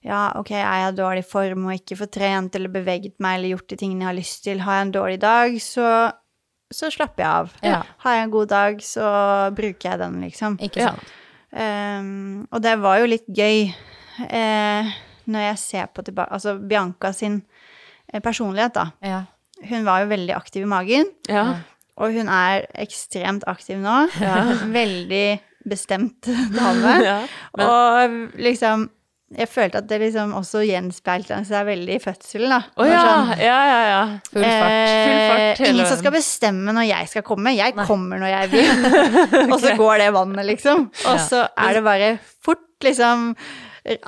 ja, 0.05 0.30
ok, 0.41 0.53
er 0.57 0.64
jeg 0.64 0.93
i 0.93 0.97
dårlig 0.97 1.24
form 1.28 1.66
og 1.68 1.74
ikke 1.76 1.97
får 2.01 2.09
trent 2.14 2.55
eller 2.57 2.72
beveget 2.72 3.18
meg 3.20 3.38
eller 3.38 3.55
gjort 3.55 3.68
de 3.68 3.76
tingene 3.80 4.05
jeg 4.05 4.09
har 4.09 4.16
lyst 4.16 4.43
til, 4.47 4.62
har 4.64 4.78
jeg 4.78 4.86
en 4.86 4.93
dårlig 4.95 5.18
dag, 5.20 5.57
så, 5.61 5.88
så 6.72 6.88
slapper 6.93 7.24
jeg 7.24 7.30
av. 7.30 7.51
Ja. 7.64 7.80
Har 8.05 8.16
jeg 8.16 8.24
en 8.24 8.32
god 8.32 8.49
dag, 8.53 8.80
så 8.84 9.11
bruker 9.57 9.91
jeg 9.91 10.01
den, 10.01 10.20
liksom. 10.24 10.57
Ikke 10.64 10.88
sant? 10.88 11.11
Ehm, 11.53 12.46
og 12.53 12.62
det 12.62 12.76
var 12.82 13.01
jo 13.03 13.09
litt 13.11 13.26
gøy 13.34 13.72
eh, 14.28 14.90
når 15.30 15.40
jeg 15.48 15.59
ser 15.59 15.88
på 15.94 16.05
tilbake 16.07 16.30
Altså 16.36 16.55
Bianca 16.59 17.11
sin 17.16 17.40
eh, 18.12 18.20
personlighet, 18.22 18.74
da. 18.76 18.84
Ja. 19.03 19.22
Hun 19.68 19.84
var 19.84 20.05
jo 20.05 20.11
veldig 20.12 20.34
aktiv 20.36 20.62
i 20.64 20.70
magen, 20.70 21.11
Ja. 21.28 21.61
og 22.01 22.12
hun 22.16 22.28
er 22.32 22.64
ekstremt 22.80 23.44
aktiv 23.51 23.76
nå. 23.82 23.96
Veldig 24.72 25.40
bestemt 25.68 26.24
dame. 26.57 26.94
Ja, 27.05 27.18
men- 27.57 27.66
Og 27.66 28.38
liksom 28.40 28.88
Jeg 29.31 29.47
følte 29.47 29.78
at 29.78 29.87
det 29.87 30.01
liksom 30.03 30.33
også 30.35 30.64
gjenspeilte 30.66 31.37
seg 31.47 31.66
veldig 31.68 31.95
i 31.95 32.01
fødselen, 32.03 32.51
da. 32.51 32.57
Oh, 32.76 32.87
ja, 32.89 33.03
sånn, 33.07 33.28
ja, 33.39 33.59
ja, 33.70 33.81
ja. 33.87 34.01
Full 34.33 34.43
fart. 34.43 34.74
Full 34.91 35.20
fart 35.31 35.41
Eh, 35.41 35.61
hele 35.61 35.70
ingen 35.76 35.87
som 35.87 35.99
skal 36.01 36.14
bestemme 36.16 36.74
når 36.74 36.87
jeg 36.89 37.09
skal 37.12 37.22
komme. 37.28 37.53
Jeg 37.55 37.76
kommer 37.87 38.18
når 38.18 38.33
jeg 38.33 38.51
vil. 38.57 39.49
Og 39.55 39.61
så 39.62 39.76
går 39.78 40.03
det 40.03 40.09
vannet, 40.18 40.47
liksom. 40.51 40.89
Og 41.12 41.20
så 41.22 41.45
er 41.55 41.78
det 41.78 41.85
bare 41.87 42.11
fort, 42.43 42.66
liksom. 42.83 43.28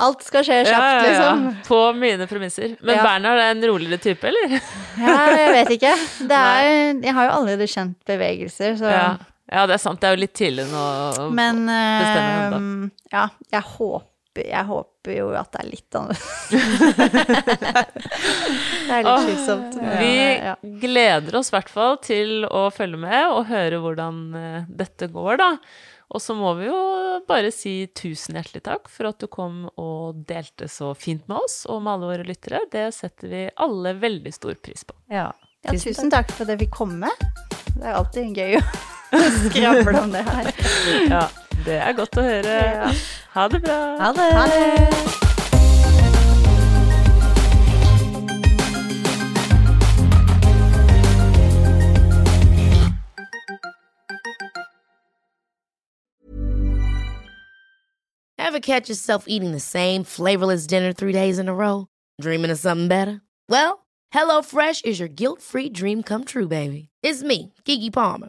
Alt 0.03 0.27
skal 0.27 0.45
skje 0.45 0.59
kjapt, 0.67 0.75
ja, 0.75 0.91
ja. 0.99 1.07
liksom. 1.07 1.47
På 1.71 1.79
mine 1.97 2.27
premisser. 2.29 2.75
Men 2.83 2.99
Ja. 2.99 3.03
Bernhard 3.07 3.39
er 3.47 3.55
en 3.55 3.63
roligere 3.71 4.03
type, 4.03 4.27
eller? 4.29 4.59
Ja, 5.01 5.19
jeg 5.39 5.53
vet 5.55 5.71
ikke. 5.79 5.95
Det 6.29 6.39
er, 6.45 6.99
jeg 7.07 7.15
har 7.17 7.31
jo 7.31 7.37
allerede 7.39 7.71
kjent 7.71 7.97
bevegelser, 8.11 8.75
så 8.83 8.91
Ja. 8.91 9.07
ja, 9.55 9.65
det 9.71 9.79
er 9.79 9.85
sant. 9.87 10.01
Det 10.03 10.11
er 10.11 10.17
jo 10.19 10.21
litt 10.27 10.35
tidlig 10.35 10.67
nå. 10.67 10.83
å- 11.23 11.31
Men 11.33 11.63
noe. 11.65 12.03
Men 12.03 12.51
den 12.53 12.91
ja, 13.15 13.29
jeg 13.55 13.63
håper, 13.79 14.07
jeg 14.41 14.65
håper 14.69 15.17
jo 15.17 15.33
at 15.37 15.53
det 15.53 15.61
er 15.61 15.69
litt 15.69 15.97
annerledes. 15.99 16.53
det 18.89 18.97
er 18.97 19.07
litt 19.07 19.25
slitsomt. 19.27 19.73
Vi 20.01 20.13
ja. 20.17 20.55
gleder 20.83 21.33
oss 21.41 21.51
i 21.53 21.57
hvert 21.57 21.73
fall 21.73 21.95
til 22.05 22.47
å 22.49 22.71
følge 22.73 22.99
med 23.03 23.35
og 23.35 23.49
høre 23.51 23.81
hvordan 23.83 24.17
eh, 24.39 24.63
dette 24.69 25.07
går, 25.13 25.35
da. 25.43 25.51
Og 26.13 26.21
så 26.21 26.35
må 26.37 26.53
vi 26.59 26.67
jo 26.69 26.79
bare 27.29 27.51
si 27.55 27.87
tusen 27.97 28.37
hjertelig 28.37 28.63
takk 28.67 28.89
for 28.93 29.09
at 29.09 29.23
du 29.23 29.27
kom 29.33 29.71
og 29.81 30.19
delte 30.29 30.69
så 30.69 30.93
fint 30.99 31.25
med 31.31 31.39
oss 31.41 31.63
og 31.65 31.81
med 31.81 31.93
alle 31.95 32.11
våre 32.11 32.27
lyttere. 32.29 32.61
Det 32.73 32.91
setter 32.93 33.27
vi 33.33 33.47
alle 33.65 33.95
veldig 34.01 34.33
stor 34.35 34.55
pris 34.61 34.85
på. 34.85 34.95
Ja. 35.13 35.31
Ja, 35.63 35.77
tusen 35.79 36.11
takk 36.11 36.33
for 36.35 36.43
at 36.43 36.57
jeg 36.57 36.65
fikk 36.65 36.75
komme. 36.75 37.11
Det 37.77 37.87
er 37.87 37.95
alltid 37.95 38.37
gøy 38.37 38.59
å 38.59 38.63
skravle 39.51 40.01
om 40.01 40.13
det 40.13 40.25
her. 40.25 40.53
Ja, 41.15 41.27
det 41.65 41.75
er 41.75 41.93
godt 41.93 42.17
å 42.17 42.25
høre. 42.25 42.49
Ja. 42.49 42.93
Ha 43.37 43.49
det 43.49 43.63
bra. 43.65 43.81
Ha 44.01 44.13
det. 44.17 44.31
Ha 44.37 44.47
det! 44.47 45.19
Ever 58.39 58.61
catch 58.61 58.91
yourself 58.91 59.25
eating 59.29 59.53
the 59.53 59.61
same 59.61 60.05
flavorless 60.05 60.67
dinner 60.67 60.93
three 60.93 61.13
days 61.13 61.39
in 61.39 61.49
a 61.49 61.55
row? 61.55 61.87
Dreaming 62.21 62.51
of 62.51 62.59
something 62.59 62.89
better? 62.89 63.23
Well, 63.49 63.87
HelloFresh 64.13 64.85
is 64.85 64.99
your 64.99 65.09
guilt-free 65.09 65.71
dream 65.71 66.03
come 66.03 66.25
true, 66.25 66.49
baby. 66.49 66.91
It's 67.03 67.23
me, 67.23 67.55
Kiki 67.65 67.91
Palmer. 67.91 68.29